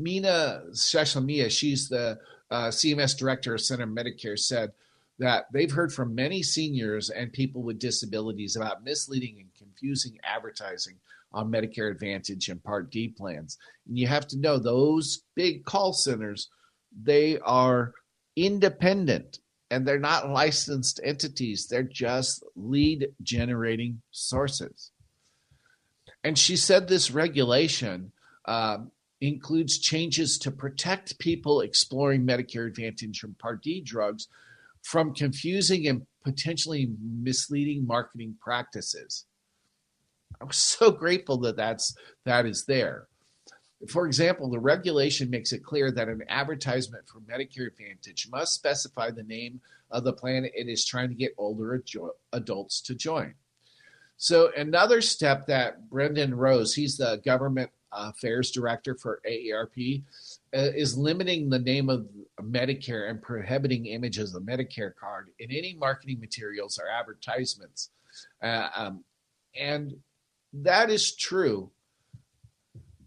Meena 0.00 0.70
Seshamani, 0.72 1.50
she's 1.50 1.88
the 1.88 2.18
uh, 2.50 2.68
CMS 2.68 3.16
director 3.16 3.54
of 3.54 3.60
Center 3.60 3.86
Medicare, 3.86 4.38
said 4.38 4.72
that 5.18 5.46
they've 5.52 5.70
heard 5.70 5.92
from 5.92 6.14
many 6.14 6.42
seniors 6.42 7.10
and 7.10 7.32
people 7.32 7.62
with 7.62 7.78
disabilities 7.78 8.56
about 8.56 8.82
misleading 8.82 9.36
and 9.38 9.52
confusing 9.80 10.18
advertising 10.24 10.96
on 11.32 11.50
Medicare 11.50 11.90
Advantage 11.90 12.48
and 12.48 12.62
Part 12.62 12.90
D 12.90 13.08
plans. 13.08 13.58
And 13.88 13.98
you 13.98 14.06
have 14.06 14.26
to 14.28 14.38
know 14.38 14.58
those 14.58 15.22
big 15.34 15.64
call 15.64 15.92
centers, 15.92 16.48
they 17.02 17.38
are 17.40 17.94
independent 18.36 19.38
and 19.70 19.86
they're 19.86 19.98
not 19.98 20.30
licensed 20.30 21.00
entities. 21.04 21.66
They're 21.66 21.82
just 21.82 22.44
lead 22.56 23.08
generating 23.22 24.02
sources. 24.10 24.90
And 26.24 26.36
she 26.36 26.56
said 26.56 26.88
this 26.88 27.10
regulation 27.10 28.12
um, 28.46 28.90
includes 29.20 29.78
changes 29.78 30.36
to 30.38 30.50
protect 30.50 31.18
people 31.18 31.60
exploring 31.60 32.26
Medicare 32.26 32.66
Advantage 32.66 33.22
and 33.22 33.38
Part 33.38 33.62
D 33.62 33.80
drugs 33.80 34.26
from 34.82 35.14
confusing 35.14 35.86
and 35.86 36.06
potentially 36.24 36.90
misleading 37.00 37.86
marketing 37.86 38.34
practices. 38.40 39.26
I'm 40.40 40.52
so 40.52 40.90
grateful 40.90 41.38
that 41.38 41.56
that's 41.56 41.94
that 42.24 42.46
is 42.46 42.64
there. 42.64 43.06
For 43.88 44.06
example, 44.06 44.50
the 44.50 44.58
regulation 44.58 45.30
makes 45.30 45.52
it 45.52 45.64
clear 45.64 45.90
that 45.90 46.08
an 46.08 46.22
advertisement 46.28 47.04
for 47.08 47.20
Medicare 47.20 47.68
Advantage 47.68 48.28
must 48.30 48.54
specify 48.54 49.10
the 49.10 49.22
name 49.22 49.60
of 49.90 50.04
the 50.04 50.12
plan 50.12 50.44
it 50.44 50.68
is 50.68 50.84
trying 50.84 51.08
to 51.08 51.14
get 51.14 51.34
older 51.38 51.82
adults 52.32 52.80
to 52.82 52.94
join. 52.94 53.34
So, 54.18 54.50
another 54.54 55.00
step 55.00 55.46
that 55.46 55.88
Brendan 55.88 56.34
Rose, 56.34 56.74
he's 56.74 56.98
the 56.98 57.22
government 57.24 57.70
affairs 57.90 58.50
director 58.50 58.94
for 58.94 59.22
AARP, 59.26 60.02
uh, 60.54 60.58
is 60.76 60.98
limiting 60.98 61.48
the 61.48 61.58
name 61.58 61.88
of 61.88 62.06
Medicare 62.38 63.08
and 63.08 63.22
prohibiting 63.22 63.86
images 63.86 64.34
of 64.34 64.42
Medicare 64.42 64.94
card 64.94 65.30
in 65.38 65.50
any 65.50 65.74
marketing 65.74 66.20
materials 66.20 66.78
or 66.78 66.86
advertisements. 66.86 67.88
Uh, 68.42 68.68
um, 68.76 69.04
and 69.58 69.94
that 70.52 70.90
is 70.90 71.14
true. 71.14 71.70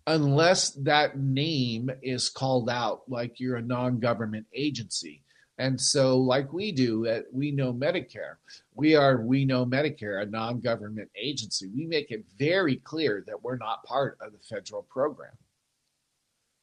Unless 0.06 0.72
that 0.72 1.18
name 1.18 1.90
is 2.02 2.30
called 2.30 2.70
out 2.70 3.04
like 3.08 3.40
you're 3.40 3.56
a 3.56 3.62
non-government 3.62 4.48
agency. 4.54 5.22
And 5.58 5.80
so 5.80 6.18
like 6.18 6.52
we 6.52 6.72
do 6.72 7.06
at 7.06 7.26
we 7.32 7.52
know 7.52 7.72
medicare 7.74 8.36
we 8.76 8.96
are 8.96 9.22
we 9.22 9.46
know 9.46 9.66
medicare 9.66 10.22
a 10.22 10.26
non-government 10.26 11.10
agency. 11.16 11.70
We 11.76 11.86
make 11.86 12.12
it 12.12 12.26
very 12.38 12.78
clear 12.78 13.24
that 13.28 13.44
we're 13.44 13.58
not 13.58 13.84
part 13.84 14.18
of 14.20 14.32
the 14.32 14.40
federal 14.40 14.84
program. 14.84 15.34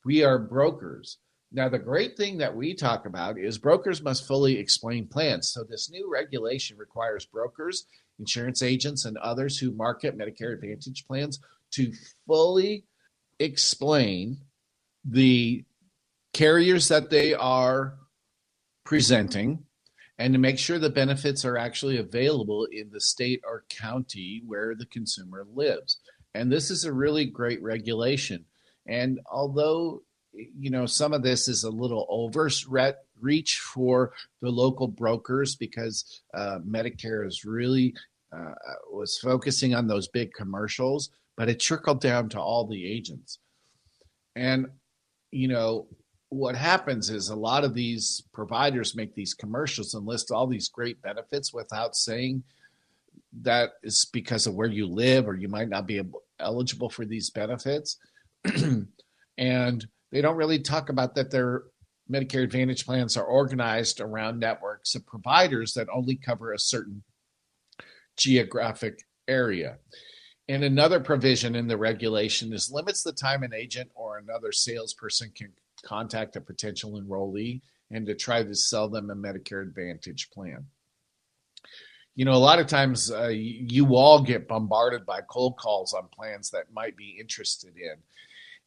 We 0.04 0.24
are 0.24 0.38
brokers 0.38 1.18
now 1.52 1.68
the 1.68 1.78
great 1.78 2.16
thing 2.16 2.38
that 2.38 2.54
we 2.54 2.74
talk 2.74 3.06
about 3.06 3.38
is 3.38 3.58
brokers 3.58 4.02
must 4.02 4.26
fully 4.26 4.58
explain 4.58 5.06
plans 5.06 5.50
so 5.50 5.64
this 5.64 5.90
new 5.90 6.10
regulation 6.10 6.76
requires 6.76 7.26
brokers 7.26 7.86
insurance 8.18 8.62
agents 8.62 9.04
and 9.04 9.16
others 9.18 9.58
who 9.58 9.72
market 9.72 10.16
medicare 10.16 10.52
advantage 10.52 11.06
plans 11.06 11.40
to 11.70 11.92
fully 12.26 12.84
explain 13.38 14.38
the 15.04 15.64
carriers 16.32 16.88
that 16.88 17.10
they 17.10 17.34
are 17.34 17.94
presenting 18.84 19.64
and 20.18 20.34
to 20.34 20.38
make 20.38 20.58
sure 20.58 20.78
the 20.78 20.90
benefits 20.90 21.44
are 21.44 21.56
actually 21.56 21.96
available 21.96 22.66
in 22.66 22.90
the 22.90 23.00
state 23.00 23.40
or 23.44 23.64
county 23.70 24.42
where 24.46 24.74
the 24.74 24.86
consumer 24.86 25.46
lives. 25.54 25.98
And 26.34 26.52
this 26.52 26.70
is 26.70 26.84
a 26.84 26.92
really 26.92 27.24
great 27.24 27.62
regulation. 27.62 28.44
And 28.86 29.20
although 29.30 30.02
you 30.32 30.70
know 30.70 30.86
some 30.86 31.12
of 31.12 31.22
this 31.22 31.48
is 31.48 31.64
a 31.64 31.70
little 31.70 32.06
overreach 32.08 33.58
for 33.58 34.12
the 34.40 34.50
local 34.50 34.88
brokers 34.88 35.56
because 35.56 36.22
uh, 36.34 36.58
Medicare 36.66 37.26
is 37.26 37.44
really 37.44 37.94
uh, 38.32 38.54
was 38.92 39.18
focusing 39.18 39.74
on 39.74 39.86
those 39.86 40.08
big 40.08 40.32
commercials 40.32 41.10
but 41.40 41.48
it 41.48 41.58
trickled 41.58 42.02
down 42.02 42.28
to 42.28 42.38
all 42.38 42.66
the 42.66 42.86
agents. 42.86 43.38
And, 44.36 44.66
you 45.30 45.48
know, 45.48 45.86
what 46.28 46.54
happens 46.54 47.08
is 47.08 47.30
a 47.30 47.34
lot 47.34 47.64
of 47.64 47.72
these 47.72 48.22
providers 48.34 48.94
make 48.94 49.14
these 49.14 49.32
commercials 49.32 49.94
and 49.94 50.04
list 50.04 50.30
all 50.30 50.46
these 50.46 50.68
great 50.68 51.00
benefits 51.00 51.50
without 51.50 51.96
saying 51.96 52.42
that 53.40 53.70
is 53.82 54.06
because 54.12 54.46
of 54.46 54.54
where 54.54 54.68
you 54.68 54.86
live 54.86 55.26
or 55.26 55.34
you 55.34 55.48
might 55.48 55.70
not 55.70 55.86
be 55.86 55.96
able, 55.96 56.22
eligible 56.38 56.90
for 56.90 57.06
these 57.06 57.30
benefits. 57.30 57.96
and 59.38 59.86
they 60.12 60.20
don't 60.20 60.36
really 60.36 60.58
talk 60.58 60.88
about 60.88 61.14
that 61.14 61.30
their 61.30 61.64
Medicare 62.10 62.42
Advantage 62.42 62.84
plans 62.84 63.16
are 63.16 63.24
organized 63.24 64.00
around 64.00 64.40
networks 64.40 64.94
of 64.94 65.06
providers 65.06 65.74
that 65.74 65.88
only 65.94 66.16
cover 66.16 66.52
a 66.52 66.58
certain 66.58 67.02
geographic 68.16 69.04
area. 69.28 69.78
And 70.48 70.64
another 70.64 70.98
provision 70.98 71.54
in 71.54 71.68
the 71.68 71.76
regulation 71.76 72.52
is 72.52 72.72
limits 72.72 73.04
the 73.04 73.12
time 73.12 73.44
an 73.44 73.54
agent 73.54 73.90
or 73.94 74.18
another 74.18 74.50
salesperson 74.50 75.30
can 75.34 75.52
contact 75.84 76.34
a 76.34 76.40
potential 76.40 77.00
enrollee 77.00 77.60
and 77.90 78.06
to 78.06 78.14
try 78.14 78.42
to 78.42 78.54
sell 78.54 78.88
them 78.88 79.10
a 79.10 79.14
Medicare 79.14 79.62
Advantage 79.62 80.30
plan. 80.30 80.66
You 82.16 82.24
know, 82.24 82.32
a 82.32 82.34
lot 82.34 82.58
of 82.58 82.66
times 82.66 83.10
uh, 83.10 83.28
you 83.28 83.94
all 83.94 84.20
get 84.20 84.48
bombarded 84.48 85.06
by 85.06 85.20
cold 85.20 85.56
calls 85.56 85.94
on 85.94 86.08
plans 86.12 86.50
that 86.50 86.72
might 86.72 86.96
be 86.96 87.16
interested 87.20 87.74
in. 87.76 87.96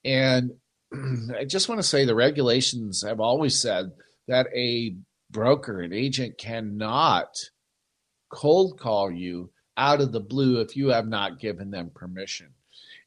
And 0.10 0.52
I 1.38 1.46
just 1.46 1.70
want 1.70 1.80
to 1.80 1.88
say 1.88 2.06
the 2.06 2.16
regulations 2.16 3.04
have 3.04 3.20
always 3.20 3.60
said 3.60 3.92
that 4.28 4.48
a 4.56 4.96
broker, 5.32 5.82
an 5.82 5.94
agent 5.94 6.38
cannot 6.38 7.38
cold 8.30 8.80
call 8.80 9.12
you 9.12 9.50
out 9.78 10.02
of 10.02 10.12
the 10.12 10.20
blue 10.20 10.60
if 10.60 10.78
you 10.78 10.90
have 10.90 11.08
not 11.08 11.40
given 11.40 11.72
them 11.72 11.92
permission. 11.94 12.48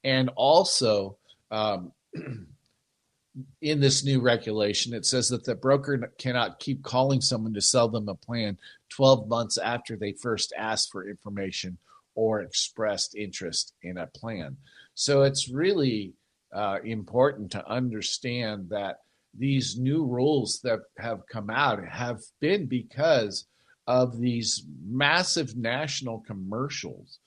And 0.04 0.30
also, 0.36 1.16
um, 1.50 1.92
in 3.60 3.80
this 3.80 4.04
new 4.04 4.20
regulation, 4.20 4.94
it 4.94 5.04
says 5.04 5.28
that 5.28 5.44
the 5.44 5.54
broker 5.54 6.12
cannot 6.18 6.58
keep 6.58 6.82
calling 6.82 7.20
someone 7.20 7.54
to 7.54 7.60
sell 7.60 7.88
them 7.88 8.08
a 8.08 8.14
plan 8.14 8.58
12 8.90 9.28
months 9.28 9.58
after 9.58 9.96
they 9.96 10.12
first 10.12 10.52
asked 10.56 10.90
for 10.90 11.08
information 11.08 11.78
or 12.14 12.40
expressed 12.40 13.14
interest 13.14 13.74
in 13.82 13.98
a 13.98 14.06
plan. 14.06 14.56
So 14.94 15.22
it's 15.22 15.50
really 15.50 16.14
uh, 16.54 16.78
important 16.84 17.50
to 17.52 17.68
understand 17.68 18.68
that 18.70 19.00
these 19.38 19.78
new 19.78 20.04
rules 20.04 20.60
that 20.62 20.80
have 20.98 21.26
come 21.26 21.50
out 21.50 21.84
have 21.84 22.20
been 22.40 22.66
because 22.66 23.46
of 23.86 24.18
these 24.18 24.64
massive 24.84 25.56
national 25.56 26.20
commercials 26.20 27.18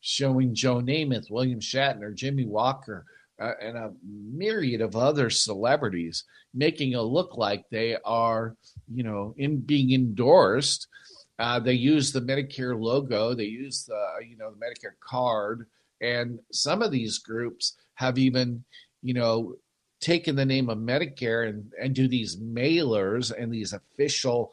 showing 0.00 0.54
Joe 0.54 0.80
Namath, 0.80 1.30
William 1.30 1.60
Shatner, 1.60 2.14
Jimmie 2.14 2.46
Walker, 2.46 3.04
uh, 3.40 3.52
and 3.60 3.76
a 3.76 3.92
myriad 4.04 4.80
of 4.80 4.96
other 4.96 5.30
celebrities 5.30 6.24
making 6.52 6.92
it 6.92 6.98
look 6.98 7.36
like 7.36 7.64
they 7.70 7.96
are, 8.04 8.56
you 8.92 9.02
know, 9.02 9.34
in 9.38 9.58
being 9.58 9.92
endorsed. 9.92 10.88
Uh, 11.38 11.58
they 11.58 11.72
use 11.72 12.12
the 12.12 12.20
Medicare 12.20 12.78
logo, 12.78 13.34
they 13.34 13.44
use 13.44 13.84
the, 13.84 14.06
you 14.28 14.36
know, 14.36 14.50
the 14.50 14.58
Medicare 14.58 14.94
card, 15.00 15.66
and 16.02 16.38
some 16.52 16.82
of 16.82 16.90
these 16.90 17.18
groups 17.18 17.76
have 18.00 18.16
even, 18.16 18.64
you 19.02 19.12
know, 19.12 19.54
taken 20.00 20.34
the 20.34 20.46
name 20.46 20.70
of 20.70 20.78
Medicare 20.78 21.50
and, 21.50 21.70
and 21.78 21.94
do 21.94 22.08
these 22.08 22.38
mailers 22.38 23.30
and 23.30 23.52
these 23.52 23.74
official 23.74 24.52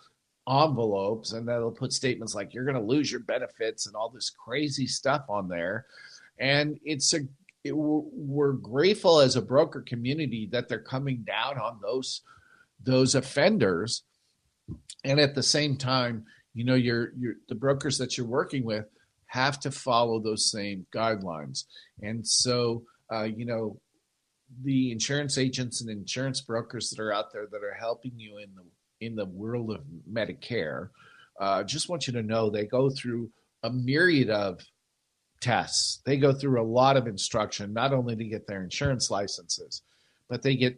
envelopes 0.49 1.31
and 1.31 1.47
they'll 1.47 1.71
put 1.71 1.93
statements 1.93 2.35
like 2.35 2.53
you're 2.53 2.65
going 2.65 2.75
to 2.75 2.81
lose 2.81 3.09
your 3.09 3.21
benefits 3.21 3.87
and 3.87 3.95
all 3.95 4.09
this 4.09 4.29
crazy 4.29 4.85
stuff 4.85 5.23
on 5.29 5.47
there. 5.47 5.85
And 6.39 6.77
it's 6.83 7.13
a 7.13 7.19
it, 7.63 7.71
we're 7.75 8.53
grateful 8.53 9.19
as 9.19 9.37
a 9.37 9.41
broker 9.41 9.81
community 9.81 10.49
that 10.51 10.67
they're 10.67 10.79
coming 10.79 11.23
down 11.25 11.57
on 11.57 11.79
those 11.81 12.21
those 12.83 13.15
offenders. 13.15 14.03
And 15.05 15.21
at 15.21 15.35
the 15.35 15.43
same 15.43 15.77
time 15.77 16.25
you 16.53 16.65
know 16.65 16.75
your 16.75 17.13
your 17.17 17.35
the 17.47 17.55
brokers 17.55 17.97
that 17.99 18.17
you're 18.17 18.27
working 18.27 18.65
with 18.65 18.85
have 19.27 19.59
to 19.61 19.71
follow 19.71 20.19
those 20.19 20.51
same 20.51 20.85
guidelines. 20.93 21.65
And 22.01 22.25
so 22.27 22.83
uh, 23.11 23.23
you 23.23 23.45
know 23.45 23.79
the 24.63 24.91
insurance 24.91 25.37
agents 25.37 25.81
and 25.81 25.89
insurance 25.89 26.41
brokers 26.41 26.89
that 26.89 27.01
are 27.01 27.13
out 27.13 27.33
there 27.33 27.47
that 27.51 27.63
are 27.63 27.77
helping 27.77 28.13
you 28.17 28.37
in 28.37 28.49
the 28.55 28.63
in 29.05 29.15
the 29.15 29.25
world 29.25 29.71
of 29.71 29.81
Medicare, 30.11 30.89
uh, 31.39 31.63
just 31.63 31.89
want 31.89 32.07
you 32.07 32.13
to 32.13 32.23
know 32.23 32.49
they 32.49 32.65
go 32.65 32.89
through 32.89 33.29
a 33.63 33.69
myriad 33.69 34.29
of 34.29 34.59
tests. 35.39 36.01
They 36.05 36.17
go 36.17 36.33
through 36.33 36.61
a 36.61 36.65
lot 36.65 36.97
of 36.97 37.07
instruction, 37.07 37.73
not 37.73 37.93
only 37.93 38.15
to 38.15 38.23
get 38.23 38.47
their 38.47 38.63
insurance 38.63 39.11
licenses, 39.11 39.83
but 40.29 40.41
they 40.41 40.55
get 40.55 40.75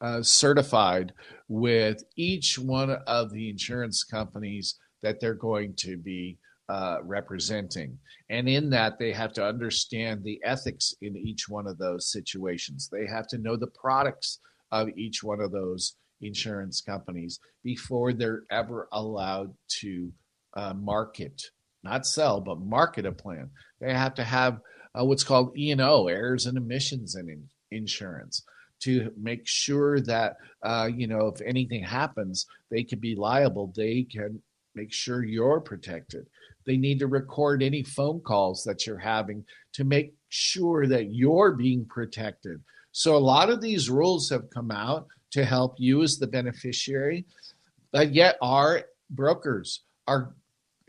uh, 0.00 0.22
certified 0.22 1.12
with 1.48 2.02
each 2.16 2.58
one 2.58 2.90
of 3.06 3.32
the 3.32 3.48
insurance 3.48 4.02
companies 4.02 4.76
that 5.02 5.20
they're 5.20 5.34
going 5.34 5.74
to 5.78 5.96
be 5.96 6.38
uh, 6.68 6.98
representing. 7.02 7.98
And 8.30 8.48
in 8.48 8.70
that, 8.70 8.98
they 8.98 9.12
have 9.12 9.32
to 9.34 9.44
understand 9.44 10.22
the 10.22 10.40
ethics 10.44 10.94
in 11.02 11.16
each 11.16 11.48
one 11.48 11.66
of 11.66 11.78
those 11.78 12.10
situations. 12.10 12.88
They 12.90 13.06
have 13.06 13.26
to 13.28 13.38
know 13.38 13.56
the 13.56 13.68
products 13.68 14.40
of 14.72 14.88
each 14.96 15.22
one 15.22 15.40
of 15.40 15.52
those 15.52 15.96
insurance 16.20 16.80
companies 16.80 17.38
before 17.62 18.12
they're 18.12 18.44
ever 18.50 18.88
allowed 18.92 19.52
to 19.80 20.10
uh, 20.54 20.72
market, 20.74 21.42
not 21.82 22.06
sell, 22.06 22.40
but 22.40 22.60
market 22.60 23.04
a 23.04 23.12
plan. 23.12 23.50
They 23.80 23.92
have 23.92 24.14
to 24.14 24.24
have 24.24 24.60
uh, 24.98 25.04
what's 25.04 25.24
called 25.24 25.56
E&O, 25.58 26.06
errors 26.06 26.46
and 26.46 26.56
omissions 26.56 27.16
in, 27.16 27.28
in 27.28 27.42
insurance 27.70 28.42
to 28.80 29.10
make 29.20 29.46
sure 29.46 30.00
that 30.00 30.36
uh, 30.62 30.88
you 30.94 31.06
know 31.06 31.26
if 31.26 31.40
anything 31.42 31.82
happens 31.82 32.46
they 32.70 32.84
can 32.84 32.98
be 32.98 33.14
liable 33.14 33.72
they 33.76 34.02
can 34.02 34.40
make 34.74 34.92
sure 34.92 35.24
you're 35.24 35.60
protected 35.60 36.26
they 36.66 36.76
need 36.76 36.98
to 36.98 37.06
record 37.06 37.62
any 37.62 37.82
phone 37.82 38.20
calls 38.20 38.64
that 38.64 38.86
you're 38.86 38.98
having 38.98 39.44
to 39.72 39.84
make 39.84 40.14
sure 40.28 40.86
that 40.86 41.12
you're 41.12 41.52
being 41.52 41.84
protected. 41.84 42.60
So 42.92 43.16
a 43.16 43.18
lot 43.18 43.50
of 43.50 43.60
these 43.60 43.90
rules 43.90 44.30
have 44.30 44.50
come 44.50 44.70
out 44.70 45.08
to 45.32 45.44
help 45.44 45.74
you 45.78 46.02
as 46.02 46.18
the 46.18 46.26
beneficiary 46.26 47.26
but 47.94 48.12
yet 48.12 48.36
our 48.42 48.82
brokers 49.08 49.84
are 50.08 50.34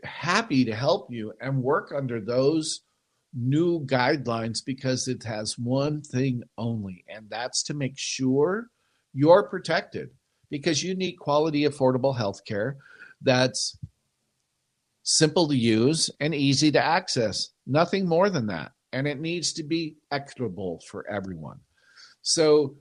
happy 0.02 0.64
to 0.64 0.74
help 0.74 1.08
you 1.08 1.32
and 1.40 1.62
work 1.62 1.92
under 1.96 2.20
those 2.20 2.80
new 3.32 3.78
guidelines 3.86 4.58
because 4.64 5.06
it 5.06 5.22
has 5.22 5.56
one 5.56 6.02
thing 6.02 6.42
only, 6.58 7.04
and 7.08 7.30
that's 7.30 7.62
to 7.62 7.74
make 7.74 7.96
sure 7.96 8.70
you're 9.14 9.44
protected 9.44 10.10
because 10.50 10.82
you 10.82 10.96
need 10.96 11.12
quality, 11.12 11.62
affordable 11.62 12.16
health 12.16 12.44
care 12.44 12.76
that's 13.22 13.78
simple 15.06 15.46
to 15.46 15.56
use 15.56 16.10
and 16.18 16.34
easy 16.34 16.72
to 16.72 16.84
access. 16.84 17.50
Nothing 17.66 18.06
more 18.06 18.28
than 18.28 18.46
that. 18.48 18.72
And 18.92 19.06
it 19.06 19.20
needs 19.20 19.52
to 19.54 19.62
be 19.62 19.96
equitable 20.10 20.82
for 20.90 21.08
everyone. 21.08 21.60
So 22.22 22.76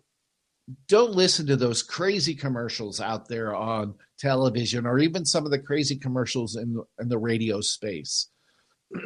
don't 0.88 1.12
listen 1.12 1.46
to 1.46 1.56
those 1.56 1.84
crazy 1.84 2.34
commercials 2.34 3.00
out 3.00 3.28
there 3.28 3.56
on 3.56 3.94
television 4.18 4.88
or 4.88 4.98
even 4.98 5.24
some 5.24 5.46
of 5.46 5.52
the 5.52 5.60
crazy 5.60 5.96
commercials 5.96 6.56
in, 6.56 6.82
in 7.00 7.10
the 7.10 7.18
radio 7.18 7.62
space. 7.62 8.30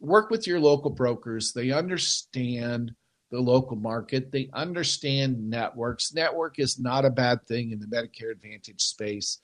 work 0.00 0.30
with 0.30 0.46
your 0.46 0.58
local 0.58 0.90
brokers. 0.90 1.52
They 1.52 1.70
understand 1.70 2.94
the 3.30 3.40
local 3.40 3.76
market, 3.76 4.32
they 4.32 4.48
understand 4.54 5.50
networks. 5.50 6.14
Network 6.14 6.58
is 6.58 6.80
not 6.80 7.04
a 7.04 7.10
bad 7.10 7.46
thing 7.46 7.70
in 7.70 7.78
the 7.78 7.86
Medicare 7.86 8.32
Advantage 8.32 8.80
space. 8.80 9.40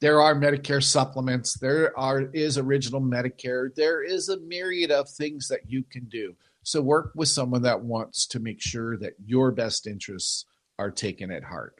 There 0.00 0.20
are 0.20 0.34
Medicare 0.34 0.82
supplements. 0.82 1.54
There 1.58 1.98
are 1.98 2.22
is 2.32 2.58
original 2.58 3.00
Medicare. 3.00 3.74
There 3.74 4.02
is 4.02 4.28
a 4.28 4.40
myriad 4.40 4.90
of 4.90 5.08
things 5.08 5.48
that 5.48 5.70
you 5.70 5.84
can 5.84 6.04
do. 6.06 6.34
So 6.62 6.82
work 6.82 7.12
with 7.14 7.28
someone 7.28 7.62
that 7.62 7.82
wants 7.82 8.26
to 8.28 8.40
make 8.40 8.60
sure 8.60 8.96
that 8.98 9.14
your 9.24 9.52
best 9.52 9.86
interests 9.86 10.46
are 10.78 10.90
taken 10.90 11.30
at 11.30 11.44
heart. 11.44 11.76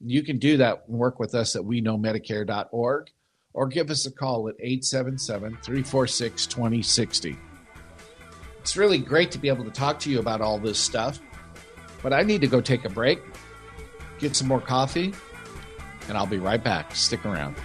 You 0.00 0.22
can 0.22 0.38
do 0.38 0.58
that 0.58 0.84
and 0.88 0.98
work 0.98 1.18
with 1.18 1.34
us 1.34 1.56
at 1.56 1.64
we 1.64 1.80
know 1.80 1.98
medicare.org 1.98 3.10
or 3.54 3.66
give 3.66 3.90
us 3.90 4.04
a 4.06 4.12
call 4.12 4.48
at 4.48 4.54
877 4.60 5.58
346 5.62 6.46
2060. 6.46 7.36
It's 8.60 8.76
really 8.76 8.98
great 8.98 9.30
to 9.30 9.38
be 9.38 9.48
able 9.48 9.64
to 9.64 9.70
talk 9.70 9.98
to 10.00 10.10
you 10.10 10.18
about 10.18 10.40
all 10.40 10.58
this 10.58 10.78
stuff, 10.78 11.18
but 12.02 12.12
I 12.12 12.22
need 12.22 12.42
to 12.42 12.46
go 12.46 12.60
take 12.60 12.84
a 12.84 12.90
break, 12.90 13.20
get 14.18 14.36
some 14.36 14.48
more 14.48 14.60
coffee, 14.60 15.14
and 16.08 16.16
I'll 16.16 16.26
be 16.26 16.38
right 16.38 16.62
back. 16.62 16.94
Stick 16.94 17.24
around. 17.24 17.56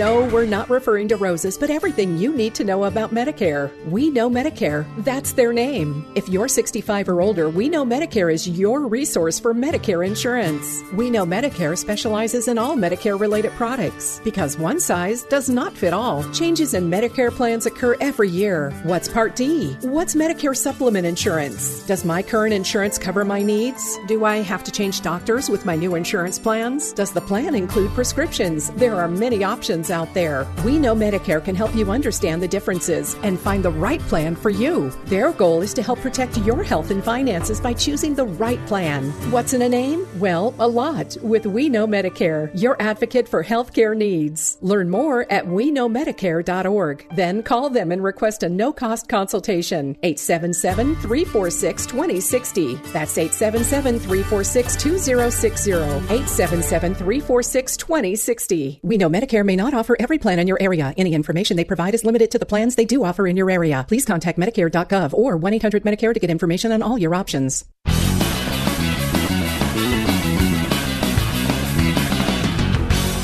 No, 0.00 0.26
we're 0.28 0.46
not 0.46 0.70
referring 0.70 1.08
to 1.08 1.16
roses, 1.16 1.58
but 1.58 1.68
everything 1.68 2.16
you 2.16 2.34
need 2.34 2.54
to 2.54 2.64
know 2.64 2.84
about 2.84 3.12
Medicare. 3.12 3.70
We 3.84 4.08
know 4.08 4.30
Medicare. 4.30 4.86
That's 5.04 5.34
their 5.34 5.52
name. 5.52 6.10
If 6.14 6.26
you're 6.26 6.48
65 6.48 7.10
or 7.10 7.20
older, 7.20 7.50
We 7.50 7.68
Know 7.68 7.84
Medicare 7.84 8.32
is 8.32 8.48
your 8.48 8.86
resource 8.86 9.38
for 9.38 9.52
Medicare 9.52 10.06
insurance. 10.06 10.82
We 10.94 11.10
Know 11.10 11.26
Medicare 11.26 11.76
specializes 11.76 12.48
in 12.48 12.56
all 12.56 12.76
Medicare 12.78 13.20
related 13.20 13.52
products 13.52 14.22
because 14.24 14.56
one 14.56 14.80
size 14.80 15.24
does 15.24 15.50
not 15.50 15.74
fit 15.74 15.92
all. 15.92 16.24
Changes 16.32 16.72
in 16.72 16.88
Medicare 16.88 17.30
plans 17.30 17.66
occur 17.66 17.94
every 18.00 18.30
year. 18.30 18.70
What's 18.84 19.06
Part 19.06 19.36
D? 19.36 19.74
What's 19.82 20.14
Medicare 20.14 20.56
supplement 20.56 21.04
insurance? 21.06 21.86
Does 21.86 22.06
my 22.06 22.22
current 22.22 22.54
insurance 22.54 22.96
cover 22.96 23.22
my 23.22 23.42
needs? 23.42 23.98
Do 24.08 24.24
I 24.24 24.36
have 24.38 24.64
to 24.64 24.72
change 24.72 25.02
doctors 25.02 25.50
with 25.50 25.66
my 25.66 25.76
new 25.76 25.94
insurance 25.94 26.38
plans? 26.38 26.94
Does 26.94 27.12
the 27.12 27.20
plan 27.20 27.54
include 27.54 27.90
prescriptions? 27.90 28.70
There 28.70 28.96
are 28.96 29.06
many 29.06 29.44
options 29.44 29.89
out 29.90 30.12
there. 30.14 30.46
We 30.64 30.78
know 30.78 30.94
Medicare 30.94 31.44
can 31.44 31.54
help 31.54 31.74
you 31.74 31.90
understand 31.90 32.42
the 32.42 32.48
differences 32.48 33.16
and 33.22 33.38
find 33.38 33.64
the 33.64 33.70
right 33.70 34.00
plan 34.00 34.36
for 34.36 34.50
you. 34.50 34.90
Their 35.06 35.32
goal 35.32 35.62
is 35.62 35.74
to 35.74 35.82
help 35.82 36.00
protect 36.00 36.36
your 36.38 36.62
health 36.62 36.90
and 36.90 37.02
finances 37.02 37.60
by 37.60 37.72
choosing 37.72 38.14
the 38.14 38.26
right 38.26 38.64
plan. 38.66 39.10
What's 39.30 39.52
in 39.52 39.62
a 39.62 39.68
name? 39.68 40.06
Well, 40.18 40.54
a 40.58 40.66
lot 40.66 41.16
with 41.22 41.46
We 41.46 41.68
Know 41.68 41.86
Medicare, 41.86 42.50
your 42.54 42.76
advocate 42.80 43.28
for 43.28 43.42
healthcare 43.44 43.96
needs. 43.96 44.58
Learn 44.60 44.90
more 44.90 45.30
at 45.30 45.46
WeKnowMedicare.org. 45.46 47.06
Then 47.14 47.42
call 47.42 47.70
them 47.70 47.92
and 47.92 48.02
request 48.02 48.42
a 48.42 48.48
no 48.48 48.72
cost 48.72 49.08
consultation. 49.08 49.96
877 50.02 50.96
346 50.96 51.86
2060. 51.86 52.74
That's 52.92 53.16
877 53.18 53.98
346 53.98 54.76
2060. 54.76 55.72
877 55.72 56.94
346 56.94 57.76
2060. 57.76 58.80
We 58.82 58.96
know 58.96 59.08
Medicare 59.08 59.44
may 59.44 59.56
not 59.56 59.69
offer 59.74 59.96
every 59.98 60.18
plan 60.18 60.38
in 60.38 60.46
your 60.46 60.58
area. 60.60 60.94
Any 60.96 61.14
information 61.14 61.56
they 61.56 61.64
provide 61.64 61.94
is 61.94 62.04
limited 62.04 62.30
to 62.32 62.38
the 62.38 62.46
plans 62.46 62.74
they 62.74 62.84
do 62.84 63.04
offer 63.04 63.26
in 63.26 63.36
your 63.36 63.50
area. 63.50 63.84
Please 63.88 64.04
contact 64.04 64.38
Medicare.gov 64.38 65.14
or 65.14 65.36
1 65.36 65.54
800 65.54 65.84
Medicare 65.84 66.14
to 66.14 66.20
get 66.20 66.30
information 66.30 66.72
on 66.72 66.82
all 66.82 66.98
your 66.98 67.14
options. 67.14 67.64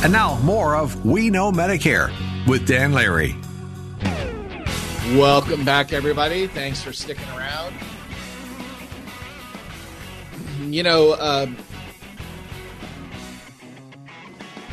And 0.06 0.12
now, 0.12 0.38
more 0.42 0.76
of 0.76 1.04
We 1.04 1.30
Know 1.30 1.50
Medicare 1.50 2.12
with 2.46 2.64
Dan 2.64 2.92
Larry. 2.92 3.34
Welcome 5.14 5.64
back, 5.64 5.92
everybody. 5.92 6.46
Thanks 6.46 6.80
for 6.80 6.92
sticking 6.92 7.28
around. 7.30 7.74
You 10.60 10.84
know, 10.84 11.16
um, 11.18 11.56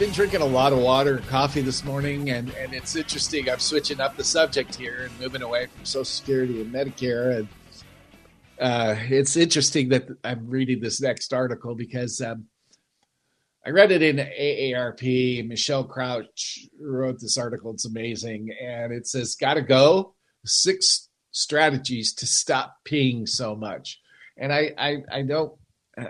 been 0.04 0.12
drinking 0.12 0.41
a 0.41 0.45
lot 0.45 0.74
of 0.74 0.80
water 0.80 1.16
and 1.16 1.28
coffee 1.30 1.62
this 1.62 1.86
morning, 1.86 2.30
and, 2.30 2.49
and 2.56 2.74
it's 2.74 2.93
interesting. 2.93 3.49
I'm 3.49 3.60
switching 3.60 4.01
up 4.01 4.18
the 4.18 4.24
subject 4.26 4.76
here 4.76 5.04
and 5.04 5.18
moving 5.18 5.41
away 5.41 5.68
from 5.68 5.86
Social 5.86 6.04
Security 6.04 6.60
and 6.60 6.74
Medicare. 6.74 7.38
And 7.38 7.47
uh, 8.60 8.95
it's 8.99 9.38
interesting 9.38 9.88
that 9.89 10.10
I'm 10.26 10.49
reading 10.49 10.82
this 10.82 10.99
next 10.99 11.34
article 11.34 11.74
because 11.74 12.20
um, 12.20 12.47
I 13.66 13.70
read 13.70 13.93
it 13.93 14.01
in 14.01 14.18
AARP. 14.18 15.47
Michelle 15.47 15.86
Crouch 15.86 16.68
wrote 16.82 17.22
this 17.22 17.38
article. 17.38 17.72
It's 17.72 17.86
amazing. 17.86 18.54
And 18.62 18.91
it 18.91 19.08
says, 19.08 19.38
Gotta 19.39 19.62
go. 19.62 20.16
Six 20.43 21.08
strategies 21.32 22.14
to 22.16 22.26
stop 22.26 22.76
peeing 22.86 23.26
so 23.26 23.56
much. 23.56 24.01
And 24.38 24.51
I, 24.51 24.72
I, 24.78 24.97
I 25.10 25.22
don't, 25.22 25.54
uh, 25.97 26.08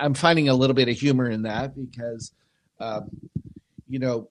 I'm 0.00 0.14
finding 0.14 0.48
a 0.48 0.54
little 0.54 0.72
bit 0.72 0.88
of 0.88 0.96
humor 0.96 1.28
in 1.28 1.42
that 1.42 1.74
because 1.76 2.32
um, 2.82 3.10
you 3.88 3.98
know, 3.98 4.28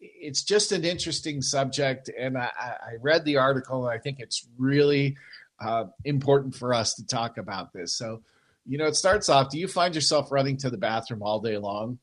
it's 0.00 0.42
just 0.42 0.72
an 0.72 0.84
interesting 0.84 1.42
subject. 1.42 2.10
And 2.16 2.38
I, 2.38 2.50
I 2.58 2.92
read 3.00 3.24
the 3.24 3.36
article, 3.36 3.86
and 3.86 3.98
I 3.98 4.00
think 4.00 4.20
it's 4.20 4.46
really 4.58 5.16
uh, 5.60 5.86
important 6.04 6.54
for 6.54 6.72
us 6.72 6.94
to 6.94 7.06
talk 7.06 7.38
about 7.38 7.72
this. 7.72 7.96
So, 7.96 8.22
you 8.64 8.78
know, 8.78 8.86
it 8.86 8.96
starts 8.96 9.28
off 9.28 9.50
do 9.50 9.58
you 9.58 9.68
find 9.68 9.94
yourself 9.94 10.30
running 10.30 10.56
to 10.58 10.70
the 10.70 10.78
bathroom 10.78 11.22
all 11.22 11.40
day 11.40 11.58
long? 11.58 11.98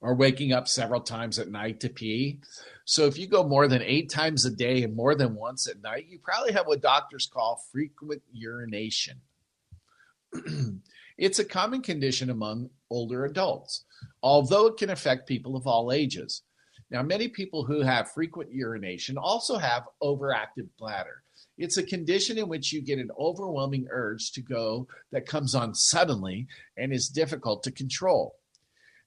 Or 0.00 0.16
waking 0.16 0.52
up 0.52 0.66
several 0.66 1.00
times 1.00 1.38
at 1.38 1.48
night 1.48 1.78
to 1.80 1.88
pee. 1.88 2.40
So, 2.84 3.06
if 3.06 3.16
you 3.16 3.28
go 3.28 3.44
more 3.44 3.68
than 3.68 3.82
eight 3.82 4.10
times 4.10 4.44
a 4.44 4.50
day 4.50 4.82
and 4.82 4.96
more 4.96 5.14
than 5.14 5.36
once 5.36 5.68
at 5.68 5.80
night, 5.80 6.06
you 6.08 6.18
probably 6.18 6.52
have 6.52 6.66
what 6.66 6.82
doctors 6.82 7.30
call 7.32 7.64
frequent 7.70 8.20
urination. 8.32 9.20
it's 11.16 11.38
a 11.38 11.44
common 11.44 11.82
condition 11.82 12.30
among 12.30 12.70
older 12.90 13.24
adults 13.24 13.84
although 14.22 14.66
it 14.66 14.76
can 14.76 14.90
affect 14.90 15.28
people 15.28 15.56
of 15.56 15.66
all 15.66 15.92
ages. 15.92 16.42
Now, 16.90 17.02
many 17.02 17.28
people 17.28 17.64
who 17.64 17.80
have 17.80 18.12
frequent 18.12 18.52
urination 18.52 19.16
also 19.16 19.56
have 19.56 19.88
overactive 20.02 20.68
bladder. 20.78 21.22
It's 21.56 21.78
a 21.78 21.82
condition 21.82 22.38
in 22.38 22.48
which 22.48 22.72
you 22.72 22.82
get 22.82 22.98
an 22.98 23.10
overwhelming 23.18 23.86
urge 23.90 24.32
to 24.32 24.42
go 24.42 24.88
that 25.10 25.26
comes 25.26 25.54
on 25.54 25.74
suddenly 25.74 26.48
and 26.76 26.92
is 26.92 27.08
difficult 27.08 27.62
to 27.62 27.70
control. 27.70 28.36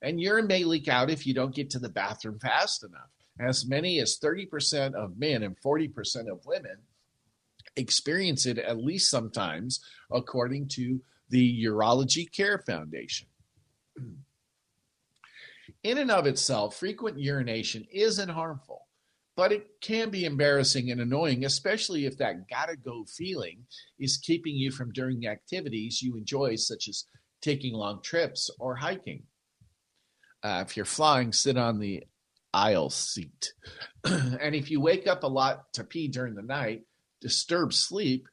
And 0.02 0.20
urine 0.20 0.48
may 0.48 0.64
leak 0.64 0.88
out 0.88 1.10
if 1.10 1.28
you 1.28 1.34
don't 1.34 1.54
get 1.54 1.70
to 1.72 1.80
the 1.80 1.90
bathroom 1.90 2.40
fast 2.40 2.84
enough. 2.84 3.10
As 3.40 3.68
many 3.68 4.00
as 4.00 4.18
30% 4.18 4.94
of 4.94 5.20
men 5.20 5.44
and 5.44 5.56
40% 5.62 6.32
of 6.32 6.46
women 6.46 6.78
experience 7.76 8.46
it 8.46 8.58
at 8.58 8.78
least 8.78 9.12
sometimes, 9.12 9.80
according 10.12 10.70
to 10.70 11.02
the 11.30 11.66
Urology 11.66 12.32
Care 12.32 12.60
Foundation 12.60 13.28
in 15.86 16.00
and 16.00 16.10
of 16.10 16.26
itself, 16.26 16.78
frequent 16.78 17.20
urination 17.20 17.86
isn't 17.92 18.30
harmful, 18.30 18.88
but 19.38 19.52
it 19.52 19.68
can 19.82 20.10
be 20.10 20.26
embarrassing 20.26 20.90
and 20.90 21.00
annoying, 21.00 21.46
especially 21.46 22.08
if 22.08 22.18
that 22.18 22.50
gotta 22.50 22.76
go 22.76 23.06
feeling 23.06 23.64
is 24.00 24.18
keeping 24.18 24.56
you 24.56 24.72
from 24.72 24.92
doing 24.92 25.28
activities 25.28 26.02
you 26.02 26.18
enjoy, 26.18 26.56
such 26.56 26.88
as 26.88 27.06
taking 27.40 27.76
long 27.76 28.02
trips 28.02 28.50
or 28.60 28.76
hiking. 28.76 29.22
Uh, 30.42 30.64
if 30.68 30.76
you're 30.76 30.88
flying, 30.88 31.32
sit 31.32 31.56
on 31.56 31.80
the 31.80 32.04
aisle 32.52 32.90
seat. 32.90 33.54
and 34.04 34.56
if 34.56 34.72
you 34.72 34.82
wake 34.82 35.06
up 35.06 35.24
a 35.24 35.28
lot 35.28 35.72
to 35.74 35.84
pee 35.84 36.08
during 36.08 36.34
the 36.34 36.42
night, 36.42 36.82
disturbed 37.22 37.76
sleep 37.76 38.28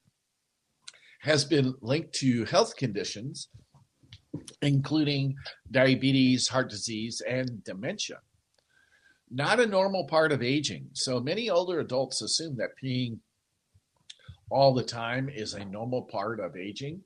has 1.20 1.44
been 1.44 1.74
linked 1.82 2.14
to 2.14 2.46
health 2.46 2.76
conditions, 2.76 3.48
including 4.62 5.34
diabetes, 5.70 6.48
heart 6.48 6.70
disease, 6.70 7.22
and 7.28 7.62
dementia 7.64 8.18
not 9.32 9.60
a 9.60 9.66
normal 9.66 10.04
part 10.06 10.30
of 10.30 10.42
aging. 10.42 10.86
So 10.92 11.18
many 11.18 11.48
older 11.48 11.80
adults 11.80 12.20
assume 12.20 12.56
that 12.56 12.76
peeing 12.82 13.18
all 14.50 14.74
the 14.74 14.84
time 14.84 15.30
is 15.30 15.54
a 15.54 15.64
normal 15.64 16.02
part 16.02 16.38
of 16.38 16.54
aging, 16.54 17.00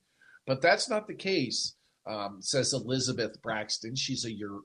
but 0.45 0.61
that's 0.61 0.89
not 0.89 1.07
the 1.07 1.15
case, 1.15 1.75
um, 2.05 2.39
says 2.41 2.73
Elizabeth 2.73 3.41
Braxton. 3.41 3.95
She's 3.95 4.25
a 4.25 4.31
Euro- 4.33 4.63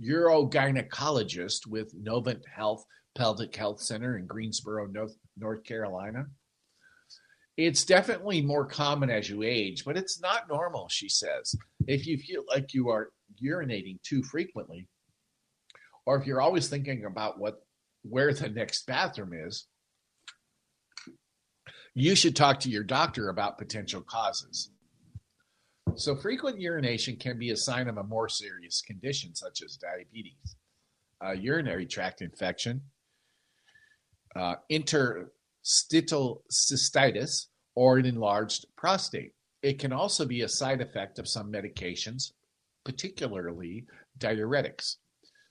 urogynecologist 0.00 1.66
with 1.66 1.92
Novant 2.00 2.42
Health 2.46 2.84
Pelvic 3.16 3.54
Health 3.56 3.80
Center 3.80 4.16
in 4.16 4.26
Greensboro, 4.26 4.86
North, 4.86 5.16
North 5.36 5.64
Carolina. 5.64 6.26
It's 7.56 7.84
definitely 7.84 8.42
more 8.42 8.66
common 8.66 9.10
as 9.10 9.28
you 9.28 9.42
age, 9.44 9.84
but 9.84 9.96
it's 9.96 10.20
not 10.20 10.48
normal, 10.48 10.88
she 10.88 11.08
says. 11.08 11.54
If 11.86 12.06
you 12.06 12.18
feel 12.18 12.42
like 12.48 12.74
you 12.74 12.88
are 12.88 13.10
urinating 13.42 14.02
too 14.02 14.22
frequently, 14.24 14.88
or 16.04 16.16
if 16.16 16.26
you're 16.26 16.40
always 16.40 16.68
thinking 16.68 17.04
about 17.04 17.38
what 17.38 17.62
where 18.02 18.34
the 18.34 18.48
next 18.48 18.86
bathroom 18.86 19.32
is, 19.32 19.66
you 21.94 22.14
should 22.14 22.36
talk 22.36 22.60
to 22.60 22.68
your 22.68 22.82
doctor 22.82 23.28
about 23.28 23.56
potential 23.56 24.02
causes. 24.02 24.70
So, 25.96 26.16
frequent 26.16 26.60
urination 26.60 27.16
can 27.16 27.38
be 27.38 27.50
a 27.50 27.56
sign 27.56 27.88
of 27.88 27.98
a 27.98 28.02
more 28.02 28.28
serious 28.28 28.82
condition, 28.82 29.34
such 29.34 29.62
as 29.62 29.76
diabetes, 29.76 30.56
a 31.20 31.36
urinary 31.36 31.86
tract 31.86 32.20
infection, 32.20 32.82
uh, 34.34 34.56
interstitial 35.64 36.44
cystitis, 36.50 37.46
or 37.74 37.96
an 37.96 38.04
enlarged 38.04 38.66
prostate. 38.76 39.32
It 39.62 39.78
can 39.78 39.92
also 39.92 40.26
be 40.26 40.42
a 40.42 40.48
side 40.48 40.82
effect 40.82 41.18
of 41.18 41.26
some 41.26 41.50
medications, 41.50 42.32
particularly 42.84 43.86
diuretics. 44.18 44.96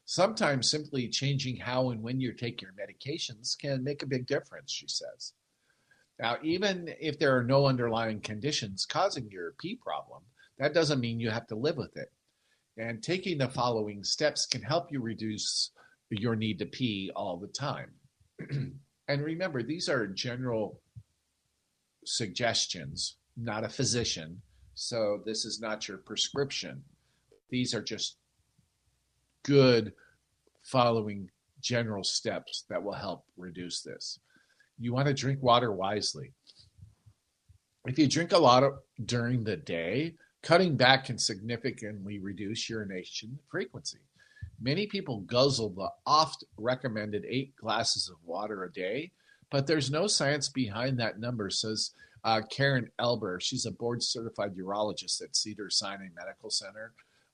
Sometimes 0.05 0.69
simply 0.69 1.09
changing 1.09 1.57
how 1.57 1.89
and 1.89 2.01
when 2.03 2.21
you 2.21 2.31
take 2.33 2.61
your 2.61 2.73
medications 2.73 3.57
can 3.57 3.83
make 3.83 4.03
a 4.03 4.07
big 4.07 4.27
difference, 4.27 4.71
she 4.71 4.87
says. 4.87 5.33
Now, 6.19 6.37
even 6.43 6.93
if 6.99 7.17
there 7.17 7.35
are 7.35 7.43
no 7.43 7.65
underlying 7.65 8.21
conditions 8.21 8.85
causing 8.85 9.31
your 9.31 9.53
pee 9.59 9.75
problem, 9.75 10.21
that 10.59 10.75
doesn't 10.75 10.99
mean 10.99 11.19
you 11.19 11.31
have 11.31 11.47
to 11.47 11.55
live 11.55 11.77
with 11.77 11.97
it. 11.97 12.11
And 12.77 13.01
taking 13.01 13.39
the 13.39 13.49
following 13.49 14.03
steps 14.03 14.45
can 14.45 14.61
help 14.61 14.91
you 14.91 15.01
reduce 15.01 15.71
your 16.11 16.35
need 16.35 16.59
to 16.59 16.67
pee 16.67 17.11
all 17.15 17.37
the 17.37 17.47
time. 17.47 17.89
and 19.07 19.23
remember, 19.23 19.63
these 19.63 19.89
are 19.89 20.07
general 20.07 20.79
suggestions, 22.05 23.17
not 23.37 23.63
a 23.63 23.69
physician. 23.69 24.41
So 24.75 25.21
this 25.25 25.45
is 25.45 25.59
not 25.59 25.87
your 25.87 25.97
prescription. 25.97 26.83
These 27.49 27.73
are 27.73 27.81
just 27.81 28.17
good 29.43 29.93
following 30.63 31.29
general 31.61 32.03
steps 32.03 32.65
that 32.69 32.81
will 32.81 32.93
help 32.93 33.25
reduce 33.37 33.81
this. 33.81 34.19
You 34.79 34.93
want 34.93 35.07
to 35.07 35.13
drink 35.13 35.41
water 35.41 35.71
wisely. 35.71 36.31
If 37.85 37.99
you 37.99 38.07
drink 38.07 38.31
a 38.31 38.37
lot 38.37 38.63
of, 38.63 38.79
during 39.05 39.43
the 39.43 39.57
day, 39.57 40.15
cutting 40.41 40.75
back 40.75 41.05
can 41.05 41.17
significantly 41.17 42.19
reduce 42.19 42.69
urination 42.69 43.37
frequency. 43.49 43.99
Many 44.63 44.87
people 44.87 45.19
guzzle 45.21 45.71
the 45.71 45.89
oft 46.05 46.45
recommended 46.57 47.25
eight 47.27 47.53
glasses 47.57 48.07
of 48.07 48.15
water 48.23 48.63
a 48.63 48.71
day, 48.71 49.11
but 49.51 49.67
there's 49.67 49.91
no 49.91 50.07
science 50.07 50.47
behind 50.47 50.97
that 50.99 51.19
number, 51.19 51.49
says 51.49 51.91
uh, 52.23 52.39
Karyn 52.49 52.87
Eilber. 52.97 53.41
She's 53.41 53.65
a 53.65 53.71
board 53.71 54.01
certified 54.01 54.55
urologist 54.55 55.21
at 55.21 55.35
Cedars-Sinai 55.35 56.07
Medical 56.15 56.49
Center 56.49 56.93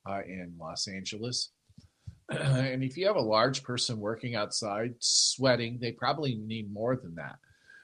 uh, 0.10 0.22
in 0.26 0.56
Los 0.60 0.88
Angeles. 0.88 1.52
and 2.30 2.84
if 2.84 2.98
you 2.98 3.06
have 3.06 3.16
a 3.16 3.22
large 3.22 3.62
person 3.64 4.00
working 4.00 4.34
outside 4.34 4.96
sweating, 4.98 5.78
they 5.80 5.92
probably 5.92 6.34
need 6.34 6.74
more 6.74 6.96
than 6.96 7.14
that. 7.14 7.36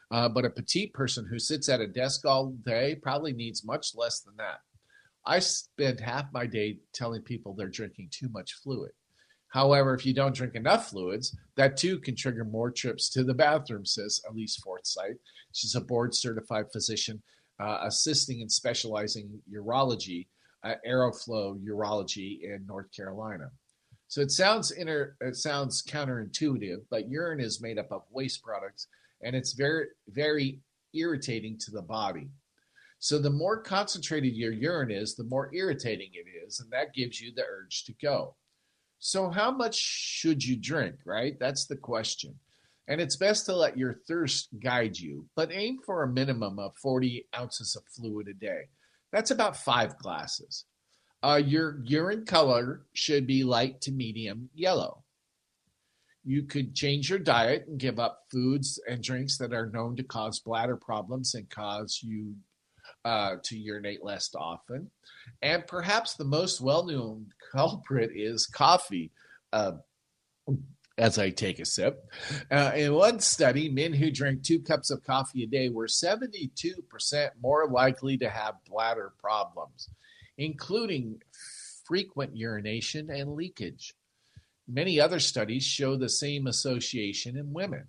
Uh, 0.10 0.28
but 0.28 0.46
a 0.46 0.50
petite 0.50 0.94
person 0.94 1.24
who 1.24 1.38
sits 1.38 1.70
at 1.70 1.82
a 1.82 1.88
desk 1.88 2.26
all 2.26 2.48
day 2.66 2.96
probably 2.96 3.34
needs 3.34 3.64
much 3.64 3.94
less 3.96 4.22
than 4.22 4.36
that. 4.38 4.62
I 5.24 5.38
spend 5.38 6.00
half 6.00 6.34
my 6.34 6.48
day 6.48 6.78
telling 6.94 7.22
people 7.22 7.54
they're 7.54 7.68
drinking 7.68 8.10
too 8.12 8.30
much 8.30 8.54
fluid. 8.64 8.92
However, 9.56 9.96
if 9.96 10.06
you 10.06 10.14
don't 10.14 10.36
drink 10.36 10.56
enough 10.56 10.90
fluids, 10.90 11.34
that 11.56 11.78
too 11.78 11.98
can 12.00 12.14
trigger 12.14 12.44
more 12.44 12.70
trips 12.70 13.08
to 13.12 13.24
the 13.24 13.34
bathroom, 13.34 13.86
says 13.86 14.20
Elise 14.30 14.58
Forsyth. 14.58 15.16
She's 15.54 15.76
a 15.76 15.82
board 15.82 16.14
certified 16.14 16.66
physician 16.74 17.24
uh, 17.62 17.78
assisting 17.84 18.42
and 18.42 18.52
specializing 18.52 19.42
urology, 19.50 20.28
uh, 20.66 20.74
Aeroflow 20.86 21.58
Urology 21.66 22.42
in 22.44 22.66
North 22.68 22.92
Carolina. 22.94 23.50
So 24.10 24.20
it 24.20 24.32
sounds 24.32 24.72
inter, 24.72 25.16
it 25.22 25.38
sounds 25.38 25.82
counterintuitive, 25.84 26.82
but 26.92 27.08
urine 27.08 27.40
is 27.40 27.62
made 27.62 27.80
up 27.80 27.94
of 27.94 28.02
waste 28.12 28.44
products 28.44 28.88
and 29.24 29.38
it's 29.38 29.54
very 29.54 29.86
very 30.10 30.60
irritating 30.94 31.58
to 31.60 31.72
the 31.72 31.82
body. 31.82 32.28
So 33.00 33.20
the 33.20 33.30
more 33.30 33.62
concentrated 33.62 34.34
your 34.36 34.52
urine 34.52 34.92
is, 34.92 35.16
the 35.16 35.24
more 35.24 35.50
irritating 35.54 36.10
it 36.12 36.28
is, 36.46 36.60
and 36.60 36.70
that 36.72 36.94
gives 36.94 37.22
you 37.22 37.32
the 37.34 37.46
urge 37.46 37.86
to 37.86 37.94
go. 38.02 38.36
So 39.00 39.30
how 39.30 39.52
much 39.52 39.76
should 39.76 40.44
you 40.44 40.56
drink, 40.56 40.96
right? 41.06 41.38
That's 41.40 41.66
the 41.66 41.76
question. 41.76 42.36
And 42.88 43.02
it's 43.02 43.16
best 43.16 43.46
to 43.48 43.56
let 43.56 43.78
your 43.78 44.02
thirst 44.08 44.50
guide 44.62 44.98
you, 44.98 45.26
but 45.36 45.52
aim 45.52 45.80
for 45.86 46.04
a 46.04 46.08
minimum 46.08 46.60
of 46.60 46.78
40 46.78 47.28
ounces 47.36 47.76
of 47.76 47.84
fluid 47.88 48.28
a 48.28 48.34
day. 48.34 48.70
That's 49.12 49.32
about 49.32 49.58
five 49.58 49.98
glasses. 49.98 50.66
Uh, 51.24 51.42
your 51.44 51.80
urine 51.84 52.26
color 52.26 52.86
should 52.94 53.26
be 53.26 53.44
light 53.44 53.82
to 53.82 53.92
medium 53.92 54.50
yellow. 54.54 55.04
You 56.24 56.44
could 56.44 56.76
change 56.76 57.10
your 57.10 57.20
diet 57.20 57.66
and 57.68 57.80
give 57.80 58.00
up 58.00 58.24
foods 58.32 58.80
and 58.88 59.02
drinks 59.02 59.38
that 59.38 59.54
are 59.54 59.70
known 59.70 59.96
to 59.96 60.04
cause 60.04 60.40
bladder 60.40 60.76
problems 60.76 61.34
and 61.34 61.50
cause 61.50 62.00
you 62.04 62.36
uh, 63.06 63.36
to 63.44 63.58
urinate 63.58 64.04
less 64.04 64.30
often. 64.36 64.90
And 65.42 65.66
perhaps 65.68 66.16
the 66.16 66.26
most 66.26 66.62
well 66.62 66.86
known 66.86 67.28
culprit 67.56 68.12
is 68.16 68.46
coffee. 68.46 69.12
Uh, 69.52 69.74
as 70.98 71.20
I 71.20 71.30
take 71.30 71.60
a 71.60 71.66
sip. 71.66 72.10
Uh, 72.50 72.72
in 72.74 72.94
one 72.94 73.20
study, 73.20 73.68
men 73.68 73.92
who 73.92 74.10
drank 74.10 74.44
two 74.44 74.62
cups 74.62 74.92
of 74.92 75.04
coffee 75.04 75.44
a 75.44 75.48
day 75.48 75.68
were 75.68 75.88
72% 75.88 76.40
more 77.42 77.68
likely 77.68 78.18
to 78.20 78.30
have 78.30 78.56
bladder 78.66 79.12
problems 79.20 79.90
including 80.38 81.22
frequent 81.86 82.36
urination 82.36 83.10
and 83.10 83.36
leakage. 83.36 83.94
Many 84.68 85.00
other 85.00 85.20
studies 85.20 85.64
show 85.64 85.96
the 85.96 86.10
same 86.10 86.48
association 86.48 87.38
in 87.38 87.54
women. 87.54 87.88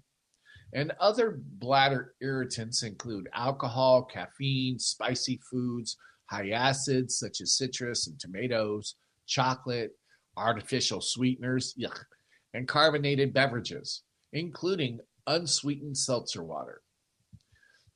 And 0.72 0.92
other 1.00 1.38
bladder 1.40 2.14
irritants 2.20 2.82
include 2.82 3.28
alcohol, 3.32 4.04
caffeine, 4.04 4.78
spicy 4.78 5.40
foods, 5.50 5.96
high 6.26 6.50
acids 6.50 7.18
such 7.18 7.40
as 7.40 7.56
citrus 7.56 8.06
and 8.06 8.18
tomatoes, 8.18 8.96
chocolate, 9.26 9.92
artificial 10.36 11.00
sweeteners, 11.00 11.74
yuck, 11.78 12.04
and 12.54 12.68
carbonated 12.68 13.32
beverages, 13.32 14.02
including 14.32 15.00
unsweetened 15.26 15.96
seltzer 15.96 16.42
water. 16.42 16.82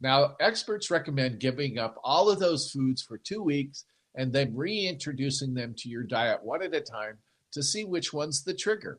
Now, 0.01 0.35
experts 0.41 0.91
recommend 0.91 1.41
giving 1.41 1.79
up 1.79 1.97
all 2.03 2.31
of 2.31 2.39
those 2.39 2.71
foods 2.71 3.03
for 3.03 3.19
two 3.19 3.43
weeks 3.43 3.85
and 4.17 4.33
then 4.33 4.57
reintroducing 4.57 5.55
them 5.55 5.75
to 5.79 5.89
your 5.89 6.03
diet 6.05 6.43
one 6.43 6.63
at 6.63 6.75
a 6.75 6.81
time 6.81 7.19
to 7.53 7.63
see 7.63 7.85
which 7.85 8.13
one's 8.13 8.43
the 8.43 8.55
trigger. 8.55 8.99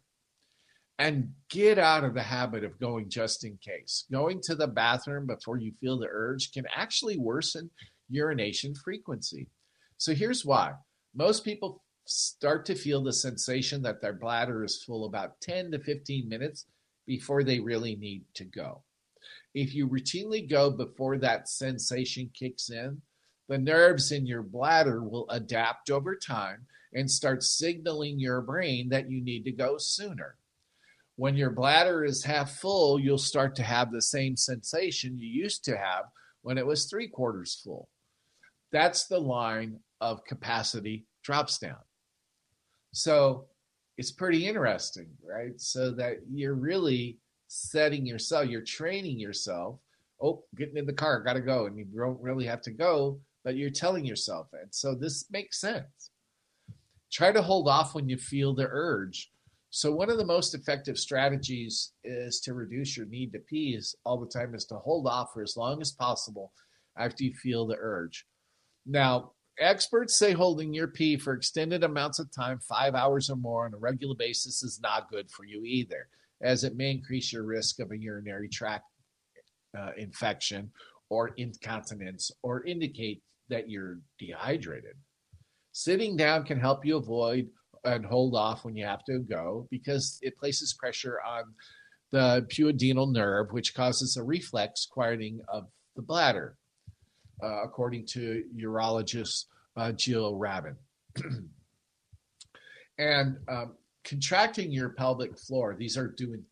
And 0.99 1.32
get 1.49 1.79
out 1.79 2.03
of 2.03 2.13
the 2.13 2.21
habit 2.21 2.63
of 2.63 2.79
going 2.79 3.09
just 3.09 3.43
in 3.43 3.57
case. 3.57 4.05
Going 4.11 4.39
to 4.43 4.53
the 4.53 4.67
bathroom 4.67 5.25
before 5.25 5.57
you 5.57 5.71
feel 5.82 5.97
the 5.97 6.07
urge 6.07 6.51
can 6.51 6.65
actually 6.75 7.17
worsen 7.17 7.71
urination 8.09 8.75
frequency. 8.75 9.47
So 9.97 10.13
here's 10.13 10.45
why 10.45 10.73
most 11.15 11.43
people 11.43 11.82
start 12.06 12.66
to 12.66 12.76
feel 12.76 13.04
the 13.04 13.14
sensation 13.14 13.82
that 13.84 14.02
their 14.02 14.14
bladder 14.14 14.64
is 14.64 14.84
full 14.84 15.06
about 15.06 15.39
10 15.41 15.72
to 15.72 15.80
15 15.80 16.28
minutes 16.28 16.66
before 17.06 17.43
they 17.43 17.60
really 17.60 17.95
need 17.95 18.24
to 18.36 18.43
go. 18.43 18.82
If 19.54 19.76
you 19.76 19.88
routinely 19.88 20.49
go 20.49 20.72
before 20.72 21.18
that 21.18 21.49
sensation 21.49 22.30
kicks 22.34 22.70
in, 22.70 23.02
the 23.49 23.58
nerves 23.58 24.12
in 24.12 24.26
your 24.26 24.43
bladder 24.43 25.04
will 25.04 25.30
adapt 25.30 25.91
over 25.91 26.16
time 26.16 26.66
and 26.93 27.10
start 27.10 27.43
signaling 27.43 28.20
your 28.20 28.41
brain 28.41 28.89
that 28.89 29.10
you 29.10 29.22
need 29.22 29.43
to 29.45 29.52
go 29.52 29.78
sooner. 29.78 30.36
When 31.18 31.36
your 31.36 31.52
bladder 31.52 32.04
is 32.04 32.24
half 32.24 32.58
full, 32.58 32.99
you'll 32.99 33.18
start 33.18 33.56
to 33.58 33.64
have 33.64 33.91
the 33.91 34.02
same 34.02 34.36
sensation 34.36 35.20
you 35.20 35.28
used 35.28 35.66
to 35.66 35.78
have 35.78 36.06
when 36.41 36.58
it 36.58 36.66
was 36.66 36.86
three 36.86 37.08
quarters 37.08 37.62
full. 37.64 37.89
That's 38.72 39.08
the 39.08 39.20
line 39.20 39.80
of 39.99 40.24
capacity 40.26 41.06
drops 41.24 41.58
down. 41.60 41.78
So 42.93 43.45
it's 43.97 44.11
pretty 44.11 44.47
interesting, 44.47 45.07
right? 45.23 45.59
So 45.59 45.91
that 45.91 46.17
you're 46.31 46.55
really 46.55 47.19
setting 47.47 48.05
yourself, 48.05 48.47
you're 48.47 48.61
training 48.61 49.19
yourself. 49.19 49.79
Oh, 50.21 50.43
getting 50.55 50.77
in 50.77 50.85
the 50.85 50.93
car, 50.93 51.19
got 51.21 51.33
to 51.33 51.41
go. 51.41 51.65
And 51.65 51.77
you 51.77 51.85
don't 51.85 52.21
really 52.21 52.45
have 52.45 52.61
to 52.63 52.71
go, 52.71 53.19
but 53.43 53.55
you're 53.55 53.69
telling 53.69 54.05
yourself 54.05 54.47
it. 54.53 54.73
So 54.73 54.93
this 54.93 55.25
makes 55.31 55.59
sense. 55.59 56.11
Try 57.11 57.31
to 57.31 57.41
hold 57.41 57.67
off 57.67 57.95
when 57.95 58.07
you 58.07 58.17
feel 58.17 58.53
the 58.53 58.67
urge. 58.69 59.31
So 59.69 59.91
one 59.91 60.09
of 60.09 60.17
the 60.17 60.25
most 60.25 60.53
effective 60.53 60.97
strategies 60.97 61.93
is 62.03 62.39
to 62.41 62.53
reduce 62.53 62.97
your 62.97 63.05
need 63.05 63.31
to 63.33 63.39
pee 63.39 63.79
all 64.05 64.19
the 64.19 64.27
time 64.27 64.53
is 64.53 64.65
to 64.65 64.75
hold 64.75 65.07
off 65.07 65.33
for 65.33 65.41
as 65.41 65.55
long 65.55 65.81
as 65.81 65.91
possible 65.91 66.51
after 66.97 67.23
you 67.23 67.33
feel 67.33 67.65
the 67.65 67.77
urge. 67.79 68.25
Now, 68.85 69.31
experts 69.62 70.18
say 70.18 70.34
holding 70.34 70.74
your 70.74 70.88
pee 70.88 71.18
for 71.18 71.34
extended 71.34 71.84
amounts 71.84 72.20
of 72.20 72.32
time, 72.32 72.59
five 72.59 72.95
hours 72.95 73.30
or 73.30 73.36
more 73.36 73.66
on 73.66 73.74
a 73.74 73.78
regular 73.78 74.16
basis, 74.16 74.64
is 74.64 74.80
not 74.82 75.09
good 75.09 75.30
for 75.32 75.45
you 75.45 75.64
either, 75.66 76.07
as 76.41 76.64
it 76.64 76.76
may 76.76 76.91
increase 76.91 77.32
your 77.32 77.43
risk 77.43 77.80
of 77.80 77.91
a 77.91 77.97
urinary 77.97 78.49
tract 78.49 78.86
uh, 79.78 79.91
infection 79.97 80.72
or 81.09 81.32
incontinence 81.38 82.32
or 82.41 82.66
indicate 82.66 83.22
that 83.49 83.70
you're 83.70 83.99
dehydrated. 84.20 84.95
Sitting 85.72 86.18
down 86.18 86.43
can 86.43 86.59
help 86.59 86.86
you 86.86 86.97
avoid 86.97 87.47
and 87.84 88.05
hold 88.05 88.36
off 88.36 88.66
when 88.66 88.76
you 88.76 88.86
have 88.86 89.03
to 89.05 89.20
go 89.20 89.68
because 89.72 90.20
it 90.22 90.38
places 90.38 90.76
pressure 90.80 91.20
on 91.26 91.43
the 92.12 92.45
pudendal 92.51 93.12
nerve, 93.12 93.47
which 93.51 93.74
causes 93.74 94.18
a 94.18 94.24
reflex 94.24 94.88
quieting 94.91 95.39
of 95.47 95.66
the 95.95 96.01
bladder 96.01 96.57
uh, 97.41 97.63
according 97.63 98.05
to 98.05 98.43
urologist 98.55 99.45
uh, 99.77 99.91
Jill 99.91 100.35
Rabin. 100.35 100.75
and 102.97 103.37
um, 103.49 103.73
contracting 104.03 104.71
your 104.71 104.89
pelvic 104.89 105.37
floor, 105.37 105.75
these 105.77 105.97
are 105.97 106.07
doing 106.07 106.43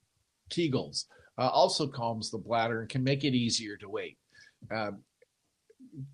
Kegels, 0.49 1.05
uh, 1.37 1.47
also 1.47 1.87
calms 1.87 2.31
the 2.31 2.37
bladder 2.37 2.81
and 2.81 2.89
can 2.89 3.03
make 3.03 3.23
it 3.23 3.33
easier 3.33 3.77
to 3.77 3.89
wait. 3.89 4.17
Um, 4.71 4.99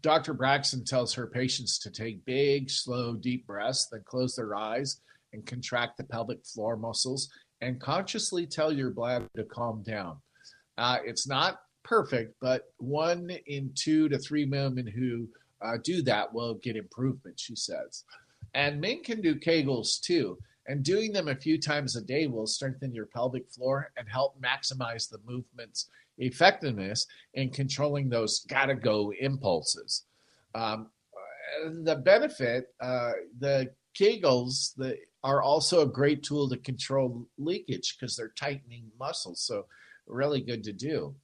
Dr. 0.01 0.33
Braxton 0.33 0.85
tells 0.85 1.13
her 1.13 1.27
patients 1.27 1.79
to 1.79 1.89
take 1.89 2.25
big, 2.25 2.69
slow, 2.69 3.15
deep 3.15 3.45
breaths, 3.45 3.87
then 3.91 4.03
close 4.05 4.35
their 4.35 4.55
eyes 4.55 5.01
and 5.33 5.45
contract 5.45 5.97
the 5.97 6.03
pelvic 6.03 6.45
floor 6.45 6.77
muscles 6.77 7.29
and 7.61 7.79
consciously 7.79 8.45
tell 8.45 8.71
your 8.71 8.91
bladder 8.91 9.27
to 9.35 9.43
calm 9.43 9.83
down. 9.83 10.17
Uh, 10.77 10.97
it's 11.05 11.27
not 11.27 11.61
perfect, 11.85 12.35
but 12.41 12.73
one 12.77 13.29
in 13.47 13.71
two 13.75 14.09
to 14.09 14.19
three 14.19 14.45
women 14.45 14.85
who 14.85 15.29
uh, 15.61 15.77
do 15.83 16.01
that 16.01 16.33
will 16.33 16.55
get 16.55 16.75
improvement, 16.75 17.39
she 17.39 17.55
says. 17.55 18.03
And 18.53 18.81
men 18.81 19.03
can 19.03 19.21
do 19.21 19.35
Kegels 19.35 20.01
too. 20.01 20.37
And 20.67 20.83
doing 20.83 21.13
them 21.13 21.27
a 21.27 21.35
few 21.35 21.59
times 21.59 21.95
a 21.95 22.01
day 22.01 22.27
will 22.27 22.47
strengthen 22.47 22.93
your 22.93 23.05
pelvic 23.05 23.49
floor 23.51 23.91
and 23.97 24.09
help 24.09 24.35
maximize 24.41 25.09
the 25.09 25.19
movement's 25.25 25.89
effectiveness 26.17 27.05
in 27.35 27.49
controlling 27.49 28.09
those 28.09 28.45
gotta 28.49 28.73
go 28.73 29.13
impulses. 29.19 30.03
Um, 30.55 30.89
the 31.83 31.97
benefit, 31.97 32.73
uh, 32.81 33.11
the 33.39 33.71
Kegels 33.99 34.75
the, 34.75 34.97
are 35.23 35.41
also 35.41 35.81
a 35.81 35.87
great 35.87 36.23
tool 36.23 36.49
to 36.49 36.57
control 36.57 37.27
leakage 37.37 37.97
because 37.97 38.15
they're 38.15 38.33
tightening 38.37 38.89
muscles. 38.99 39.41
So, 39.41 39.65
really 40.07 40.41
good 40.41 40.63
to 40.65 40.73
do. 40.73 41.15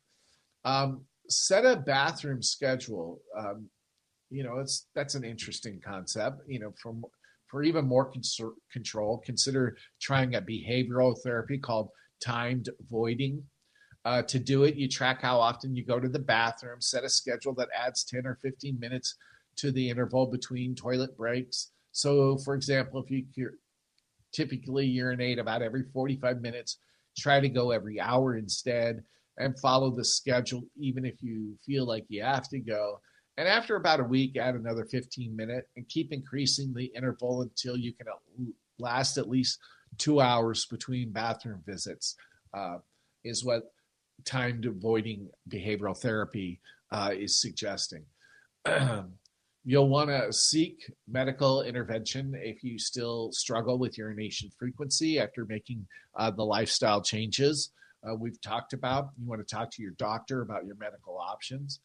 Um, 0.65 1.05
set 1.29 1.65
a 1.65 1.77
bathroom 1.77 2.41
schedule. 2.41 3.21
Um, 3.37 3.69
you 4.29 4.43
know, 4.43 4.59
it's 4.59 4.87
that's 4.95 5.15
an 5.15 5.23
interesting 5.23 5.81
concept. 5.83 6.41
You 6.47 6.59
know, 6.59 6.73
from 6.81 7.03
for 7.47 7.63
even 7.63 7.85
more 7.85 8.09
conser- 8.11 8.55
control, 8.71 9.21
consider 9.25 9.77
trying 9.99 10.35
a 10.35 10.41
behavioral 10.41 11.17
therapy 11.21 11.57
called 11.57 11.89
timed 12.23 12.69
voiding. 12.89 13.43
Uh, 14.03 14.21
to 14.23 14.39
do 14.39 14.63
it, 14.63 14.75
you 14.75 14.87
track 14.87 15.21
how 15.21 15.39
often 15.39 15.75
you 15.75 15.85
go 15.85 15.99
to 15.99 16.09
the 16.09 16.17
bathroom, 16.17 16.81
set 16.81 17.03
a 17.03 17.09
schedule 17.09 17.53
that 17.53 17.67
adds 17.77 18.03
10 18.05 18.25
or 18.25 18.39
15 18.41 18.79
minutes 18.79 19.15
to 19.57 19.71
the 19.71 19.89
interval 19.89 20.25
between 20.25 20.73
toilet 20.73 21.15
breaks. 21.15 21.71
So, 21.91 22.37
for 22.37 22.55
example, 22.55 23.03
if 23.03 23.11
you 23.11 23.25
typically 24.31 24.85
urinate 24.85 25.37
about 25.37 25.61
every 25.61 25.83
45 25.93 26.41
minutes, 26.41 26.77
try 27.17 27.39
to 27.39 27.49
go 27.49 27.71
every 27.71 27.99
hour 27.99 28.37
instead 28.37 29.03
and 29.41 29.59
follow 29.59 29.91
the 29.91 30.05
schedule, 30.05 30.63
even 30.77 31.05
if 31.05 31.21
you 31.21 31.57
feel 31.65 31.85
like 31.85 32.05
you 32.07 32.23
have 32.23 32.47
to 32.49 32.59
go. 32.59 32.99
And 33.37 33.47
after 33.47 33.75
about 33.75 33.99
a 33.99 34.03
week, 34.03 34.37
add 34.37 34.55
another 34.55 34.85
15 34.85 35.35
minutes 35.35 35.67
and 35.75 35.87
keep 35.87 36.13
increasing 36.13 36.73
the 36.73 36.85
interval 36.85 37.41
until 37.41 37.77
you 37.77 37.93
can 37.93 38.07
last 38.77 39.17
at 39.17 39.29
least 39.29 39.59
two 39.97 40.21
hours 40.21 40.65
between 40.65 41.11
bathroom 41.11 41.61
visits, 41.65 42.15
uh, 42.53 42.77
is 43.23 43.43
what 43.43 43.73
timed 44.25 44.65
voiding 44.77 45.29
behavioral 45.49 45.97
therapy 45.97 46.59
uh, 46.91 47.11
is 47.13 47.39
suggesting. 47.39 48.03
You'll 49.63 49.89
want 49.89 50.09
to 50.09 50.33
seek 50.33 50.91
medical 51.07 51.61
intervention 51.61 52.33
if 52.35 52.63
you 52.63 52.79
still 52.79 53.31
struggle 53.31 53.77
with 53.77 53.97
urination 53.97 54.49
frequency 54.57 55.19
after 55.19 55.45
making 55.45 55.85
uh, 56.15 56.31
the 56.31 56.43
lifestyle 56.43 57.01
changes 57.01 57.71
uh, 58.07 58.15
we've 58.15 58.39
talked 58.41 58.73
about. 58.73 59.09
You 59.19 59.27
want 59.27 59.45
to 59.45 59.55
talk 59.55 59.71
to 59.71 59.81
your 59.81 59.91
doctor 59.91 60.41
about 60.41 60.65
your 60.65 60.75
medical 60.75 61.17
options. 61.17 61.79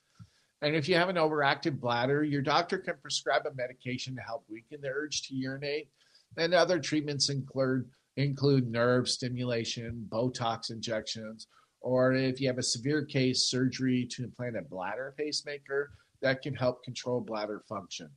And 0.62 0.74
if 0.74 0.88
you 0.88 0.94
have 0.94 1.08
an 1.08 1.16
overactive 1.16 1.78
bladder, 1.78 2.24
your 2.24 2.42
doctor 2.42 2.78
can 2.78 2.94
prescribe 3.02 3.42
a 3.46 3.54
medication 3.54 4.14
to 4.16 4.22
help 4.22 4.44
weaken 4.48 4.80
the 4.80 4.88
urge 4.88 5.22
to 5.28 5.34
urinate. 5.34 5.88
And 6.36 6.54
other 6.54 6.78
treatments 6.78 7.28
include 7.28 7.88
include 8.16 8.70
nerve 8.70 9.08
stimulation, 9.08 10.06
Botox 10.10 10.70
injections, 10.70 11.48
or 11.82 12.14
if 12.14 12.40
you 12.40 12.48
have 12.48 12.56
a 12.56 12.62
severe 12.62 13.04
case, 13.04 13.50
surgery 13.50 14.08
to 14.10 14.24
implant 14.24 14.56
a 14.56 14.62
bladder 14.62 15.14
pacemaker 15.18 15.90
that 16.22 16.40
can 16.40 16.54
help 16.54 16.82
control 16.82 17.20
bladder 17.20 17.62
function. 17.68 18.08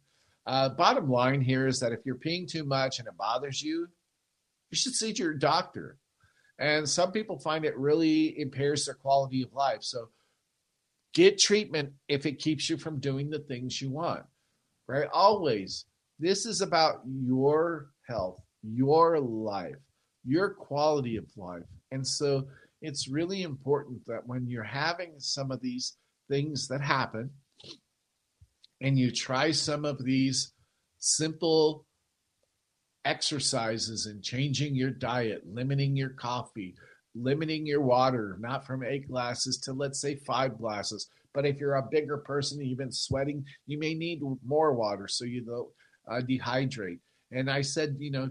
Uh, 0.47 0.69
bottom 0.69 1.09
line 1.09 1.41
here 1.41 1.67
is 1.67 1.79
that 1.79 1.91
if 1.91 1.99
you're 2.05 2.15
peeing 2.15 2.47
too 2.47 2.63
much 2.63 2.99
and 2.99 3.07
it 3.07 3.17
bothers 3.17 3.61
you, 3.61 3.87
you 4.71 4.75
should 4.77 4.95
see 4.95 5.11
your 5.11 5.33
doctor. 5.33 5.97
And 6.59 6.87
some 6.87 7.13
people 7.13 7.39
find 7.39 7.63
it 7.63 7.77
really 7.77 8.39
impairs 8.39 8.85
their 8.85 8.95
quality 8.95 9.41
of 9.41 9.53
life. 9.53 9.81
So 9.81 10.09
get 11.13 11.39
treatment 11.39 11.93
if 12.09 12.25
it 12.25 12.39
keeps 12.39 12.69
you 12.69 12.77
from 12.77 12.99
doing 12.99 13.29
the 13.29 13.39
things 13.39 13.81
you 13.81 13.89
want, 13.89 14.23
right? 14.87 15.07
Always. 15.11 15.85
This 16.19 16.45
is 16.45 16.59
about 16.59 17.01
your 17.05 17.91
health, 18.05 18.41
your 18.61 19.19
life, 19.21 19.77
your 20.25 20.49
quality 20.49 21.15
of 21.15 21.25
life. 21.37 21.63
And 21.91 22.05
so 22.05 22.47
it's 22.81 23.07
really 23.07 23.43
important 23.43 24.05
that 24.07 24.27
when 24.27 24.45
you're 24.47 24.63
having 24.63 25.13
some 25.17 25.51
of 25.51 25.61
these 25.61 25.95
things 26.29 26.67
that 26.67 26.81
happen 26.81 27.29
and 28.81 28.99
you 28.99 29.11
try 29.11 29.51
some 29.51 29.85
of 29.85 30.03
these 30.03 30.53
simple 30.99 31.85
exercises 33.05 34.05
and 34.05 34.23
changing 34.23 34.75
your 34.75 34.91
diet, 34.91 35.43
limiting 35.45 35.95
your 35.95 36.09
coffee, 36.09 36.75
limiting 37.15 37.65
your 37.65 37.81
water, 37.81 38.37
not 38.39 38.65
from 38.65 38.83
eight 38.83 39.07
glasses 39.07 39.57
to 39.57 39.73
let's 39.73 39.99
say 39.99 40.15
five 40.15 40.57
glasses. 40.57 41.09
But 41.33 41.45
if 41.45 41.59
you're 41.59 41.75
a 41.75 41.87
bigger 41.89 42.17
person 42.17 42.59
and 42.59 42.67
you've 42.67 42.79
been 42.79 42.91
sweating, 42.91 43.45
you 43.67 43.77
may 43.77 43.93
need 43.93 44.21
more 44.45 44.73
water 44.73 45.07
so 45.07 45.25
you 45.25 45.41
don't 45.41 45.69
uh, 46.11 46.21
dehydrate. 46.21 46.99
And 47.31 47.49
I 47.49 47.61
said, 47.61 47.95
you 47.99 48.11
know, 48.11 48.29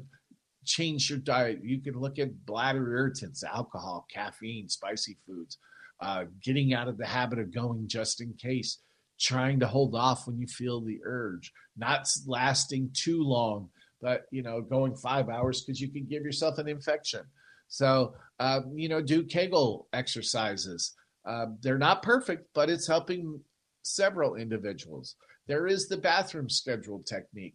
change 0.64 1.08
your 1.08 1.20
diet. 1.20 1.60
You 1.62 1.80
can 1.80 1.98
look 1.98 2.18
at 2.18 2.44
bladder 2.44 2.92
irritants, 2.92 3.44
alcohol, 3.44 4.06
caffeine, 4.12 4.68
spicy 4.68 5.16
foods, 5.26 5.58
uh, 6.00 6.24
getting 6.42 6.74
out 6.74 6.88
of 6.88 6.98
the 6.98 7.06
habit 7.06 7.38
of 7.38 7.54
going 7.54 7.86
just 7.88 8.20
in 8.20 8.34
case, 8.34 8.78
trying 9.20 9.60
to 9.60 9.66
hold 9.66 9.94
off 9.94 10.26
when 10.26 10.38
you 10.38 10.46
feel 10.46 10.80
the 10.80 11.00
urge, 11.04 11.52
not 11.76 12.08
lasting 12.26 12.90
too 12.92 13.22
long 13.22 13.70
but 14.00 14.22
you 14.30 14.42
know 14.42 14.60
going 14.60 14.94
five 14.96 15.28
hours 15.28 15.62
because 15.62 15.80
you 15.80 15.90
can 15.90 16.06
give 16.06 16.22
yourself 16.22 16.58
an 16.58 16.68
infection. 16.68 17.22
So 17.68 18.14
um, 18.40 18.72
you 18.74 18.88
know 18.88 19.00
do 19.02 19.24
kegel 19.24 19.88
exercises. 19.92 20.94
Um, 21.26 21.58
they're 21.60 21.78
not 21.78 22.02
perfect 22.02 22.48
but 22.54 22.70
it's 22.70 22.86
helping 22.86 23.40
several 23.82 24.36
individuals. 24.36 25.16
There 25.46 25.66
is 25.66 25.88
the 25.88 25.96
bathroom 25.96 26.48
schedule 26.48 27.02
technique. 27.02 27.54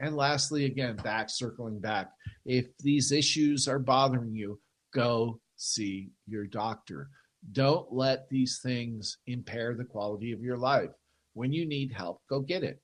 And 0.00 0.16
lastly 0.16 0.64
again 0.64 0.96
back 0.96 1.30
circling 1.30 1.78
back 1.78 2.10
if 2.44 2.66
these 2.80 3.12
issues 3.12 3.68
are 3.68 3.78
bothering 3.78 4.34
you 4.34 4.60
go 4.92 5.40
see 5.56 6.10
your 6.26 6.46
doctor. 6.46 7.08
Don't 7.52 7.92
let 7.92 8.28
these 8.28 8.60
things 8.62 9.18
impair 9.26 9.74
the 9.74 9.84
quality 9.84 10.32
of 10.32 10.40
your 10.40 10.56
life. 10.56 10.90
When 11.34 11.52
you 11.52 11.66
need 11.66 11.92
help 11.92 12.22
go 12.28 12.40
get 12.40 12.64
it. 12.64 12.80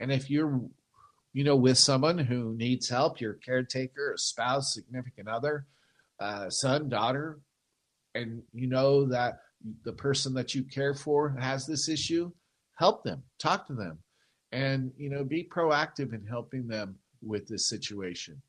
And 0.00 0.12
if 0.12 0.30
you're 0.30 0.60
you 1.32 1.44
know, 1.44 1.56
with 1.56 1.78
someone 1.78 2.18
who 2.18 2.54
needs 2.56 2.88
help, 2.88 3.20
your 3.20 3.34
caretaker, 3.34 4.12
a 4.12 4.18
spouse, 4.18 4.74
significant 4.74 5.28
other, 5.28 5.66
uh, 6.20 6.50
son, 6.50 6.88
daughter, 6.88 7.40
and 8.14 8.42
you 8.52 8.66
know 8.66 9.04
that 9.06 9.40
the 9.84 9.92
person 9.92 10.34
that 10.34 10.54
you 10.54 10.62
care 10.62 10.94
for 10.94 11.36
has 11.38 11.66
this 11.66 11.88
issue, 11.88 12.30
help 12.76 13.04
them, 13.04 13.22
talk 13.38 13.66
to 13.66 13.74
them, 13.74 13.98
and 14.52 14.92
you 14.96 15.10
know, 15.10 15.24
be 15.24 15.44
proactive 15.44 16.14
in 16.14 16.26
helping 16.26 16.66
them 16.66 16.96
with 17.22 17.46
this 17.46 17.68
situation. 17.68 18.40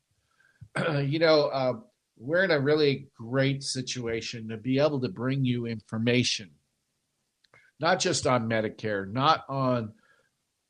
you 1.02 1.18
know, 1.18 1.46
uh, 1.46 1.74
we're 2.18 2.44
in 2.44 2.50
a 2.50 2.60
really 2.60 3.08
great 3.16 3.62
situation 3.62 4.48
to 4.48 4.56
be 4.56 4.78
able 4.78 5.00
to 5.00 5.08
bring 5.08 5.44
you 5.44 5.66
information, 5.66 6.50
not 7.80 7.98
just 7.98 8.26
on 8.26 8.48
Medicare, 8.48 9.10
not 9.10 9.44
on 9.48 9.92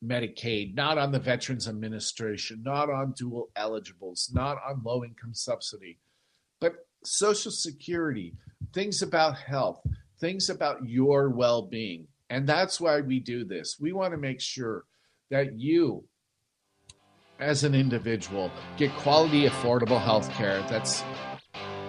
Medicaid, 0.03 0.75
not 0.75 0.97
on 0.97 1.11
the 1.11 1.19
Veterans 1.19 1.67
Administration, 1.67 2.61
not 2.63 2.89
on 2.89 3.13
dual 3.15 3.49
eligibles, 3.55 4.31
not 4.33 4.57
on 4.67 4.81
low 4.83 5.03
income 5.03 5.33
subsidy, 5.33 5.99
but 6.59 6.73
Social 7.03 7.51
Security, 7.51 8.33
things 8.73 9.01
about 9.01 9.37
health, 9.37 9.81
things 10.19 10.49
about 10.49 10.87
your 10.87 11.29
well 11.29 11.63
being. 11.63 12.07
And 12.29 12.47
that's 12.47 12.79
why 12.79 13.01
we 13.01 13.19
do 13.19 13.43
this. 13.43 13.77
We 13.79 13.91
want 13.91 14.13
to 14.13 14.17
make 14.17 14.39
sure 14.39 14.85
that 15.29 15.59
you, 15.59 16.05
as 17.39 17.63
an 17.63 17.75
individual, 17.75 18.51
get 18.77 18.91
quality, 18.95 19.47
affordable 19.47 20.01
health 20.01 20.29
care 20.31 20.61
that's 20.69 21.03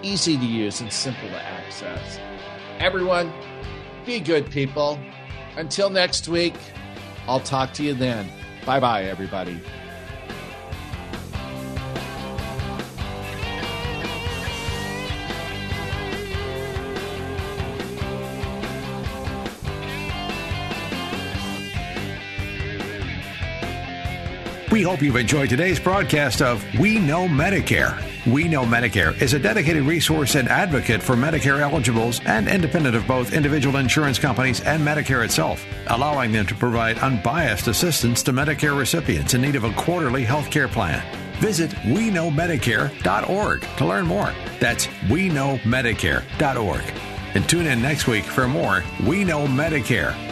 easy 0.03 0.37
to 0.37 0.45
use 0.45 0.81
and 0.81 0.93
simple 0.93 1.29
to 1.29 1.43
access. 1.43 2.19
Everyone, 2.79 3.33
be 4.05 4.19
good 4.19 4.51
people. 4.51 4.99
Until 5.57 5.91
next 5.91 6.29
week, 6.29 6.55
I'll 7.29 7.41
talk 7.41 7.73
to 7.75 7.83
you 7.83 7.95
then. 7.95 8.29
Bye 8.65 8.81
bye, 8.81 9.05
everybody. 9.05 9.61
We 24.73 24.81
hope 24.81 25.03
you've 25.03 25.17
enjoyed 25.17 25.51
today's 25.51 25.79
broadcast 25.79 26.41
of 26.41 26.65
We 26.79 26.99
Know 26.99 27.29
Medicare. 27.29 28.03
We 28.25 28.49
Know 28.49 28.65
Medicare 28.65 29.21
is 29.21 29.35
a 29.35 29.39
dedicated 29.39 29.83
resource 29.83 30.35
and 30.35 30.49
advocate 30.49 31.03
for 31.03 31.15
Medicare 31.15 31.61
eligibles 31.61 32.23
and 32.25 32.49
independent 32.49 32.97
of 32.97 33.07
both 33.07 33.35
individual 33.35 33.77
insurance 33.77 34.19
companies 34.19 34.63
and 34.63 34.83
Medicare 34.83 35.27
itself, 35.27 35.63
allowing 35.89 36.33
them 36.33 36.47
to 36.47 36.55
provide 36.55 36.97
unbiased 37.01 37.69
assistance 37.69 38.23
to 38.23 38.33
Medicare 38.33 38.75
recipients 38.75 39.35
in 39.35 39.43
need 39.43 39.57
of 39.57 39.65
a 39.65 39.75
quarterly 39.75 40.25
health 40.25 40.51
care 40.51 40.69
plan. 40.69 41.05
Visit 41.35 41.73
WeKnowMedicare.org 41.73 43.61
to 43.77 43.85
learn 43.85 44.07
more. 44.07 44.33
That's 44.59 44.87
WeKnowMedicare.org. 44.87 46.85
And 47.35 47.47
tune 47.47 47.67
in 47.67 47.83
next 47.83 48.07
week 48.07 48.25
for 48.25 48.49
more 48.49 48.83
We 49.05 49.23
Know 49.23 49.47
Medicare. 49.47 50.32